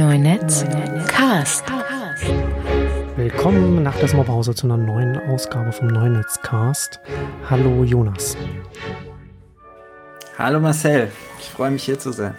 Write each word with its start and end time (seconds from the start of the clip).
Neunetz 0.00 0.64
Cast. 1.08 1.62
Willkommen 3.16 3.82
nach 3.82 3.94
der 3.96 4.08
Sommerpause 4.08 4.54
zu 4.54 4.66
einer 4.66 4.78
neuen 4.78 5.18
Ausgabe 5.28 5.72
vom 5.72 5.88
Neunetz 5.88 6.40
Cast. 6.40 7.00
Hallo 7.50 7.84
Jonas. 7.84 8.34
Hallo 10.38 10.58
Marcel, 10.58 11.12
ich 11.38 11.50
freue 11.50 11.72
mich 11.72 11.82
hier 11.82 11.98
zu 11.98 12.12
sein. 12.12 12.34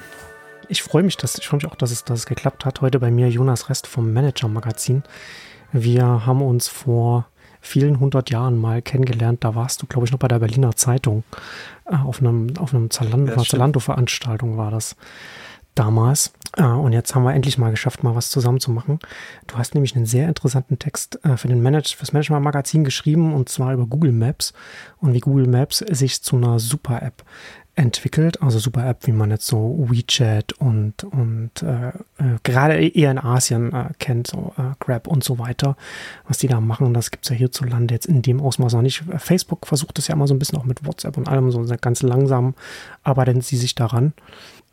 Ich 0.70 0.82
freue 0.82 1.04
mich, 1.04 1.18
dass, 1.18 1.38
ich 1.38 1.48
freue 1.48 1.58
mich 1.58 1.68
auch, 1.68 1.76
dass 1.76 1.92
es, 1.92 2.04
dass 2.04 2.22
es 2.22 2.26
geklappt 2.26 2.66
hat. 2.66 2.82
Heute 2.82 3.00
bei 3.00 3.12
mir 3.12 3.30
Jonas 3.30 3.70
Rest 3.70 3.86
vom 3.86 4.12
Manager 4.12 4.48
Magazin. 4.48 5.04
Wir 5.72 6.26
haben 6.26 6.42
uns 6.42 6.68
vor 6.68 7.28
vielen 7.62 8.00
hundert 8.00 8.32
Jahren 8.32 8.60
mal 8.60 8.82
kennengelernt. 8.82 9.44
Da 9.44 9.54
warst 9.54 9.84
du, 9.84 9.86
glaube 9.86 10.08
ich, 10.08 10.12
noch 10.12 10.18
bei 10.18 10.28
der 10.28 10.40
Berliner 10.40 10.76
Zeitung. 10.76 11.24
Äh, 11.86 11.98
auf 11.98 12.22
einem, 12.22 12.58
auf 12.58 12.74
einem 12.74 12.90
Zalando, 12.90 13.40
Zalando-Veranstaltung 13.44 14.58
war 14.58 14.72
das 14.72 14.96
damals. 15.76 16.34
Äh, 16.58 16.64
und 16.64 16.94
jetzt 16.94 17.16
haben 17.16 17.24
wir 17.24 17.34
endlich 17.34 17.58
mal 17.58 17.72
geschafft, 17.72 18.04
mal 18.04 18.16
was 18.16 18.30
zusammen 18.30 18.60
zu 18.60 18.72
machen. 18.72 19.00
Du 19.48 19.58
hast 19.58 19.74
nämlich 19.74 19.96
einen 19.96 20.06
sehr 20.06 20.28
interessanten 20.28 20.80
Text 20.80 21.24
äh, 21.24 21.38
für 21.38 21.48
den 21.48 21.62
Manage, 21.62 21.96
fürs 21.98 22.14
Management 22.14 22.44
Magazin 22.44 22.84
geschrieben 22.84 23.34
und 23.34 23.50
zwar 23.50 23.74
über 23.74 23.86
Google 23.86 24.12
Maps 24.12 24.54
und 25.00 25.14
wie 25.14 25.20
Google 25.20 25.48
Maps 25.48 25.80
sich 25.80 26.22
zu 26.22 26.38
einer 26.38 26.60
super 26.60 27.02
App 27.02 27.24
entwickelt, 27.76 28.42
also 28.42 28.60
super 28.60 28.86
App, 28.86 29.08
wie 29.08 29.14
man 29.14 29.32
jetzt 29.32 29.48
so 29.48 29.88
WeChat 29.90 30.54
und, 30.54 31.06
und 31.06 31.64
äh, 31.64 31.90
äh, 31.90 32.38
gerade 32.44 32.86
eher 32.86 33.12
in 33.12 33.18
Asien 33.18 33.72
äh, 33.72 33.90
kennt, 33.98 34.28
so 34.28 34.54
äh, 34.58 34.76
Grab 34.80 35.08
und 35.08 35.24
so 35.24 35.40
weiter, 35.40 35.78
was 36.28 36.38
die 36.38 36.48
da 36.48 36.60
machen, 36.60 36.94
das 36.94 37.12
gibt 37.12 37.26
es 37.26 37.30
ja 37.30 37.36
hierzulande 37.36 37.94
jetzt 37.94 38.08
in 38.08 38.22
dem 38.22 38.42
Ausmaß 38.42 38.74
noch 38.74 38.82
nicht. 38.82 39.04
Facebook 39.18 39.68
versucht 39.68 39.98
das 39.98 40.08
ja 40.08 40.16
immer 40.16 40.28
so 40.28 40.34
ein 40.34 40.40
bisschen 40.40 40.60
auch 40.60 40.66
mit 40.66 40.86
WhatsApp 40.86 41.18
und 41.18 41.30
allem 41.30 41.50
so 41.52 41.66
ganz 41.80 42.02
langsam, 42.02 42.56
arbeiten 43.04 43.40
sie 43.40 43.58
sich 43.58 43.74
daran. 43.74 44.14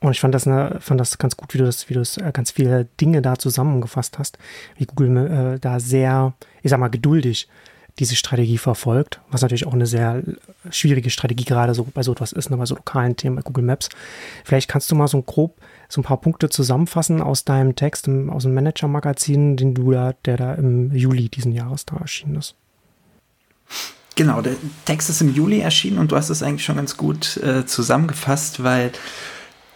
Und 0.01 0.13
ich 0.13 0.21
fand 0.21 0.35
das, 0.35 0.47
eine, 0.47 0.79
fand 0.81 1.01
das 1.01 1.19
ganz 1.19 1.37
gut, 1.37 1.55
wie 1.55 1.59
du 1.59 1.65
das, 1.65 1.89
wie 1.89 1.95
du 1.95 2.01
das, 2.01 2.17
äh, 2.19 2.31
ganz 2.33 2.53
viele 2.53 2.87
Dinge 3.01 3.21
da 3.21 3.37
zusammengefasst 3.37 4.19
hast, 4.19 4.39
wie 4.77 4.87
Google 4.87 5.17
äh, 5.17 5.59
da 5.59 5.81
sehr, 5.81 6.35
ich 6.63 6.71
sag 6.71 6.79
mal, 6.79 6.89
geduldig 6.89 7.49
diese 7.99 8.15
Strategie 8.15 8.59
verfolgt, 8.59 9.21
was 9.31 9.43
natürlich 9.43 9.67
auch 9.67 9.73
eine 9.73 9.87
sehr 9.87 10.23
schwierige 10.71 11.11
Strategie 11.11 11.45
gerade 11.45 11.75
so 11.75 11.83
bei 11.83 12.03
so 12.03 12.13
etwas 12.13 12.33
ist, 12.33 12.49
ne, 12.49 12.57
bei 12.57 12.65
so 12.65 12.77
lokalen 12.77 13.17
Themen 13.17 13.37
bei 13.37 13.43
Google 13.43 13.65
Maps. 13.65 13.89
Vielleicht 14.45 14.69
kannst 14.69 14.91
du 14.91 14.95
mal 14.95 15.09
so 15.09 15.21
grob 15.21 15.57
so 15.89 16.01
ein 16.01 16.05
paar 16.05 16.21
Punkte 16.21 16.49
zusammenfassen 16.49 17.21
aus 17.23 17.45
deinem 17.45 17.75
Text 17.75 18.09
aus 18.09 18.43
dem 18.43 18.55
Manager-Magazin, 18.55 19.57
den 19.57 19.75
du 19.75 19.91
da, 19.91 20.13
der 20.25 20.37
da 20.37 20.55
im 20.55 20.95
Juli 20.95 21.29
diesen 21.29 21.53
Jahres 21.53 21.87
da 21.87 21.97
erschienen 21.97 22.37
ist. 22.37 22.55
Genau, 24.15 24.43
der 24.43 24.55
Text 24.85 25.11
ist 25.11 25.21
im 25.21 25.35
Juli 25.35 25.61
erschienen 25.61 25.99
und 25.99 26.13
du 26.13 26.17
hast 26.17 26.29
es 26.29 26.43
eigentlich 26.43 26.65
schon 26.65 26.77
ganz 26.77 26.97
gut 26.97 27.37
äh, 27.39 27.67
zusammengefasst, 27.67 28.63
weil 28.63 28.93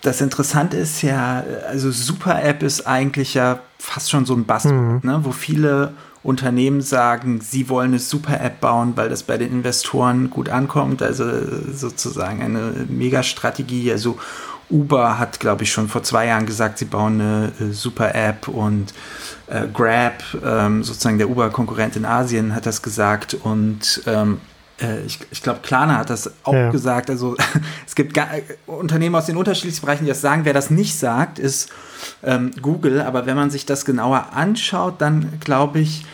das 0.03 0.20
Interessante 0.20 0.77
ist 0.77 1.03
ja, 1.03 1.45
also 1.69 1.91
Super 1.91 2.42
App 2.42 2.62
ist 2.62 2.86
eigentlich 2.86 3.34
ja 3.34 3.61
fast 3.78 4.11
schon 4.11 4.27
so 4.27 4.34
ein 4.34 4.44
Buzzword, 4.44 4.75
mhm. 4.75 5.00
ne, 5.03 5.20
wo 5.22 5.33
viele 5.33 5.92
Unternehmen 6.22 6.83
sagen, 6.83 7.41
sie 7.41 7.69
wollen 7.69 7.91
eine 7.91 7.98
super 7.98 8.41
App 8.41 8.61
bauen, 8.61 8.92
weil 8.97 9.09
das 9.09 9.22
bei 9.25 9.39
den 9.39 9.50
Investoren 9.50 10.31
gut 10.31 10.48
ankommt. 10.48 11.03
Also 11.03 11.25
sozusagen 11.72 12.42
eine 12.42 12.86
Megastrategie. 12.89 13.91
Also 13.91 14.19
Uber 14.70 15.19
hat, 15.19 15.41
glaube 15.41 15.64
ich, 15.64 15.72
schon 15.72 15.89
vor 15.89 16.03
zwei 16.03 16.27
Jahren 16.27 16.47
gesagt, 16.47 16.78
sie 16.78 16.84
bauen 16.84 17.20
eine 17.20 17.53
äh, 17.61 17.72
super 17.72 18.14
App 18.14 18.48
und 18.48 18.94
äh, 19.48 19.66
Grab, 19.72 20.22
ähm, 20.44 20.83
sozusagen 20.83 21.19
der 21.19 21.28
Uber-Konkurrent 21.28 21.97
in 21.97 22.05
Asien, 22.05 22.55
hat 22.55 22.66
das 22.66 22.83
gesagt 22.83 23.34
und 23.34 24.03
ähm, 24.06 24.34
äh, 24.34 24.52
ich, 25.06 25.19
ich 25.30 25.42
glaube, 25.42 25.61
Klarna 25.62 25.98
hat 25.98 26.11
das 26.11 26.30
auch 26.44 26.55
ja. 26.55 26.70
gesagt. 26.70 27.11
Also 27.11 27.36
es 27.86 27.94
gibt 27.94 28.14
gar, 28.14 28.28
Unternehmen 28.66 29.14
aus 29.14 29.27
den 29.27 29.36
unterschiedlichsten 29.36 29.86
Bereichen, 29.86 30.05
die 30.05 30.11
das 30.11 30.20
sagen. 30.20 30.44
Wer 30.44 30.55
das 30.55 30.70
nicht 30.70 30.98
sagt, 30.98 31.38
ist 31.38 31.70
ähm, 32.22 32.50
Google. 32.61 33.00
Aber 33.00 33.27
wenn 33.27 33.36
man 33.36 33.50
sich 33.50 33.66
das 33.66 33.84
genauer 33.84 34.28
anschaut, 34.34 35.00
dann 35.00 35.41
glaube 35.41 35.80
ich, 35.80 36.05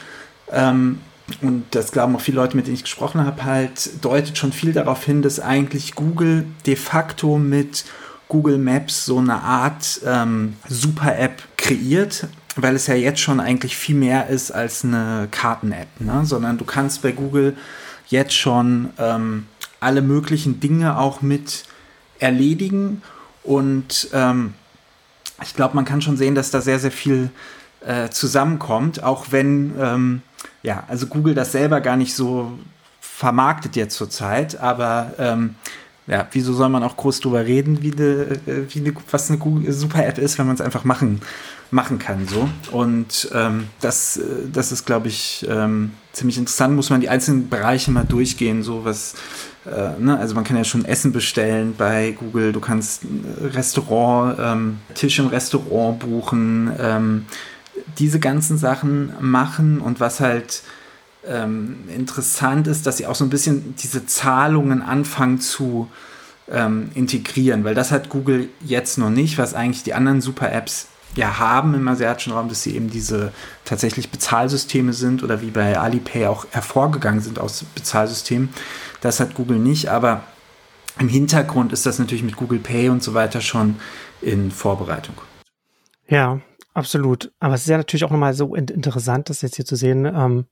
ähm, 0.53 1.01
und 1.43 1.65
das 1.73 1.93
glauben 1.93 2.17
auch 2.17 2.21
viele 2.21 2.37
Leute, 2.37 2.57
mit 2.57 2.67
denen 2.67 2.77
ich 2.77 2.85
gesprochen 2.85 3.25
habe, 3.25 3.45
halt 3.45 4.03
deutet 4.03 4.39
schon 4.39 4.53
viel 4.53 4.73
darauf 4.73 5.05
hin, 5.05 5.21
dass 5.23 5.41
eigentlich 5.41 5.95
Google 5.95 6.47
de 6.67 6.75
facto 6.75 7.39
mit 7.39 7.85
Google 8.29 8.59
Maps 8.59 9.05
so 9.05 9.19
eine 9.19 9.43
Art 9.43 10.01
ähm, 10.07 10.57
Super-App 10.69 11.43
kreiert, 11.57 12.29
weil 12.57 12.77
es 12.77 12.87
ja 12.87 12.95
jetzt 12.95 13.21
schon 13.21 13.41
eigentlich 13.41 13.77
viel 13.77 13.95
mehr 13.95 14.29
ist 14.29 14.51
als 14.51 14.85
eine 14.85 15.29
Karten-App, 15.31 15.89
ne? 16.01 16.21
sondern 16.25 16.59
du 16.59 16.65
kannst 16.65 17.03
bei 17.03 17.13
Google 17.13 17.57
jetzt 18.09 18.35
schon 18.35 18.91
ähm, 18.99 19.47
alle 19.81 20.03
möglichen 20.03 20.61
Dinge 20.61 20.99
auch 20.99 21.23
mit 21.23 21.65
erledigen. 22.19 23.03
Und 23.43 24.09
ähm, 24.13 24.55
ich 25.43 25.55
glaube, 25.55 25.77
man 25.77 25.85
kann 25.85 26.03
schon 26.03 26.17
sehen, 26.17 26.35
dass 26.35 26.51
da 26.51 26.61
sehr, 26.61 26.79
sehr 26.79 26.91
viel 26.91 27.31
äh, 27.85 28.09
zusammenkommt, 28.09 29.03
auch 29.03 29.27
wenn, 29.31 29.75
ähm, 29.79 30.23
ja, 30.63 30.85
also 30.89 31.07
Google 31.07 31.35
das 31.35 31.53
selber 31.53 31.81
gar 31.81 31.97
nicht 31.97 32.15
so 32.15 32.59
vermarktet 33.01 33.77
jetzt 33.77 33.97
zurzeit, 33.97 34.61
aber 34.61 35.13
ähm, 35.19 35.55
ja, 36.07 36.27
wieso 36.33 36.53
soll 36.55 36.69
man 36.71 36.83
auch 36.83 36.97
groß 36.97 37.21
drüber 37.21 37.45
reden, 37.45 37.83
wie, 37.83 37.91
de, 37.91 38.33
äh, 38.47 38.67
wie 38.69 38.81
de, 38.81 38.95
was 39.11 39.31
eine 39.31 39.73
super 39.73 40.07
App 40.07 40.19
ist, 40.19 40.39
wenn 40.39 40.47
man 40.47 40.55
es 40.55 40.61
einfach 40.61 40.85
machen, 40.85 41.21
machen 41.71 41.99
kann. 41.99 42.27
So. 42.27 42.49
Und 42.73 43.31
ähm, 43.35 43.67
das, 43.81 44.17
äh, 44.17 44.23
das 44.53 44.73
ist, 44.73 44.87
glaube 44.87 45.09
ich, 45.09 45.47
ähm, 45.49 45.93
ziemlich 46.13 46.39
interessant. 46.39 46.75
Muss 46.75 46.91
man 46.91 47.01
die 47.01 47.09
einzelnen 47.09 47.49
Bereiche 47.49 47.91
mal 47.91 48.05
durchgehen, 48.05 48.63
so 48.63 48.85
was. 48.85 49.15
Äh, 49.67 50.01
ne? 50.01 50.19
Also 50.19 50.35
man 50.35 50.45
kann 50.45 50.57
ja 50.57 50.65
schon 50.65 50.85
Essen 50.85 51.13
bestellen 51.13 51.75
bei 51.77 52.13
Google, 52.13 52.53
du 52.53 52.61
kannst 52.61 53.03
Restaurant, 53.41 54.39
ähm, 54.41 54.79
Tisch 54.95 55.19
im 55.19 55.27
Restaurant 55.27 55.99
buchen, 55.99 56.73
ähm, 56.81 57.27
diese 57.99 58.19
ganzen 58.19 58.59
Sachen 58.59 59.13
machen 59.21 59.81
und 59.81 60.01
was 60.01 60.21
halt 60.21 60.63
ähm, 61.27 61.77
interessant 61.95 62.67
ist, 62.67 62.87
dass 62.87 62.97
sie 62.97 63.07
auch 63.07 63.15
so 63.15 63.25
ein 63.25 63.31
bisschen 63.31 63.75
diese 63.77 64.07
Zahlungen 64.07 64.83
anfangen 64.83 65.41
zu 65.41 65.89
ähm, 66.51 66.91
integrieren, 66.95 67.65
weil 67.65 67.75
das 67.75 67.91
hat 67.93 68.09
Google 68.09 68.49
jetzt 68.61 68.99
noch 68.99 69.11
nicht, 69.11 69.37
was 69.37 69.55
eigentlich 69.55 69.83
die 69.83 69.95
anderen 69.95 70.21
Super-Apps 70.21 70.89
ja 71.17 71.39
haben 71.39 71.75
im 71.75 71.89
asiatischen 71.89 72.33
Raum, 72.33 72.49
dass 72.49 72.63
sie 72.63 72.75
eben 72.77 72.91
diese 72.91 73.33
tatsächlich 73.65 74.11
Bezahlsysteme 74.11 74.93
sind 74.93 75.23
oder 75.23 75.41
wie 75.41 75.51
bei 75.51 75.79
Alipay 75.79 76.27
auch 76.27 76.47
hervorgegangen 76.51 77.21
sind 77.21 77.39
aus 77.39 77.65
Bezahlsystemen. 77.75 78.51
Das 79.01 79.21
hat 79.21 79.35
Google 79.35 79.59
nicht, 79.59 79.89
aber 79.89 80.23
im 80.99 81.09
Hintergrund 81.09 81.73
ist 81.73 81.87
das 81.87 81.99
natürlich 81.99 82.25
mit 82.25 82.37
Google 82.37 82.59
Pay 82.59 82.89
und 82.89 83.03
so 83.03 83.15
weiter 83.15 83.41
schon 83.41 83.77
in 84.21 84.51
Vorbereitung. 84.51 85.15
Ja, 86.09 86.41
absolut. 86.75 87.33
Aber 87.39 87.55
es 87.55 87.63
ist 87.63 87.69
ja 87.69 87.77
natürlich 87.77 88.05
auch 88.05 88.11
nochmal 88.11 88.35
so 88.35 88.55
interessant, 88.55 89.31
das 89.31 89.43
jetzt 89.43 89.57
hier 89.57 89.65
zu 89.65 89.77
sehen. 89.77 90.05
Ähm, 90.07 90.47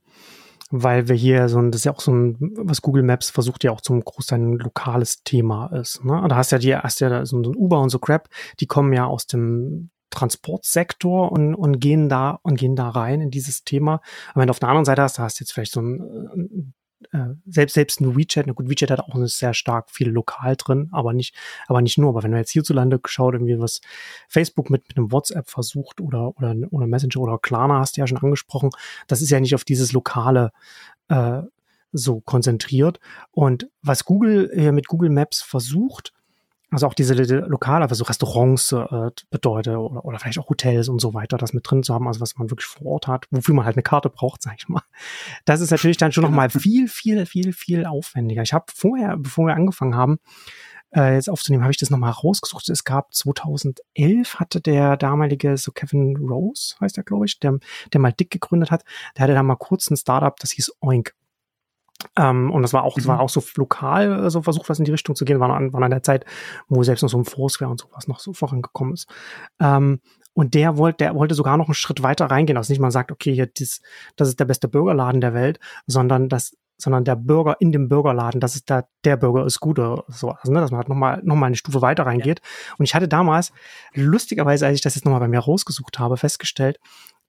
weil 0.69 1.07
wir 1.07 1.15
hier 1.15 1.47
so 1.47 1.59
ein, 1.59 1.71
das 1.71 1.81
ist 1.81 1.85
ja 1.85 1.93
auch 1.93 2.01
so 2.01 2.11
ein, 2.11 2.37
was 2.57 2.81
Google 2.81 3.03
Maps 3.03 3.29
versucht 3.29 3.63
ja 3.63 3.71
auch 3.71 3.81
zum 3.81 4.03
Großteil 4.03 4.39
ein 4.39 4.57
lokales 4.57 5.23
Thema 5.23 5.67
ist. 5.67 6.03
Ne? 6.03 6.25
Da 6.27 6.35
hast 6.35 6.51
ja 6.51 6.57
die, 6.57 6.75
hast 6.75 6.99
ja 6.99 7.25
so 7.25 7.37
ein 7.37 7.45
Uber 7.55 7.79
und 7.79 7.89
so 7.89 7.99
Crap, 7.99 8.27
die 8.59 8.67
kommen 8.67 8.91
ja 8.91 9.05
aus 9.05 9.27
dem 9.27 9.91
Transportsektor 10.17 11.31
und, 11.31 11.53
und 11.53 11.79
gehen 11.79 12.09
da 12.09 12.39
und 12.41 12.57
gehen 12.57 12.75
da 12.75 12.89
rein 12.89 13.21
in 13.21 13.29
dieses 13.29 13.63
Thema. 13.63 14.01
Aber 14.31 14.41
wenn 14.41 14.47
du 14.47 14.51
auf 14.51 14.59
der 14.59 14.69
anderen 14.69 14.85
Seite 14.85 15.03
hast, 15.03 15.19
da 15.19 15.23
hast 15.23 15.39
du 15.39 15.43
jetzt 15.43 15.51
vielleicht 15.51 15.73
so 15.73 15.81
ein, 15.81 16.73
äh, 17.11 17.35
selbst 17.45 17.75
selbst 17.75 18.01
ein 18.01 18.17
WeChat, 18.17 18.47
na 18.47 18.53
gut, 18.53 18.67
WeChat 18.67 18.89
hat 18.89 18.99
auch 18.99 19.15
sehr 19.25 19.53
stark 19.53 19.91
viel 19.91 20.09
lokal 20.09 20.55
drin, 20.55 20.89
aber 20.91 21.13
nicht, 21.13 21.35
aber 21.67 21.81
nicht 21.83 21.99
nur. 21.99 22.09
Aber 22.09 22.23
wenn 22.23 22.31
du 22.31 22.37
jetzt 22.37 22.49
hierzulande 22.49 22.99
schaut, 23.05 23.35
irgendwie 23.35 23.59
was 23.59 23.81
Facebook 24.27 24.71
mit, 24.71 24.87
mit 24.87 24.97
einem 24.97 25.11
WhatsApp 25.11 25.49
versucht 25.49 26.01
oder 26.01 26.35
oder 26.37 26.55
oder 26.71 26.87
Messenger 26.87 27.21
oder 27.21 27.37
Klarna 27.37 27.79
hast 27.79 27.97
du 27.97 28.01
ja 28.01 28.07
schon 28.07 28.17
angesprochen, 28.17 28.71
das 29.05 29.21
ist 29.21 29.29
ja 29.29 29.39
nicht 29.39 29.53
auf 29.53 29.65
dieses 29.65 29.91
lokale 29.91 30.51
äh, 31.09 31.43
so 31.91 32.21
konzentriert. 32.21 32.99
Und 33.29 33.69
was 33.83 34.03
Google 34.03 34.49
äh, 34.51 34.71
mit 34.71 34.87
Google 34.87 35.11
Maps 35.11 35.41
versucht, 35.41 36.13
also 36.69 36.87
auch 36.87 36.93
diese 36.93 37.13
Lokale, 37.13 37.87
also 37.87 38.03
Restaurants 38.03 38.71
äh, 38.73 39.11
bedeutet 39.29 39.75
oder, 39.75 40.03
oder 40.03 40.19
vielleicht 40.19 40.39
auch 40.39 40.49
Hotels 40.49 40.89
und 40.89 40.99
so 40.99 41.13
weiter, 41.13 41.37
das 41.37 41.53
mit 41.53 41.69
drin 41.69 41.83
zu 41.83 41.93
haben, 41.93 42.07
also 42.07 42.19
was 42.19 42.37
man 42.37 42.49
wirklich 42.49 42.67
vor 42.67 42.85
Ort 42.87 43.07
hat, 43.07 43.25
wofür 43.31 43.55
man 43.55 43.65
halt 43.65 43.77
eine 43.77 43.83
Karte 43.83 44.09
braucht, 44.09 44.41
sag 44.43 44.55
ich 44.57 44.67
mal. 44.67 44.81
Das 45.45 45.61
ist 45.61 45.71
natürlich 45.71 45.97
dann 45.97 46.11
schon 46.11 46.23
nochmal 46.23 46.49
viel, 46.49 46.87
viel, 46.87 47.25
viel, 47.25 47.53
viel 47.53 47.85
aufwendiger. 47.85 48.41
Ich 48.41 48.53
habe 48.53 48.65
vorher, 48.73 49.17
bevor 49.17 49.47
wir 49.47 49.55
angefangen 49.55 49.95
haben, 49.95 50.19
äh, 50.95 51.15
jetzt 51.15 51.29
aufzunehmen, 51.29 51.63
habe 51.63 51.71
ich 51.71 51.77
das 51.77 51.89
nochmal 51.89 52.11
rausgesucht. 52.11 52.69
Es 52.69 52.83
gab 52.83 53.13
2011 53.13 54.35
hatte 54.35 54.59
der 54.61 54.97
damalige, 54.97 55.57
so 55.57 55.71
Kevin 55.71 56.17
Rose 56.17 56.75
heißt 56.81 56.97
er, 56.97 57.03
glaube 57.03 57.25
ich, 57.25 57.39
der, 57.39 57.59
der 57.93 58.01
mal 58.01 58.13
dick 58.13 58.29
gegründet 58.29 58.71
hat, 58.71 58.83
der 59.15 59.23
hatte 59.23 59.33
da 59.33 59.43
mal 59.43 59.55
kurz 59.55 59.89
ein 59.89 59.97
Startup, 59.97 60.35
das 60.37 60.51
hieß 60.51 60.73
Oink. 60.81 61.13
Ähm, 62.15 62.51
und 62.51 62.61
das 62.61 62.73
war 62.73 62.83
auch, 62.83 62.95
mhm. 62.95 63.01
das 63.01 63.07
war 63.07 63.15
mhm. 63.15 63.21
auch 63.21 63.29
so 63.29 63.43
lokal, 63.55 64.25
äh, 64.25 64.29
so 64.29 64.41
versucht, 64.41 64.69
was 64.69 64.79
in 64.79 64.85
die 64.85 64.91
Richtung 64.91 65.15
zu 65.15 65.25
gehen, 65.25 65.39
war 65.39 65.49
an, 65.49 65.73
war 65.73 65.81
an 65.81 65.91
der 65.91 66.03
Zeit, 66.03 66.25
wo 66.67 66.83
selbst 66.83 67.01
noch 67.01 67.09
so 67.09 67.17
ein 67.17 67.25
Foursquare 67.25 67.71
und 67.71 67.79
sowas 67.79 68.07
noch 68.07 68.19
so 68.19 68.33
vorangekommen 68.33 68.93
ist. 68.93 69.07
Ähm, 69.59 69.99
und 70.33 70.53
der 70.53 70.77
wollte, 70.77 70.97
der 70.97 71.15
wollte 71.15 71.33
sogar 71.33 71.57
noch 71.57 71.67
einen 71.67 71.73
Schritt 71.73 72.03
weiter 72.03 72.27
reingehen, 72.27 72.55
dass 72.55 72.69
nicht 72.69 72.79
mal 72.79 72.91
sagt, 72.91 73.11
okay, 73.11 73.33
hier, 73.33 73.47
dies, 73.47 73.81
das 74.15 74.27
ist 74.27 74.39
der 74.39 74.45
beste 74.45 74.67
Burgerladen 74.67 75.21
der 75.21 75.33
Welt, 75.33 75.59
sondern 75.87 76.29
dass 76.29 76.55
sondern 76.79 77.03
der 77.03 77.15
Bürger 77.15 77.57
in 77.59 77.71
dem 77.71 77.89
Bürgerladen, 77.89 78.39
dass 78.39 78.55
es 78.55 78.63
da 78.63 78.83
der 79.03 79.17
Bürger 79.17 79.45
ist 79.45 79.59
gut 79.59 79.79
oder 79.79 80.03
so, 80.07 80.29
also, 80.29 80.51
ne, 80.51 80.61
dass 80.61 80.69
man 80.69 80.77
halt 80.77 80.89
nochmal 80.89 81.21
noch 81.23 81.35
mal 81.35 81.47
eine 81.47 81.55
Stufe 81.55 81.81
weiter 81.81 82.05
reingeht. 82.05 82.39
Ja. 82.43 82.75
Und 82.77 82.85
ich 82.85 82.93
hatte 82.93 83.07
damals, 83.07 83.51
lustigerweise, 83.93 84.67
als 84.67 84.75
ich 84.75 84.81
das 84.81 84.93
jetzt 84.93 85.05
nochmal 85.05 85.21
bei 85.21 85.27
mir 85.27 85.39
rausgesucht 85.39 85.97
habe, 85.97 86.17
festgestellt, 86.17 86.77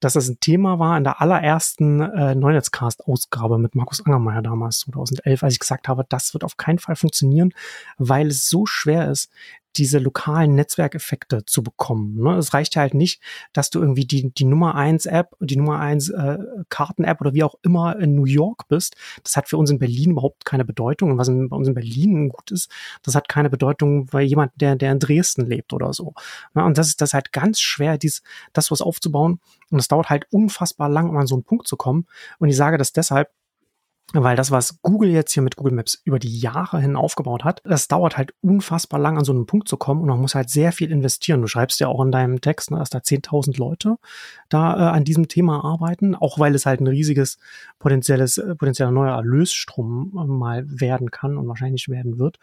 dass 0.00 0.12
das 0.12 0.28
ein 0.28 0.40
Thema 0.40 0.78
war 0.78 0.96
in 0.96 1.04
der 1.04 1.20
allerersten 1.20 2.00
äh, 2.00 2.34
Neunetzcast-Ausgabe 2.34 3.58
mit 3.58 3.74
Markus 3.74 4.04
Angermeier 4.04 4.42
damals 4.42 4.80
2011, 4.80 5.42
als 5.42 5.54
ich 5.54 5.60
gesagt 5.60 5.88
habe, 5.88 6.04
das 6.08 6.34
wird 6.34 6.44
auf 6.44 6.56
keinen 6.56 6.78
Fall 6.78 6.96
funktionieren, 6.96 7.52
weil 7.96 8.28
es 8.28 8.48
so 8.48 8.66
schwer 8.66 9.10
ist, 9.10 9.30
diese 9.76 9.98
lokalen 9.98 10.54
Netzwerkeffekte 10.54 11.44
zu 11.44 11.62
bekommen. 11.62 12.22
Ne? 12.22 12.36
Es 12.36 12.54
reicht 12.54 12.76
halt 12.76 12.94
nicht, 12.94 13.22
dass 13.52 13.70
du 13.70 13.80
irgendwie 13.80 14.06
die, 14.06 14.32
die 14.32 14.44
Nummer 14.44 14.74
eins 14.74 15.06
App, 15.06 15.36
die 15.40 15.56
Nummer 15.56 15.78
eins 15.78 16.08
äh, 16.08 16.38
Karten-App 16.68 17.20
oder 17.20 17.34
wie 17.34 17.44
auch 17.44 17.54
immer 17.62 17.98
in 17.98 18.14
New 18.14 18.24
York 18.24 18.68
bist. 18.68 18.96
Das 19.22 19.36
hat 19.36 19.48
für 19.48 19.56
uns 19.56 19.70
in 19.70 19.78
Berlin 19.78 20.12
überhaupt 20.12 20.44
keine 20.44 20.64
Bedeutung. 20.64 21.12
Und 21.12 21.18
was 21.18 21.28
in, 21.28 21.48
bei 21.48 21.56
uns 21.56 21.68
in 21.68 21.74
Berlin 21.74 22.28
gut 22.28 22.50
ist, 22.50 22.70
das 23.02 23.14
hat 23.14 23.28
keine 23.28 23.50
Bedeutung 23.50 24.06
bei 24.06 24.22
jemand, 24.22 24.52
der, 24.56 24.76
der 24.76 24.92
in 24.92 24.98
Dresden 24.98 25.46
lebt 25.46 25.72
oder 25.72 25.92
so. 25.92 26.14
Ne? 26.54 26.64
Und 26.64 26.78
das 26.78 26.88
ist 26.88 27.00
das 27.00 27.14
halt 27.14 27.32
ganz 27.32 27.60
schwer, 27.60 27.98
dies, 27.98 28.22
das 28.52 28.70
was 28.70 28.82
aufzubauen. 28.82 29.40
Und 29.70 29.78
es 29.78 29.88
dauert 29.88 30.10
halt 30.10 30.26
unfassbar 30.30 30.88
lang, 30.88 31.10
um 31.10 31.16
an 31.16 31.26
so 31.26 31.34
einen 31.34 31.44
Punkt 31.44 31.68
zu 31.68 31.76
kommen. 31.76 32.06
Und 32.38 32.48
ich 32.48 32.56
sage 32.56 32.78
das 32.78 32.92
deshalb, 32.92 33.30
weil 34.14 34.36
das, 34.36 34.50
was 34.50 34.80
Google 34.80 35.10
jetzt 35.10 35.32
hier 35.32 35.42
mit 35.42 35.56
Google 35.56 35.74
Maps 35.74 36.00
über 36.04 36.18
die 36.18 36.38
Jahre 36.38 36.80
hin 36.80 36.96
aufgebaut 36.96 37.44
hat, 37.44 37.60
das 37.64 37.88
dauert 37.88 38.16
halt 38.16 38.32
unfassbar 38.40 38.98
lang, 38.98 39.18
an 39.18 39.24
so 39.24 39.32
einen 39.32 39.44
Punkt 39.44 39.68
zu 39.68 39.76
kommen 39.76 40.00
und 40.00 40.08
man 40.08 40.20
muss 40.20 40.34
halt 40.34 40.48
sehr 40.48 40.72
viel 40.72 40.90
investieren. 40.90 41.42
Du 41.42 41.46
schreibst 41.46 41.78
ja 41.80 41.88
auch 41.88 42.02
in 42.02 42.10
deinem 42.10 42.40
Text, 42.40 42.70
ne, 42.70 42.78
dass 42.78 42.88
da 42.88 42.98
10.000 42.98 43.58
Leute 43.58 43.98
da 44.48 44.74
äh, 44.74 44.96
an 44.96 45.04
diesem 45.04 45.28
Thema 45.28 45.62
arbeiten, 45.62 46.14
auch 46.14 46.38
weil 46.38 46.54
es 46.54 46.64
halt 46.64 46.80
ein 46.80 46.86
riesiges 46.86 47.38
potenzielles, 47.78 48.38
äh, 48.38 48.54
potenzieller 48.54 48.90
neuer 48.90 49.14
Erlösstrom 49.14 50.12
äh, 50.18 50.26
mal 50.26 50.64
werden 50.68 51.10
kann 51.10 51.36
und 51.36 51.46
wahrscheinlich 51.46 51.90
werden 51.90 52.18
wird. 52.18 52.38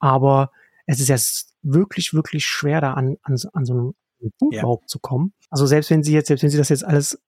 Aber 0.00 0.50
es 0.86 0.98
ist 0.98 1.08
jetzt 1.08 1.54
wirklich, 1.62 2.12
wirklich 2.12 2.44
schwer, 2.44 2.80
da 2.80 2.94
an, 2.94 3.18
an, 3.22 3.36
an 3.52 3.64
so 3.64 3.72
einem 3.72 3.94
Punkt 4.38 4.54
ja. 4.54 4.62
überhaupt 4.62 4.90
zu 4.90 4.98
kommen. 4.98 5.32
Also 5.50 5.66
selbst 5.66 5.90
wenn 5.90 6.02
sie 6.02 6.12
jetzt, 6.12 6.28
selbst 6.28 6.42
wenn 6.42 6.50
sie 6.50 6.58
das 6.58 6.70
jetzt 6.70 6.84
alles 6.84 7.20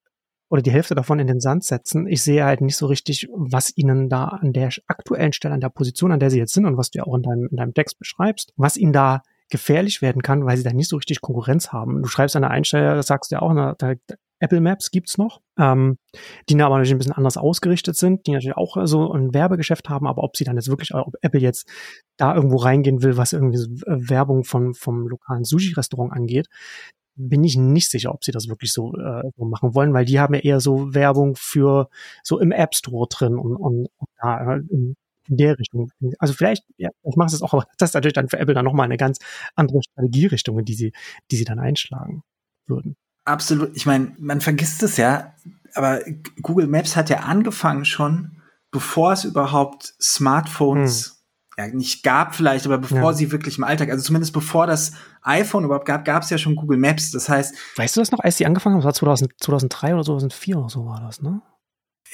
oder 0.48 0.62
die 0.62 0.70
Hälfte 0.70 0.94
davon 0.94 1.19
in 1.19 1.26
den 1.26 1.40
Sand 1.40 1.64
setzen. 1.64 2.06
Ich 2.06 2.22
sehe 2.22 2.44
halt 2.44 2.60
nicht 2.60 2.76
so 2.76 2.87
richtig, 2.87 3.28
was 3.34 3.76
ihnen 3.76 4.08
da 4.08 4.26
an 4.26 4.52
der 4.52 4.70
aktuellen 4.87 5.32
Stelle, 5.32 5.54
an 5.54 5.60
der 5.60 5.70
Position, 5.70 6.12
an 6.12 6.20
der 6.20 6.31
sie 6.31 6.38
jetzt 6.38 6.54
sind 6.54 6.66
und 6.66 6.76
was 6.76 6.90
du 6.90 6.98
ja 6.98 7.04
auch 7.04 7.16
in 7.16 7.22
deinem, 7.22 7.48
in 7.50 7.56
deinem 7.56 7.75
Text 7.75 7.98
beschreibst, 7.98 8.52
was 8.56 8.76
ihnen 8.76 8.93
da 8.93 9.22
gefährlich 9.48 10.02
werden 10.02 10.22
kann, 10.22 10.44
weil 10.44 10.56
sie 10.56 10.64
da 10.64 10.72
nicht 10.72 10.88
so 10.88 10.96
richtig 10.96 11.20
Konkurrenz 11.20 11.72
haben. 11.72 12.02
Du 12.02 12.08
schreibst 12.08 12.37
an 12.37 12.43
der 12.43 12.50
Einstelle, 12.50 12.94
das 12.94 13.06
sagst 13.06 13.31
du 13.31 13.37
ja 13.37 13.43
auch, 13.43 13.52
na, 13.52 13.75
da, 13.78 13.94
Apple 14.38 14.60
Maps 14.60 14.90
gibt's 14.90 15.16
noch, 15.16 15.40
ähm, 15.58 15.98
die 16.49 16.60
aber 16.60 16.75
natürlich 16.75 16.92
ein 16.92 16.99
bisschen 16.99 17.14
anders 17.14 17.38
ausgerichtet 17.38 17.96
sind, 17.96 18.26
die 18.26 18.32
natürlich 18.32 18.56
auch 18.56 18.76
so 18.84 19.12
ein 19.12 19.32
Werbegeschäft 19.32 19.88
haben, 19.88 20.06
aber 20.06 20.22
ob 20.22 20.37
sie 20.37 20.44
dann 20.44 20.56
jetzt 20.56 20.69
wirklich, 20.69 20.94
ob 20.94 21.14
Apple 21.22 21.40
jetzt 21.40 21.69
da 22.19 22.34
irgendwo 22.34 22.56
reingehen 22.56 23.02
will, 23.02 23.16
was 23.16 23.32
irgendwie 23.32 23.56
so 23.56 23.69
Werbung 23.87 24.44
von, 24.44 24.75
vom 24.75 25.08
lokalen 25.08 25.44
Sushi-Restaurant 25.44 26.12
angeht, 26.12 26.49
bin 27.16 27.42
ich 27.44 27.56
nicht 27.56 27.90
sicher, 27.90 28.12
ob 28.12 28.24
sie 28.24 28.32
das 28.32 28.48
wirklich 28.48 28.72
so, 28.72 28.94
äh, 28.96 29.22
so 29.36 29.44
machen 29.44 29.74
wollen, 29.74 29.92
weil 29.94 30.04
die 30.04 30.20
haben 30.20 30.34
ja 30.34 30.40
eher 30.40 30.60
so 30.60 30.94
Werbung 30.94 31.34
für 31.36 31.88
so 32.22 32.38
im 32.38 32.52
App 32.52 32.74
Store 32.74 33.08
drin 33.08 33.38
und, 33.38 33.56
und, 33.56 33.88
und 33.96 34.08
da 34.20 34.56
in, 34.56 34.96
in 35.28 35.36
der 35.36 35.58
Richtung. 35.58 35.90
Also 36.18 36.34
vielleicht, 36.34 36.64
ja, 36.76 36.90
ich 37.02 37.16
mache 37.16 37.34
es 37.34 37.42
auch, 37.42 37.52
aber 37.52 37.66
das 37.78 37.90
ist 37.90 37.94
natürlich 37.94 38.14
dann 38.14 38.28
für 38.28 38.38
Apple 38.38 38.54
dann 38.54 38.64
nochmal 38.64 38.84
eine 38.84 38.96
ganz 38.96 39.18
andere 39.54 39.82
Strategierichtung, 39.82 40.64
die 40.64 40.74
sie, 40.74 40.92
die 41.30 41.36
sie 41.36 41.44
dann 41.44 41.58
einschlagen 41.58 42.22
würden. 42.66 42.96
Absolut. 43.24 43.74
Ich 43.74 43.86
meine, 43.86 44.14
man 44.18 44.40
vergisst 44.40 44.82
es 44.82 44.96
ja, 44.98 45.34
aber 45.74 46.00
Google 46.42 46.68
Maps 46.68 46.94
hat 46.94 47.10
ja 47.10 47.20
angefangen 47.20 47.84
schon, 47.84 48.42
bevor 48.70 49.12
es 49.12 49.24
überhaupt 49.24 49.94
Smartphones 50.00 51.10
hm 51.10 51.15
ja, 51.58 51.68
nicht 51.68 52.02
gab 52.02 52.34
vielleicht, 52.34 52.66
aber 52.66 52.78
bevor 52.78 52.98
ja. 52.98 53.12
sie 53.14 53.32
wirklich 53.32 53.56
im 53.56 53.64
Alltag, 53.64 53.90
also 53.90 54.04
zumindest 54.04 54.34
bevor 54.34 54.66
das 54.66 54.92
iPhone 55.22 55.64
überhaupt 55.64 55.86
gab, 55.86 56.04
gab 56.04 56.22
es 56.22 56.30
ja 56.30 56.36
schon 56.36 56.54
Google 56.54 56.76
Maps. 56.76 57.10
Das 57.10 57.28
heißt. 57.28 57.54
Weißt 57.76 57.96
du 57.96 58.00
das 58.00 58.10
noch, 58.10 58.20
als 58.20 58.36
sie 58.36 58.44
angefangen 58.44 58.74
haben? 58.74 58.80
Das 58.80 58.86
war 58.86 58.94
2000, 58.94 59.32
2003 59.40 59.94
oder 59.94 60.04
2004 60.04 60.58
oder 60.58 60.68
so 60.68 60.84
war 60.84 61.00
das, 61.00 61.22
ne? 61.22 61.40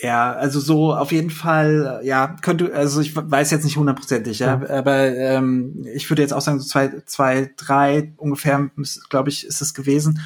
Ja, 0.01 0.33
also 0.33 0.59
so 0.59 0.95
auf 0.95 1.13
jeden 1.13 1.31
Fall, 1.31 2.01
ja, 2.03 2.37
könnte, 2.41 2.75
also 2.75 3.01
ich 3.01 3.15
weiß 3.15 3.51
jetzt 3.51 3.65
nicht 3.65 3.77
hundertprozentig, 3.77 4.39
ja, 4.39 4.61
ja, 4.61 4.79
aber 4.79 5.15
ähm, 5.15 5.85
ich 5.95 6.09
würde 6.09 6.23
jetzt 6.23 6.33
auch 6.33 6.41
sagen, 6.41 6.59
so 6.61 6.67
zwei, 6.67 7.03
zwei, 7.05 7.53
drei 7.57 8.15
ungefähr, 8.17 8.71
glaube 9.11 9.29
ich, 9.29 9.47
ist 9.47 9.61
es 9.61 9.75
gewesen. 9.75 10.21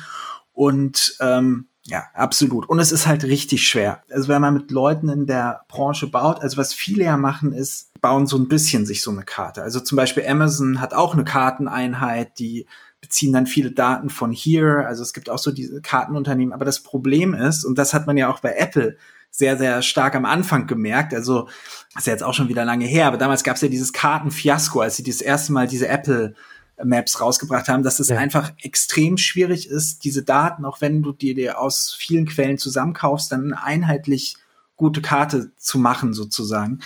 Und 0.53 1.17
ähm, 1.21 1.69
ja, 1.83 2.05
absolut. 2.15 2.69
Und 2.69 2.81
es 2.81 2.91
ist 2.91 3.07
halt 3.07 3.25
richtig 3.25 3.67
schwer. 3.67 4.03
Also 4.11 4.29
wenn 4.29 4.41
man 4.41 4.55
mit 4.55 4.71
Leuten 4.71 5.09
in 5.09 5.27
der 5.27 5.63
Branche 5.69 6.09
baut, 6.09 6.41
also 6.41 6.57
was 6.57 6.73
viele 6.73 7.05
ja 7.05 7.17
machen, 7.17 7.53
ist, 7.53 7.93
bauen 8.07 8.29
so 8.29 8.37
ein 8.37 8.47
bisschen 8.47 8.87
sich 8.87 9.03
so 9.03 9.11
eine 9.11 9.25
Karte. 9.25 9.65
Also 9.65 9.81
zum 9.81 9.97
Beispiel 9.97 10.25
Amazon 10.25 10.81
hat 10.81 10.95
auch 10.95 11.15
eine 11.15 11.25
Karteneinheit, 11.25 12.39
die 12.39 12.67
beziehen 13.01 13.33
dann 13.33 13.49
viele 13.49 13.73
Daten 13.73 14.11
von 14.11 14.31
hier. 14.31 14.87
Also 14.87 15.03
es 15.03 15.13
gibt 15.13 15.29
auch 15.29 15.41
so 15.41 15.51
diese 15.51 15.81
Kartenunternehmen. 15.81 16.55
Aber 16.55 16.65
das 16.65 16.85
Problem 16.85 17.35
ist, 17.35 17.65
und 17.65 17.77
das 17.79 17.95
hat 17.95 18.07
man 18.07 18.17
ja 18.17 18.31
auch 18.31 18.39
bei 18.39 18.55
Apple 18.55 18.97
sehr, 19.33 19.59
sehr 19.59 19.83
stark 19.83 20.15
am 20.15 20.25
Anfang 20.25 20.69
gemerkt. 20.69 21.15
Also, 21.15 21.49
das 21.95 22.03
ist 22.03 22.07
ja 22.07 22.13
jetzt 22.13 22.23
auch 22.23 22.33
schon 22.33 22.49
wieder 22.49 22.65
lange 22.65 22.85
her, 22.85 23.09
aber 23.09 23.17
damals 23.17 23.43
gab 23.43 23.57
es 23.57 23.63
ja 23.63 23.69
dieses 23.69 23.93
Kartenfiasko, 23.93 24.83
als 24.83 24.95
sie 24.99 25.03
das 25.03 25.21
erste 25.21 25.53
Mal 25.53 25.67
diese 25.67 25.89
Apple 25.89 26.37
Maps 26.85 27.21
rausgebracht 27.21 27.67
haben, 27.67 27.83
dass 27.83 27.99
es 27.99 28.09
ja. 28.09 28.19
einfach 28.19 28.53
extrem 28.63 29.19
schwierig 29.19 29.69
ist, 29.69 30.05
diese 30.05 30.23
Daten, 30.23 30.65
auch 30.65 30.81
wenn 30.81 31.03
du 31.03 31.11
dir, 31.11 31.35
dir 31.35 31.59
aus 31.59 31.93
vielen 31.99 32.27
Quellen 32.27 32.57
zusammenkaufst, 32.57 33.33
dann 33.33 33.53
eine 33.53 33.65
einheitlich 33.65 34.37
gute 34.77 35.03
Karte 35.03 35.51
zu 35.57 35.79
machen 35.79 36.13
sozusagen. 36.13 36.79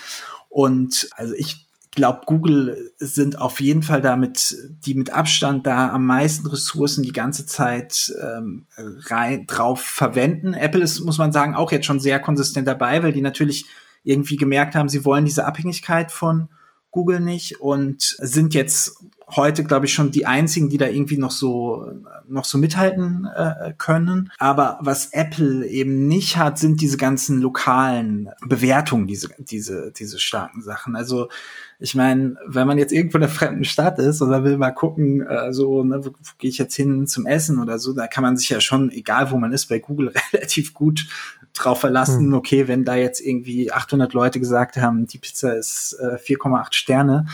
Und 0.50 1.08
also 1.16 1.32
ich 1.34 1.66
glaube, 1.92 2.20
Google 2.26 2.92
sind 2.98 3.38
auf 3.38 3.60
jeden 3.60 3.82
Fall 3.82 4.00
damit, 4.00 4.56
die 4.84 4.94
mit 4.94 5.10
Abstand 5.10 5.66
da 5.66 5.90
am 5.90 6.06
meisten 6.06 6.46
Ressourcen 6.46 7.02
die 7.02 7.12
ganze 7.12 7.46
Zeit 7.46 8.12
ähm, 8.22 8.66
rein, 8.76 9.46
drauf 9.46 9.80
verwenden. 9.80 10.54
Apple 10.54 10.82
ist, 10.82 11.00
muss 11.00 11.18
man 11.18 11.32
sagen, 11.32 11.54
auch 11.54 11.72
jetzt 11.72 11.86
schon 11.86 12.00
sehr 12.00 12.20
konsistent 12.20 12.68
dabei, 12.68 13.02
weil 13.02 13.12
die 13.12 13.22
natürlich 13.22 13.64
irgendwie 14.04 14.36
gemerkt 14.36 14.74
haben, 14.74 14.88
sie 14.88 15.04
wollen 15.04 15.24
diese 15.24 15.46
Abhängigkeit 15.46 16.12
von 16.12 16.48
Google 16.90 17.20
nicht 17.20 17.60
und 17.60 18.02
sind 18.02 18.54
jetzt 18.54 19.04
heute, 19.36 19.64
glaube 19.64 19.86
ich, 19.86 19.94
schon 19.94 20.10
die 20.10 20.26
einzigen, 20.26 20.68
die 20.68 20.78
da 20.78 20.86
irgendwie 20.88 21.18
noch 21.18 21.30
so, 21.30 21.86
noch 22.28 22.44
so 22.44 22.58
mithalten 22.58 23.28
äh, 23.34 23.72
können. 23.78 24.32
Aber 24.38 24.78
was 24.80 25.12
Apple 25.12 25.66
eben 25.66 26.08
nicht 26.08 26.36
hat, 26.36 26.58
sind 26.58 26.80
diese 26.80 26.96
ganzen 26.96 27.40
lokalen 27.40 28.30
Bewertungen, 28.46 29.06
diese, 29.06 29.28
diese, 29.38 29.92
diese 29.92 30.18
starken 30.18 30.62
Sachen. 30.62 30.96
Also, 30.96 31.28
ich 31.82 31.94
meine, 31.94 32.36
wenn 32.46 32.66
man 32.66 32.76
jetzt 32.76 32.92
irgendwo 32.92 33.16
in 33.16 33.22
der 33.22 33.30
fremden 33.30 33.64
Stadt 33.64 33.98
ist 33.98 34.20
oder 34.20 34.44
will 34.44 34.58
mal 34.58 34.70
gucken, 34.70 35.26
äh, 35.26 35.52
so, 35.52 35.82
ne, 35.82 36.04
wo, 36.04 36.10
wo 36.10 36.32
gehe 36.36 36.50
ich 36.50 36.58
jetzt 36.58 36.76
hin 36.76 37.06
zum 37.06 37.26
Essen 37.26 37.58
oder 37.58 37.78
so, 37.78 37.94
da 37.94 38.06
kann 38.06 38.22
man 38.22 38.36
sich 38.36 38.50
ja 38.50 38.60
schon, 38.60 38.90
egal 38.90 39.30
wo 39.30 39.38
man 39.38 39.52
ist, 39.52 39.66
bei 39.66 39.78
Google 39.78 40.12
relativ 40.32 40.74
gut 40.74 41.08
drauf 41.54 41.80
verlassen, 41.80 42.26
hm. 42.26 42.34
okay, 42.34 42.68
wenn 42.68 42.84
da 42.84 42.96
jetzt 42.96 43.20
irgendwie 43.20 43.72
800 43.72 44.12
Leute 44.12 44.38
gesagt 44.38 44.76
haben, 44.76 45.06
die 45.06 45.18
Pizza 45.18 45.56
ist 45.56 45.96
äh, 46.00 46.16
4,8 46.16 46.74
Sterne, 46.74 47.26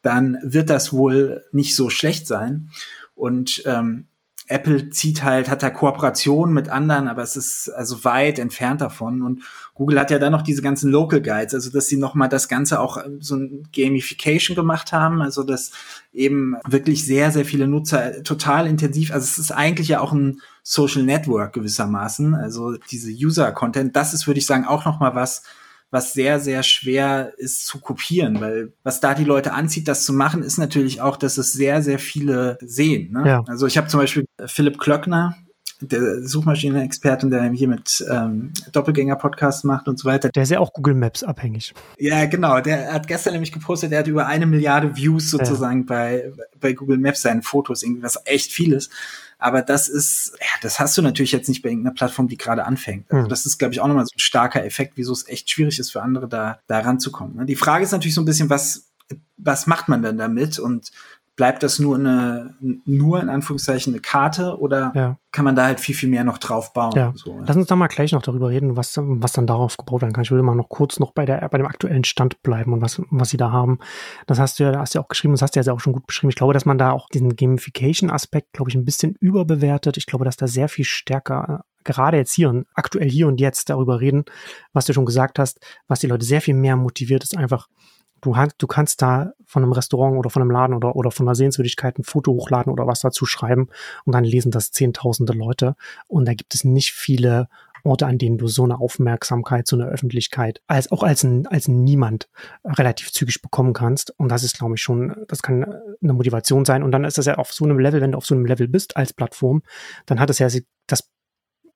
dann 0.00 0.38
wird 0.42 0.70
das 0.70 0.92
wohl 0.92 1.44
nicht 1.50 1.74
so 1.74 1.90
schlecht 1.90 2.28
sein. 2.28 2.70
Und 3.16 3.64
ähm, 3.66 4.06
Apple 4.48 4.88
zieht 4.90 5.22
halt, 5.22 5.48
hat 5.50 5.62
da 5.62 5.70
Kooperationen 5.70 6.54
mit 6.54 6.70
anderen, 6.70 7.06
aber 7.06 7.22
es 7.22 7.36
ist 7.36 7.68
also 7.68 8.02
weit 8.04 8.38
entfernt 8.38 8.80
davon. 8.80 9.22
Und 9.22 9.42
Google 9.74 10.00
hat 10.00 10.10
ja 10.10 10.18
dann 10.18 10.32
noch 10.32 10.42
diese 10.42 10.62
ganzen 10.62 10.90
Local 10.90 11.20
Guides, 11.20 11.54
also 11.54 11.70
dass 11.70 11.86
sie 11.86 11.98
nochmal 11.98 12.30
das 12.30 12.48
Ganze 12.48 12.80
auch 12.80 12.96
ähm, 12.96 13.20
so 13.20 13.36
ein 13.36 13.68
Gamification 13.74 14.56
gemacht 14.56 14.92
haben, 14.92 15.20
also 15.20 15.42
dass 15.42 15.70
eben 16.12 16.56
wirklich 16.66 17.04
sehr, 17.04 17.30
sehr 17.30 17.44
viele 17.44 17.68
Nutzer 17.68 18.22
total 18.22 18.66
intensiv, 18.66 19.12
also 19.12 19.24
es 19.24 19.38
ist 19.38 19.52
eigentlich 19.52 19.88
ja 19.88 20.00
auch 20.00 20.12
ein 20.12 20.40
Social 20.62 21.02
Network 21.02 21.52
gewissermaßen, 21.52 22.34
also 22.34 22.76
diese 22.90 23.10
User-Content, 23.10 23.94
das 23.94 24.14
ist, 24.14 24.26
würde 24.26 24.38
ich 24.38 24.46
sagen, 24.46 24.64
auch 24.64 24.84
nochmal 24.84 25.14
was, 25.14 25.42
was 25.90 26.12
sehr, 26.12 26.38
sehr 26.40 26.62
schwer 26.62 27.32
ist 27.38 27.66
zu 27.66 27.80
kopieren, 27.80 28.40
weil 28.40 28.72
was 28.82 29.00
da 29.00 29.14
die 29.14 29.24
Leute 29.24 29.52
anzieht, 29.52 29.88
das 29.88 30.04
zu 30.04 30.12
machen, 30.12 30.42
ist 30.42 30.58
natürlich 30.58 31.00
auch, 31.00 31.16
dass 31.16 31.38
es 31.38 31.52
sehr, 31.52 31.82
sehr 31.82 31.98
viele 31.98 32.58
sehen. 32.60 33.12
Ne? 33.12 33.26
Ja. 33.26 33.44
Also 33.46 33.66
ich 33.66 33.78
habe 33.78 33.88
zum 33.88 34.00
Beispiel 34.00 34.26
Philipp 34.46 34.78
Klöckner, 34.78 35.36
der 35.80 36.26
Suchmaschinenexperte, 36.26 37.28
der 37.28 37.50
hier 37.50 37.68
mit 37.68 38.04
ähm, 38.10 38.52
Doppelgänger-Podcast 38.72 39.64
macht 39.64 39.88
und 39.88 39.98
so 39.98 40.08
weiter. 40.08 40.28
Der 40.30 40.42
ist 40.42 40.50
ja 40.50 40.58
auch 40.58 40.72
Google 40.72 40.94
Maps 40.94 41.22
abhängig. 41.22 41.72
Ja, 41.98 42.26
genau. 42.26 42.60
Der 42.60 42.92
hat 42.92 43.06
gestern 43.06 43.34
nämlich 43.34 43.52
gepostet, 43.52 43.92
der 43.92 44.00
hat 44.00 44.08
über 44.08 44.26
eine 44.26 44.46
Milliarde 44.46 44.96
Views 44.96 45.30
sozusagen 45.30 45.80
ja. 45.80 45.86
bei, 45.86 46.32
bei 46.60 46.72
Google 46.72 46.98
Maps 46.98 47.22
seinen 47.22 47.42
Fotos, 47.42 47.82
irgendwie 47.82 48.02
was 48.02 48.20
echt 48.24 48.52
viel 48.52 48.72
ist. 48.72 48.90
Aber 49.38 49.62
das 49.62 49.88
ist, 49.88 50.32
ja, 50.40 50.46
das 50.62 50.80
hast 50.80 50.98
du 50.98 51.02
natürlich 51.02 51.30
jetzt 51.30 51.48
nicht 51.48 51.62
bei 51.62 51.68
irgendeiner 51.68 51.94
Plattform, 51.94 52.26
die 52.26 52.36
gerade 52.36 52.64
anfängt. 52.64 53.08
Also 53.10 53.24
hm. 53.24 53.28
das 53.28 53.46
ist, 53.46 53.58
glaube 53.58 53.72
ich, 53.72 53.80
auch 53.80 53.86
nochmal 53.86 54.04
so 54.04 54.14
ein 54.14 54.18
starker 54.18 54.64
Effekt, 54.64 54.94
wieso 54.96 55.12
es 55.12 55.28
echt 55.28 55.48
schwierig 55.48 55.78
ist 55.78 55.92
für 55.92 56.02
andere, 56.02 56.28
da, 56.28 56.58
da 56.66 56.80
ranzukommen. 56.80 57.36
Ne? 57.36 57.46
Die 57.46 57.54
Frage 57.54 57.84
ist 57.84 57.92
natürlich 57.92 58.16
so 58.16 58.22
ein 58.22 58.24
bisschen, 58.24 58.50
was, 58.50 58.88
was 59.36 59.68
macht 59.68 59.88
man 59.88 60.02
denn 60.02 60.18
damit? 60.18 60.58
Und 60.58 60.90
bleibt 61.38 61.62
das 61.62 61.78
nur 61.78 61.94
eine, 61.94 62.56
nur 62.84 63.22
in 63.22 63.28
Anführungszeichen 63.28 63.94
eine 63.94 64.02
Karte 64.02 64.58
oder 64.58 64.90
ja. 64.96 65.18
kann 65.30 65.44
man 65.44 65.54
da 65.54 65.66
halt 65.66 65.78
viel, 65.78 65.94
viel 65.94 66.08
mehr 66.08 66.24
noch 66.24 66.38
drauf 66.38 66.72
bauen? 66.72 66.92
Ja. 66.96 67.12
So, 67.14 67.40
Lass 67.46 67.56
uns 67.56 67.68
da 67.68 67.76
mal 67.76 67.86
gleich 67.86 68.10
noch 68.10 68.22
darüber 68.22 68.50
reden, 68.50 68.76
was, 68.76 68.98
was 69.00 69.32
dann 69.32 69.46
darauf 69.46 69.76
gebaut 69.76 70.02
werden 70.02 70.12
kann. 70.12 70.24
Ich 70.24 70.32
will 70.32 70.42
mal 70.42 70.56
noch 70.56 70.68
kurz 70.68 70.98
noch 70.98 71.12
bei 71.12 71.24
der, 71.26 71.48
bei 71.48 71.56
dem 71.56 71.68
aktuellen 71.68 72.02
Stand 72.02 72.42
bleiben 72.42 72.72
und 72.72 72.82
was, 72.82 73.00
was 73.10 73.30
sie 73.30 73.36
da 73.36 73.52
haben. 73.52 73.78
Das 74.26 74.40
hast 74.40 74.58
du 74.58 74.64
ja, 74.64 74.80
hast 74.80 74.94
du 74.94 74.98
ja 74.98 75.04
auch 75.04 75.08
geschrieben, 75.08 75.32
das 75.32 75.40
hast 75.40 75.54
du 75.54 75.60
ja 75.60 75.72
auch 75.72 75.78
schon 75.78 75.92
gut 75.92 76.08
beschrieben. 76.08 76.30
Ich 76.30 76.36
glaube, 76.36 76.54
dass 76.54 76.66
man 76.66 76.76
da 76.76 76.90
auch 76.90 77.08
diesen 77.08 77.36
Gamification-Aspekt, 77.36 78.52
glaube 78.52 78.70
ich, 78.70 78.74
ein 78.74 78.84
bisschen 78.84 79.14
überbewertet. 79.20 79.96
Ich 79.96 80.06
glaube, 80.06 80.24
dass 80.24 80.36
da 80.36 80.48
sehr 80.48 80.68
viel 80.68 80.84
stärker 80.84 81.62
gerade 81.84 82.16
jetzt 82.16 82.34
hier 82.34 82.50
und 82.50 82.66
aktuell 82.74 83.08
hier 83.08 83.28
und 83.28 83.40
jetzt 83.40 83.70
darüber 83.70 84.00
reden, 84.00 84.24
was 84.72 84.86
du 84.86 84.92
schon 84.92 85.06
gesagt 85.06 85.38
hast, 85.38 85.60
was 85.86 86.00
die 86.00 86.08
Leute 86.08 86.24
sehr 86.24 86.40
viel 86.40 86.54
mehr 86.54 86.76
motiviert 86.76 87.22
ist, 87.22 87.36
einfach 87.36 87.68
Du, 88.20 88.34
du 88.58 88.66
kannst 88.66 89.02
da 89.02 89.32
von 89.46 89.62
einem 89.62 89.72
Restaurant 89.72 90.16
oder 90.18 90.30
von 90.30 90.42
einem 90.42 90.50
Laden 90.50 90.74
oder, 90.74 90.96
oder 90.96 91.10
von 91.10 91.26
einer 91.26 91.34
Sehenswürdigkeit 91.34 91.98
ein 91.98 92.04
Foto 92.04 92.32
hochladen 92.32 92.72
oder 92.72 92.86
was 92.86 93.00
dazu 93.00 93.26
schreiben 93.26 93.68
und 94.04 94.14
dann 94.14 94.24
lesen 94.24 94.50
das 94.50 94.70
zehntausende 94.70 95.32
Leute. 95.32 95.74
Und 96.06 96.26
da 96.26 96.34
gibt 96.34 96.54
es 96.54 96.64
nicht 96.64 96.92
viele 96.92 97.48
Orte, 97.84 98.06
an 98.06 98.18
denen 98.18 98.38
du 98.38 98.48
so 98.48 98.64
eine 98.64 98.80
Aufmerksamkeit, 98.80 99.66
so 99.66 99.76
eine 99.76 99.86
Öffentlichkeit, 99.86 100.60
als 100.66 100.90
auch 100.92 101.02
als 101.02 101.24
ein, 101.24 101.46
als 101.46 101.68
Niemand 101.68 102.28
relativ 102.64 103.12
zügig 103.12 103.40
bekommen 103.42 103.72
kannst. 103.72 104.12
Und 104.18 104.30
das 104.30 104.44
ist, 104.44 104.58
glaube 104.58 104.74
ich, 104.74 104.82
schon, 104.82 105.24
das 105.28 105.42
kann 105.42 105.64
eine 106.02 106.12
Motivation 106.12 106.64
sein. 106.64 106.82
Und 106.82 106.92
dann 106.92 107.04
ist 107.04 107.18
das 107.18 107.26
ja 107.26 107.36
auf 107.36 107.52
so 107.52 107.64
einem 107.64 107.78
Level, 107.78 108.00
wenn 108.00 108.12
du 108.12 108.18
auf 108.18 108.26
so 108.26 108.34
einem 108.34 108.46
Level 108.46 108.68
bist 108.68 108.96
als 108.96 109.12
Plattform, 109.12 109.62
dann 110.06 110.20
hat 110.20 110.30
es 110.30 110.38
ja 110.38 110.48
das 110.86 111.08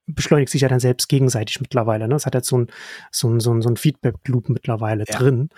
beschleunigt 0.07 0.51
sich 0.51 0.63
ja 0.63 0.69
dann 0.69 0.81
selbst 0.81 1.09
gegenseitig 1.09 1.61
mittlerweile. 1.61 2.09
Ne? 2.09 2.15
Es 2.15 2.27
hat 2.27 2.35
jetzt 2.35 2.49
so 2.49 2.59
ein, 2.59 2.67
so 3.11 3.29
ein, 3.29 3.41
so 3.41 3.53
ein, 3.53 3.63
so 3.63 3.69
ein 3.69 3.77
Feedback-Loop 3.77 4.49
mittlerweile 4.49 5.05
ja. 5.09 5.19
drin, 5.19 5.49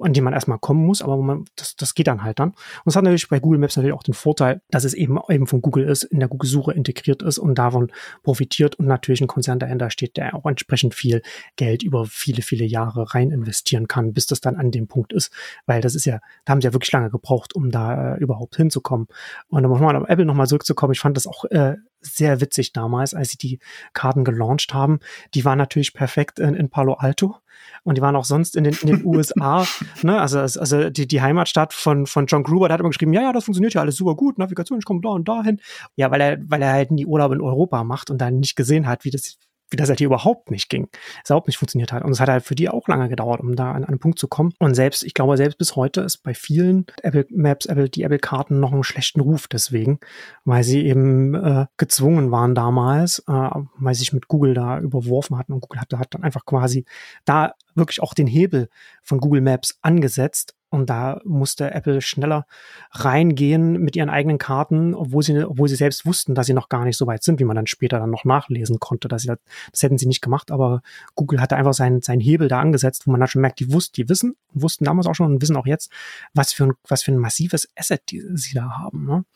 an 0.00 0.12
dem 0.12 0.24
man 0.24 0.32
erstmal 0.32 0.58
kommen 0.58 0.84
muss, 0.84 1.02
aber 1.02 1.16
man, 1.16 1.44
das, 1.56 1.76
das 1.76 1.94
geht 1.94 2.06
dann 2.06 2.22
halt 2.22 2.38
dann. 2.38 2.50
Und 2.50 2.86
es 2.86 2.96
hat 2.96 3.04
natürlich 3.04 3.28
bei 3.28 3.40
Google 3.40 3.58
Maps 3.58 3.76
natürlich 3.76 3.94
auch 3.94 4.02
den 4.02 4.14
Vorteil, 4.14 4.60
dass 4.70 4.84
es 4.84 4.94
eben 4.94 5.18
eben 5.28 5.46
von 5.46 5.62
Google 5.62 5.88
ist, 5.88 6.04
in 6.04 6.20
der 6.20 6.28
Google-Suche 6.28 6.72
integriert 6.72 7.22
ist 7.22 7.38
und 7.38 7.56
davon 7.56 7.92
profitiert 8.22 8.74
und 8.76 8.86
natürlich 8.86 9.20
ein 9.20 9.26
Konzern 9.28 9.58
dahinter 9.58 9.90
steht, 9.90 10.16
der 10.16 10.34
auch 10.34 10.46
entsprechend 10.46 10.94
viel 10.94 11.22
Geld 11.56 11.82
über 11.82 12.06
viele, 12.06 12.42
viele 12.42 12.64
Jahre 12.64 13.14
rein 13.14 13.30
investieren 13.30 13.88
kann, 13.88 14.12
bis 14.12 14.26
das 14.26 14.40
dann 14.40 14.56
an 14.56 14.70
dem 14.70 14.88
Punkt 14.88 15.12
ist. 15.12 15.32
Weil 15.66 15.80
das 15.80 15.94
ist 15.94 16.04
ja, 16.04 16.20
da 16.44 16.52
haben 16.52 16.60
sie 16.60 16.66
ja 16.66 16.72
wirklich 16.72 16.92
lange 16.92 17.10
gebraucht, 17.10 17.54
um 17.54 17.70
da 17.70 18.14
äh, 18.14 18.18
überhaupt 18.18 18.56
hinzukommen. 18.56 19.06
Und 19.48 19.64
um 19.64 19.80
mal 19.80 19.96
auf 19.96 20.08
Apple 20.08 20.24
nochmal 20.24 20.46
zurückzukommen, 20.46 20.92
ich 20.92 21.00
fand 21.00 21.16
das 21.16 21.26
auch 21.26 21.44
äh, 21.46 21.76
sehr 22.02 22.40
witzig 22.40 22.72
damals, 22.72 23.14
als 23.14 23.30
sie 23.30 23.38
die 23.38 23.58
Karten 23.92 24.24
gelauncht 24.24 24.74
haben. 24.74 25.00
Die 25.34 25.44
waren 25.44 25.58
natürlich 25.58 25.94
perfekt 25.94 26.38
in, 26.38 26.54
in 26.54 26.68
Palo 26.68 26.94
Alto 26.94 27.36
und 27.84 27.96
die 27.96 28.02
waren 28.02 28.16
auch 28.16 28.24
sonst 28.24 28.56
in 28.56 28.64
den, 28.64 28.74
in 28.82 28.88
den 28.88 29.04
USA. 29.04 29.66
ne? 30.02 30.20
Also, 30.20 30.40
also 30.40 30.90
die, 30.90 31.06
die 31.06 31.22
Heimatstadt 31.22 31.72
von, 31.72 32.06
von 32.06 32.26
John 32.26 32.42
Gruber, 32.42 32.68
der 32.68 32.74
hat 32.74 32.80
immer 32.80 32.90
geschrieben, 32.90 33.12
ja, 33.12 33.22
ja, 33.22 33.32
das 33.32 33.44
funktioniert 33.44 33.74
ja 33.74 33.80
alles 33.80 33.96
super 33.96 34.14
gut, 34.14 34.38
Navigation, 34.38 34.78
ich 34.78 34.84
komme 34.84 35.00
da 35.02 35.10
und 35.10 35.28
dahin. 35.28 35.60
Ja, 35.96 36.10
weil 36.10 36.20
er, 36.20 36.38
weil 36.46 36.62
er 36.62 36.72
halt 36.72 36.90
nie 36.90 37.06
Urlaub 37.06 37.32
in 37.32 37.40
Europa 37.40 37.84
macht 37.84 38.10
und 38.10 38.18
dann 38.18 38.40
nicht 38.40 38.56
gesehen 38.56 38.86
hat, 38.86 39.04
wie 39.04 39.10
das, 39.10 39.38
wie 39.72 39.76
das 39.76 39.88
halt 39.88 39.98
hier 39.98 40.06
überhaupt 40.06 40.50
nicht 40.50 40.68
ging. 40.68 40.88
Es 41.22 41.30
überhaupt 41.30 41.48
nicht 41.48 41.56
funktioniert 41.58 41.92
hat. 41.92 42.04
Und 42.04 42.12
es 42.12 42.20
hat 42.20 42.28
halt 42.28 42.44
für 42.44 42.54
die 42.54 42.68
auch 42.68 42.88
lange 42.88 43.08
gedauert, 43.08 43.40
um 43.40 43.56
da 43.56 43.72
an 43.72 43.84
einen 43.84 43.98
Punkt 43.98 44.18
zu 44.18 44.28
kommen. 44.28 44.52
Und 44.58 44.74
selbst, 44.74 45.02
ich 45.02 45.14
glaube, 45.14 45.36
selbst 45.36 45.58
bis 45.58 45.76
heute 45.76 46.02
ist 46.02 46.18
bei 46.18 46.34
vielen 46.34 46.86
Apple 47.02 47.26
Maps, 47.30 47.66
Apple, 47.66 47.88
die 47.88 48.02
Apple-Karten 48.02 48.60
noch 48.60 48.72
einen 48.72 48.84
schlechten 48.84 49.20
Ruf 49.20 49.48
deswegen, 49.48 49.98
weil 50.44 50.62
sie 50.62 50.84
eben 50.86 51.34
äh, 51.34 51.66
gezwungen 51.76 52.30
waren 52.30 52.54
damals, 52.54 53.20
äh, 53.20 53.32
weil 53.32 53.94
sie 53.94 54.00
sich 54.00 54.12
mit 54.12 54.28
Google 54.28 54.54
da 54.54 54.78
überworfen 54.78 55.38
hatten. 55.38 55.52
Und 55.52 55.60
Google 55.60 55.80
hat, 55.80 55.92
hat 55.94 56.14
dann 56.14 56.22
einfach 56.22 56.44
quasi 56.44 56.84
da 57.24 57.54
wirklich 57.74 58.02
auch 58.02 58.14
den 58.14 58.26
Hebel 58.26 58.68
von 59.02 59.18
Google 59.18 59.40
Maps 59.40 59.78
angesetzt 59.82 60.54
und 60.72 60.88
da 60.88 61.20
musste 61.24 61.70
Apple 61.70 62.00
schneller 62.00 62.46
reingehen 62.92 63.78
mit 63.82 63.94
ihren 63.94 64.08
eigenen 64.08 64.38
Karten, 64.38 64.94
obwohl 64.94 65.22
sie, 65.22 65.44
obwohl 65.44 65.68
sie 65.68 65.76
selbst 65.76 66.06
wussten, 66.06 66.34
dass 66.34 66.46
sie 66.46 66.54
noch 66.54 66.70
gar 66.70 66.84
nicht 66.84 66.96
so 66.96 67.06
weit 67.06 67.22
sind, 67.22 67.38
wie 67.40 67.44
man 67.44 67.56
dann 67.56 67.66
später 67.66 67.98
dann 67.98 68.10
noch 68.10 68.24
nachlesen 68.24 68.80
konnte. 68.80 69.06
Dass 69.06 69.20
sie 69.20 69.28
das, 69.28 69.38
das 69.70 69.82
hätten 69.82 69.98
sie 69.98 70.06
nicht 70.06 70.22
gemacht, 70.22 70.50
aber 70.50 70.80
Google 71.14 71.42
hatte 71.42 71.56
einfach 71.56 71.74
seinen, 71.74 72.00
seinen 72.00 72.20
Hebel 72.20 72.48
da 72.48 72.58
angesetzt, 72.58 73.06
wo 73.06 73.10
man 73.10 73.20
dann 73.20 73.28
schon 73.28 73.42
merkt, 73.42 73.60
die 73.60 73.70
wussten, 73.70 73.96
die 73.96 74.08
wissen, 74.08 74.34
wussten 74.54 74.86
damals 74.86 75.06
auch 75.06 75.14
schon 75.14 75.26
und 75.26 75.42
wissen 75.42 75.56
auch 75.56 75.66
jetzt, 75.66 75.92
was 76.32 76.54
für 76.54 76.64
ein, 76.64 76.72
was 76.88 77.02
für 77.02 77.12
ein 77.12 77.18
massives 77.18 77.68
Asset 77.76 78.00
die, 78.10 78.22
sie 78.32 78.54
da 78.54 78.70
haben. 78.70 79.04
Ne? 79.04 79.26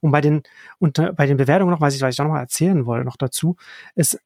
Und 0.00 0.12
bei 0.12 0.22
den, 0.22 0.44
und 0.78 0.94
bei 1.14 1.26
den 1.26 1.36
Bewertungen 1.36 1.72
noch, 1.72 1.82
was 1.82 1.94
ich, 1.94 2.00
was 2.00 2.14
ich 2.14 2.16
da 2.16 2.24
noch 2.24 2.30
mal 2.30 2.40
erzählen 2.40 2.86
wollte, 2.86 3.04
noch 3.04 3.18
dazu, 3.18 3.56
ist, 3.94 4.18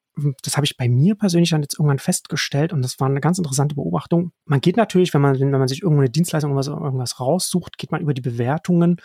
das 0.43 0.57
habe 0.57 0.65
ich 0.65 0.77
bei 0.77 0.89
mir 0.89 1.15
persönlich 1.17 1.51
dann 1.51 1.63
jetzt 1.63 1.75
irgendwann 1.75 1.99
festgestellt 1.99 2.73
und 2.73 2.83
das 2.83 3.01
war 3.01 3.09
eine 3.09 3.21
ganz 3.21 3.39
interessante 3.39 3.75
Beobachtung. 3.75 4.33
Man 4.45 4.61
geht 4.61 4.77
natürlich, 4.77 5.13
wenn 5.15 5.21
man, 5.21 5.39
wenn 5.39 5.51
man 5.51 5.69
sich 5.69 5.83
irgendeine 5.83 6.11
Dienstleistung 6.11 6.53
oder 6.53 6.67
irgendwas 6.67 7.21
raussucht, 7.21 7.79
geht 7.79 7.91
man 7.91 8.01
über 8.01 8.15
die 8.15 8.23
Bewertungen 8.23 9.01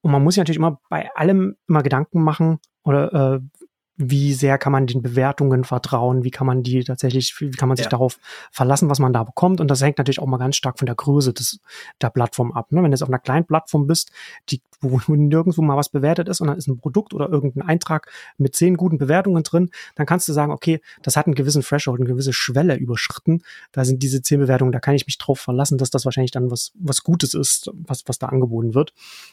und 0.00 0.12
man 0.12 0.22
muss 0.22 0.34
sich 0.34 0.40
natürlich 0.40 0.58
immer 0.58 0.80
bei 0.88 1.10
allem 1.14 1.56
immer 1.68 1.82
Gedanken 1.82 2.22
machen 2.22 2.58
oder 2.82 3.36
äh, 3.36 3.40
wie 3.98 4.32
sehr 4.32 4.58
kann 4.58 4.72
man 4.72 4.86
den 4.86 5.02
Bewertungen 5.02 5.64
vertrauen, 5.64 6.22
wie 6.22 6.30
kann 6.30 6.46
man 6.46 6.62
die 6.62 6.84
tatsächlich, 6.84 7.34
wie 7.40 7.50
kann 7.50 7.68
man 7.68 7.76
sich 7.76 7.86
ja. 7.86 7.90
darauf 7.90 8.18
verlassen, 8.52 8.88
was 8.88 9.00
man 9.00 9.12
da 9.12 9.24
bekommt. 9.24 9.60
Und 9.60 9.68
das 9.68 9.82
hängt 9.82 9.98
natürlich 9.98 10.20
auch 10.20 10.26
mal 10.26 10.38
ganz 10.38 10.54
stark 10.54 10.78
von 10.78 10.86
der 10.86 10.94
Größe 10.94 11.32
des, 11.32 11.58
der 12.00 12.10
Plattform 12.10 12.52
ab. 12.52 12.70
Ne? 12.70 12.80
Wenn 12.82 12.92
du 12.92 12.94
jetzt 12.94 13.02
auf 13.02 13.08
einer 13.08 13.18
kleinen 13.18 13.44
Plattform 13.44 13.88
bist, 13.88 14.12
die, 14.50 14.62
wo 14.80 15.14
nirgendwo 15.14 15.62
mal 15.62 15.76
was 15.76 15.88
bewertet 15.88 16.28
ist 16.28 16.40
und 16.40 16.48
dann 16.48 16.56
ist 16.56 16.68
ein 16.68 16.78
Produkt 16.78 17.14
oder 17.14 17.28
irgendein 17.28 17.68
Eintrag 17.68 18.10
mit 18.36 18.54
zehn 18.54 18.76
guten 18.76 18.98
Bewertungen 18.98 19.42
drin, 19.42 19.70
dann 19.94 20.06
kannst 20.06 20.28
du 20.28 20.32
sagen, 20.32 20.52
okay, 20.52 20.80
das 21.02 21.16
hat 21.16 21.26
einen 21.26 21.34
gewissen 21.34 21.62
Threshold, 21.62 22.00
eine 22.00 22.08
gewisse 22.08 22.32
Schwelle 22.32 22.76
überschritten. 22.76 23.42
Da 23.72 23.84
sind 23.84 24.02
diese 24.02 24.22
zehn 24.22 24.40
Bewertungen, 24.40 24.72
da 24.72 24.80
kann 24.80 24.94
ich 24.94 25.06
mich 25.06 25.18
drauf 25.18 25.40
verlassen, 25.40 25.78
dass 25.78 25.90
das 25.90 26.04
wahrscheinlich 26.04 26.30
dann 26.30 26.50
was, 26.50 26.72
was 26.78 27.02
Gutes 27.02 27.34
ist, 27.34 27.70
was, 27.74 28.04
was 28.06 28.18
da 28.18 28.28
angeboten 28.28 28.74
wird. 28.74 28.92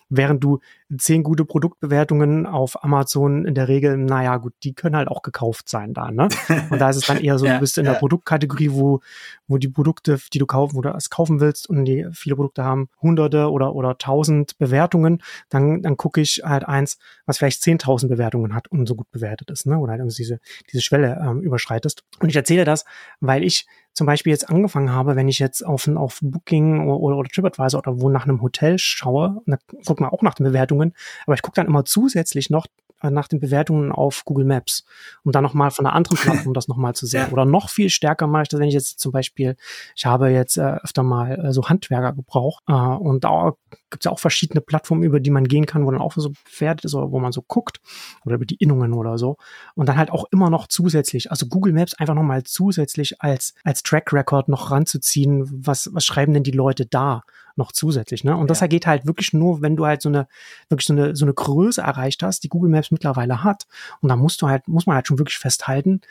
Während 0.10 0.44
du 0.44 0.60
zehn 0.98 1.24
gute 1.24 1.46
Produktbewertungen 1.46 2.46
auf 2.46 2.84
Amazon 2.84 3.46
in 3.46 3.56
der 3.56 3.68
Regel, 3.68 3.98
naja, 3.98 4.38
gut, 4.38 4.54
die 4.64 4.74
können 4.74 4.96
halt 4.96 5.08
auch 5.08 5.22
gekauft 5.22 5.70
sein 5.70 5.94
da, 5.94 6.12
ne? 6.12 6.28
Und 6.70 6.80
da 6.80 6.90
ist 6.90 6.98
es 6.98 7.06
dann 7.06 7.18
eher 7.18 7.38
so, 7.38 7.46
ja, 7.46 7.56
du 7.56 7.60
bist 7.60 7.78
in 7.78 7.86
ja. 7.86 7.94
der 7.94 8.00
Produktkategorie, 8.00 8.72
wo, 8.72 9.02
wo 9.48 9.58
die 9.58 9.68
Produkte, 9.68 10.20
die 10.34 10.40
du 10.40 10.46
kaufen, 10.46 10.75
wo 10.75 10.82
du 10.82 10.90
es 10.90 11.10
kaufen 11.10 11.40
willst 11.40 11.70
und 11.70 11.86
die 11.86 12.08
viele 12.12 12.36
Produkte 12.36 12.64
haben 12.64 12.90
hunderte 13.02 13.52
oder, 13.52 13.75
oder 13.75 13.98
tausend 13.98 14.58
Bewertungen, 14.58 15.22
dann, 15.50 15.82
dann 15.82 15.98
gucke 15.98 16.22
ich 16.22 16.42
halt 16.44 16.68
eins, 16.68 16.98
was 17.25 17.38
vielleicht 17.38 17.62
zehntausend 17.62 18.12
Bewertungen 18.12 18.54
hat 18.54 18.68
und 18.68 18.88
so 18.88 18.96
gut 18.96 19.10
bewertet 19.12 19.51
ist, 19.51 19.65
ne? 19.65 19.77
Oder 19.77 19.94
halt 19.94 20.18
diese, 20.18 20.39
diese 20.72 20.82
Schwelle 20.82 21.20
ähm, 21.22 21.42
überschreitest. 21.42 22.04
Und 22.20 22.30
ich 22.30 22.36
erzähle 22.36 22.65
das, 22.65 22.86
weil 23.20 23.44
ich 23.44 23.65
zum 23.94 24.08
Beispiel 24.08 24.32
jetzt 24.32 24.50
angefangen 24.50 24.92
habe, 24.92 25.15
wenn 25.15 25.30
ich 25.30 25.39
jetzt 25.39 25.65
auf, 25.65 25.88
auf 25.88 26.20
Booking 26.22 26.88
oder, 26.88 27.15
oder 27.15 27.30
TripAdvisor 27.30 27.80
oder 27.80 28.01
wo 28.01 28.10
nach 28.10 28.25
einem 28.25 28.42
Hotel 28.42 28.77
schaue, 28.77 29.42
und 29.46 29.51
da 29.51 29.58
guckt 29.86 30.01
man 30.01 30.10
auch 30.10 30.22
nach 30.22 30.36
den 30.36 30.46
Bewertungen, 30.46 30.94
aber 31.25 31.36
ich 31.36 31.42
gucke 31.42 31.56
dann 31.56 31.68
immer 31.68 31.86
zusätzlich 31.86 32.50
noch 32.50 32.68
äh, 33.01 33.10
nach 33.10 33.27
den 33.27 33.39
Bewertungen 33.39 33.92
auf 33.92 34.24
Google 34.25 34.46
Maps, 34.46 34.86
um 35.24 35.32
dann 35.32 35.44
nochmal 35.44 35.72
von 35.72 35.86
einer 35.86 35.96
anderen 35.96 36.18
Plattform 36.22 36.54
das 36.54 36.68
nochmal 36.68 36.94
zu 36.94 37.06
sehen. 37.06 37.27
Oder 37.32 37.46
noch 37.46 37.70
viel 37.70 37.89
stärker 37.89 38.27
mache 38.27 38.44
ich 38.44 38.50
das, 38.50 38.60
wenn 38.60 38.68
ich 38.68 38.74
jetzt 38.74 39.00
zum 39.00 39.12
Beispiel, 39.12 39.56
ich 39.96 40.06
habe 40.06 40.30
jetzt 40.30 40.58
äh, 40.58 40.77
öfter 40.84 41.04
mal 41.04 41.46
äh, 41.46 41.51
so 41.54 41.68
Handwerker 41.68 42.13
gebraucht 42.13 42.63
äh, 42.68 42.74
und 42.74 43.24
da 43.24 43.54
gibt 43.89 44.03
es 44.03 44.05
ja 44.05 44.12
auch 44.12 44.20
verschiedene 44.20 44.62
Plattformen, 44.62 45.03
über 45.03 45.20
die 45.20 45.29
man 45.29 45.48
gehen 45.48 45.65
kann, 45.65 45.86
wo 45.86 45.91
dann 45.91 46.01
auch 46.01 46.13
so 46.15 46.32
bewertet 46.46 46.86
ist 46.86 46.96
oder 46.96 47.12
wo 47.12 47.20
man 47.20 47.32
so 47.32 47.41
guckt 47.41 47.79
oder 48.25 48.36
über 48.36 48.46
die 48.46 48.55
Innungen 48.55 48.94
oder 48.94 49.17
so. 49.17 49.38
Und 49.75 49.88
dann 49.88 49.98
halt 49.98 50.12
auch 50.12 50.25
immer 50.32 50.50
noch 50.50 50.67
zusätzlich, 50.67 51.32
also 51.32 51.48
Google 51.48 51.74
Maps 51.74 51.94
einfach 51.94 52.15
nochmal 52.15 52.44
zusätzlich 52.44 53.22
als, 53.22 53.53
als 53.63 53.84
Track 53.84 54.13
Record 54.13 54.50
noch 54.50 54.72
ranzuziehen, 54.72 55.48
was, 55.65 55.89
was 55.94 56.05
schreiben 56.05 56.34
denn 56.34 56.44
die 56.44 56.51
Leute 56.51 56.86
da? 56.86 57.24
noch 57.58 57.72
zusätzlich. 57.72 58.25
Ne? 58.25 58.36
Und 58.36 58.44
ja. 58.44 58.48
das 58.48 58.70
geht 58.70 58.86
halt 58.86 59.05
wirklich 59.05 59.32
nur, 59.34 59.62
wenn 59.62 59.75
du 59.75 59.86
halt 59.86 60.01
so 60.01 60.10
eine, 60.10 60.27
wirklich 60.70 60.86
so 60.86 60.94
eine, 60.94 61.15
so 61.15 61.25
eine 61.25 61.34
Größe 61.34 61.82
erreicht 61.82 62.22
hast, 62.22 62.44
die 62.44 62.50
Google 62.50 62.70
Maps 62.70 62.91
mittlerweile 62.91 63.44
hat. 63.44 63.65
Und 64.01 64.10
da 64.10 64.17
musst 64.17 64.41
du 64.41 64.50
halt, 64.50 64.67
muss 64.67 64.86
man 64.86 64.96
halt 64.96 65.08
schon 65.08 65.20
wirklich 65.20 65.38
festhalten, 65.38 66.01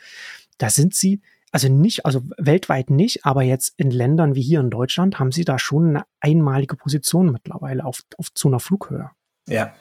da 0.57 0.69
sind 0.69 0.95
sie, 0.95 1.21
also 1.55 1.69
nicht, 1.69 2.05
also 2.05 2.21
weltweit 2.37 2.89
nicht, 2.89 3.25
aber 3.25 3.41
jetzt 3.41 3.75
in 3.77 3.89
Ländern 3.89 4.35
wie 4.35 4.41
hier 4.41 4.59
in 4.59 4.69
Deutschland 4.69 5.19
haben 5.19 5.31
sie 5.31 5.45
da 5.45 5.57
schon 5.57 5.87
eine 5.87 6.03
einmalige 6.19 6.75
Position 6.75 7.31
mittlerweile 7.31 7.85
auf, 7.85 8.01
auf 8.17 8.33
zu 8.33 8.49
einer 8.49 8.59
Flughöhe. 8.59 9.09
Ja, 9.47 9.73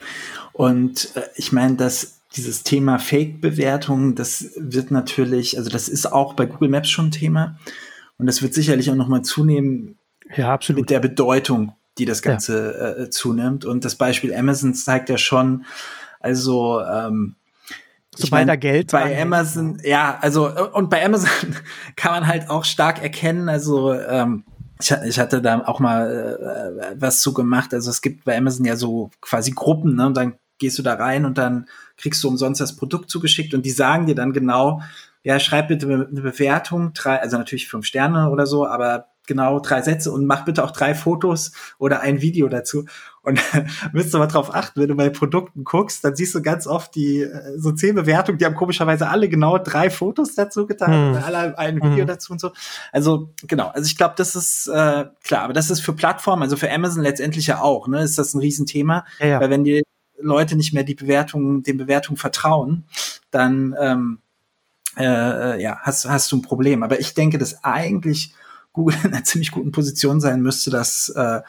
und 0.53 1.11
äh, 1.17 1.23
ich 1.35 1.51
meine, 1.51 1.75
dass 1.75 2.21
dieses 2.37 2.63
Thema 2.63 3.01
Fake-Bewertungen, 3.01 4.15
das 4.15 4.53
wird 4.57 4.93
natürlich, 4.93 5.59
also 5.59 5.69
das 5.69 5.89
ist 5.89 6.07
auch 6.07 6.35
bei 6.35 6.47
Google 6.47 6.69
Maps 6.69 6.91
schon 6.91 7.07
ein 7.07 7.11
Thema 7.11 7.59
und 8.19 8.27
das 8.27 8.41
wird 8.41 8.55
sicherlich 8.55 8.89
auch 8.93 8.95
nochmal 8.95 9.23
zunehmen, 9.23 9.99
ja, 10.37 10.55
absolut. 10.55 10.83
Mit 10.83 10.91
der 10.91 11.01
Bedeutung, 11.01 11.75
die 11.99 12.05
das 12.05 12.23
Ganze 12.23 12.97
ja. 12.97 13.03
äh, 13.03 13.11
zunimmt. 13.11 13.65
Und 13.65 13.85
das 13.85 13.97
Beispiel 13.97 14.33
Amazon 14.33 14.75
zeigt 14.75 15.09
ja 15.09 15.19
schon, 15.19 15.65
also 16.21 16.81
ähm, 16.81 17.35
Sobald 18.17 18.25
ich 18.25 18.31
mein, 18.31 18.47
da 18.47 18.57
Geld 18.57 18.93
bei 18.93 19.21
Amazon, 19.21 19.79
ja, 19.83 20.19
also 20.21 20.51
und 20.73 20.91
bei 20.91 21.05
Amazon 21.05 21.29
kann 21.97 22.13
man 22.13 22.27
halt 22.27 22.51
auch 22.51 22.65
stark 22.65 23.03
erkennen, 23.03 23.49
also 23.49 23.93
ähm, 23.93 24.45
ich, 24.81 24.91
ich 25.07 25.19
hatte 25.19 25.41
da 25.41 25.65
auch 25.67 25.81
mal 25.81 26.81
äh, 26.81 26.95
was 27.01 27.21
zu 27.21 27.33
gemacht. 27.33 27.73
Also 27.73 27.91
es 27.91 28.03
gibt 28.03 28.25
bei 28.25 28.37
Amazon 28.37 28.65
ja 28.65 28.77
so 28.77 29.11
quasi 29.21 29.53
Gruppen, 29.53 29.97
ne? 29.97 30.07
Und 30.07 30.17
dann 30.17 30.35
gehst 30.59 30.79
du 30.79 30.83
da 30.83 30.95
rein 30.95 31.25
und 31.25 31.39
dann 31.39 31.67
kriegst 31.97 32.23
du 32.23 32.29
umsonst 32.29 32.61
das 32.61 32.77
Produkt 32.77 33.11
zugeschickt 33.11 33.55
und 33.55 33.65
die 33.65 33.71
sagen 33.71 34.07
dir 34.07 34.15
dann 34.15 34.33
genau, 34.33 34.81
ja, 35.23 35.41
schreib 35.41 35.69
bitte 35.69 35.87
eine 35.87 36.21
Bewertung, 36.21 36.93
drei, 36.93 37.21
also 37.21 37.39
natürlich 37.39 37.69
fünf 37.69 37.87
Sterne 37.87 38.31
oder 38.31 38.47
so, 38.47 38.67
aber 38.67 39.09
genau 39.27 39.59
drei 39.59 39.83
Sätze 39.83 40.13
und 40.13 40.27
mach 40.27 40.45
bitte 40.45 40.63
auch 40.63 40.71
drei 40.71 40.95
Fotos 40.95 41.53
oder 41.79 42.01
ein 42.01 42.21
Video 42.21 42.49
dazu. 42.49 42.85
Und 43.25 43.41
müsst 43.93 44.13
du 44.13 44.19
mal 44.19 44.27
drauf 44.27 44.55
achten, 44.55 44.81
wenn 44.81 44.89
du 44.89 44.95
bei 44.95 45.09
Produkten 45.09 45.65
guckst, 45.65 46.05
dann 46.05 46.15
siehst 46.15 46.35
du 46.35 46.43
ganz 46.43 46.67
oft 46.67 46.95
die 46.95 47.23
äh, 47.23 47.59
so 47.59 47.73
zehn 47.73 47.95
Bewertungen, 47.95 48.39
die 48.39 48.45
haben 48.45 48.55
komischerweise 48.55 49.09
alle 49.09 49.29
genau 49.29 49.59
drei 49.59 49.91
Fotos 49.91 50.35
dazu 50.35 50.67
getan, 50.67 51.17
hm. 51.17 51.25
alle 51.25 51.59
ein 51.59 51.77
Video 51.77 52.01
hm. 52.01 52.07
dazu 52.07 52.33
und 52.33 52.41
so. 52.41 52.53
Also 52.93 53.31
genau, 53.47 53.69
also 53.69 53.87
ich 53.87 53.97
glaube, 53.97 54.15
das 54.17 54.37
ist 54.37 54.69
äh, 54.69 55.07
klar, 55.25 55.43
aber 55.43 55.55
das 55.55 55.71
ist 55.71 55.81
für 55.81 55.95
Plattformen, 55.95 56.43
also 56.43 56.57
für 56.57 56.71
Amazon 56.71 57.03
letztendlich 57.03 57.47
ja 57.47 57.61
auch, 57.61 57.89
ne, 57.89 58.03
ist 58.03 58.19
das 58.19 58.35
ein 58.35 58.41
Riesenthema, 58.41 59.05
ja, 59.19 59.27
ja. 59.27 59.41
weil 59.41 59.51
wenn 59.51 59.65
die 59.65 59.83
Leute 60.21 60.57
nicht 60.57 60.75
mehr 60.75 60.85
die 60.85 60.95
Bewertungen, 60.95 61.63
den 61.63 61.79
Bewertungen 61.79 62.17
vertrauen, 62.17 62.85
dann 63.31 63.75
ähm, 63.81 64.19
äh, 64.97 65.05
äh, 65.05 65.63
ja, 65.63 65.79
hast, 65.83 66.09
hast 66.09 66.31
du 66.31 66.37
ein 66.37 66.43
Problem. 66.43 66.83
Aber 66.83 67.01
ich 67.01 67.15
denke, 67.15 67.39
dass 67.39 67.65
eigentlich 67.65 68.33
Google 68.75 68.99
in 69.05 69.15
einer 69.15 69.25
ziemlich 69.25 69.51
guten 69.51 69.73
Position 69.73 70.21
sein 70.21 70.43
müsste, 70.43 70.71
das 70.71 71.09
äh, 71.09 71.41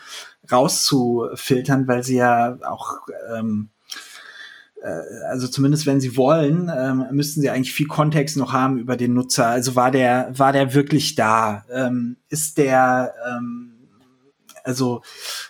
rauszufiltern, 0.50 1.88
weil 1.90 2.04
sie 2.04 2.16
ja 2.16 2.58
auch 2.64 3.00
ähm, 3.36 3.70
äh, 4.86 5.26
also 5.28 5.48
zumindest 5.48 5.86
wenn 5.86 6.00
sie 6.00 6.16
wollen, 6.16 6.72
ähm, 6.74 7.08
müssten 7.12 7.42
sie 7.42 7.50
eigentlich 7.50 7.74
viel 7.74 7.88
Kontext 7.88 8.38
noch 8.38 8.54
haben 8.54 8.78
über 8.78 8.96
den 8.96 9.14
Nutzer. 9.14 9.48
Also 9.48 9.76
war 9.76 9.92
der, 9.92 10.30
war 10.38 10.54
der 10.54 10.74
wirklich 10.74 11.16
da? 11.16 11.66
Ähm, 11.72 12.18
ist 12.30 12.58
der, 12.58 13.14
ähm, 13.28 13.72
also, 14.64 15.02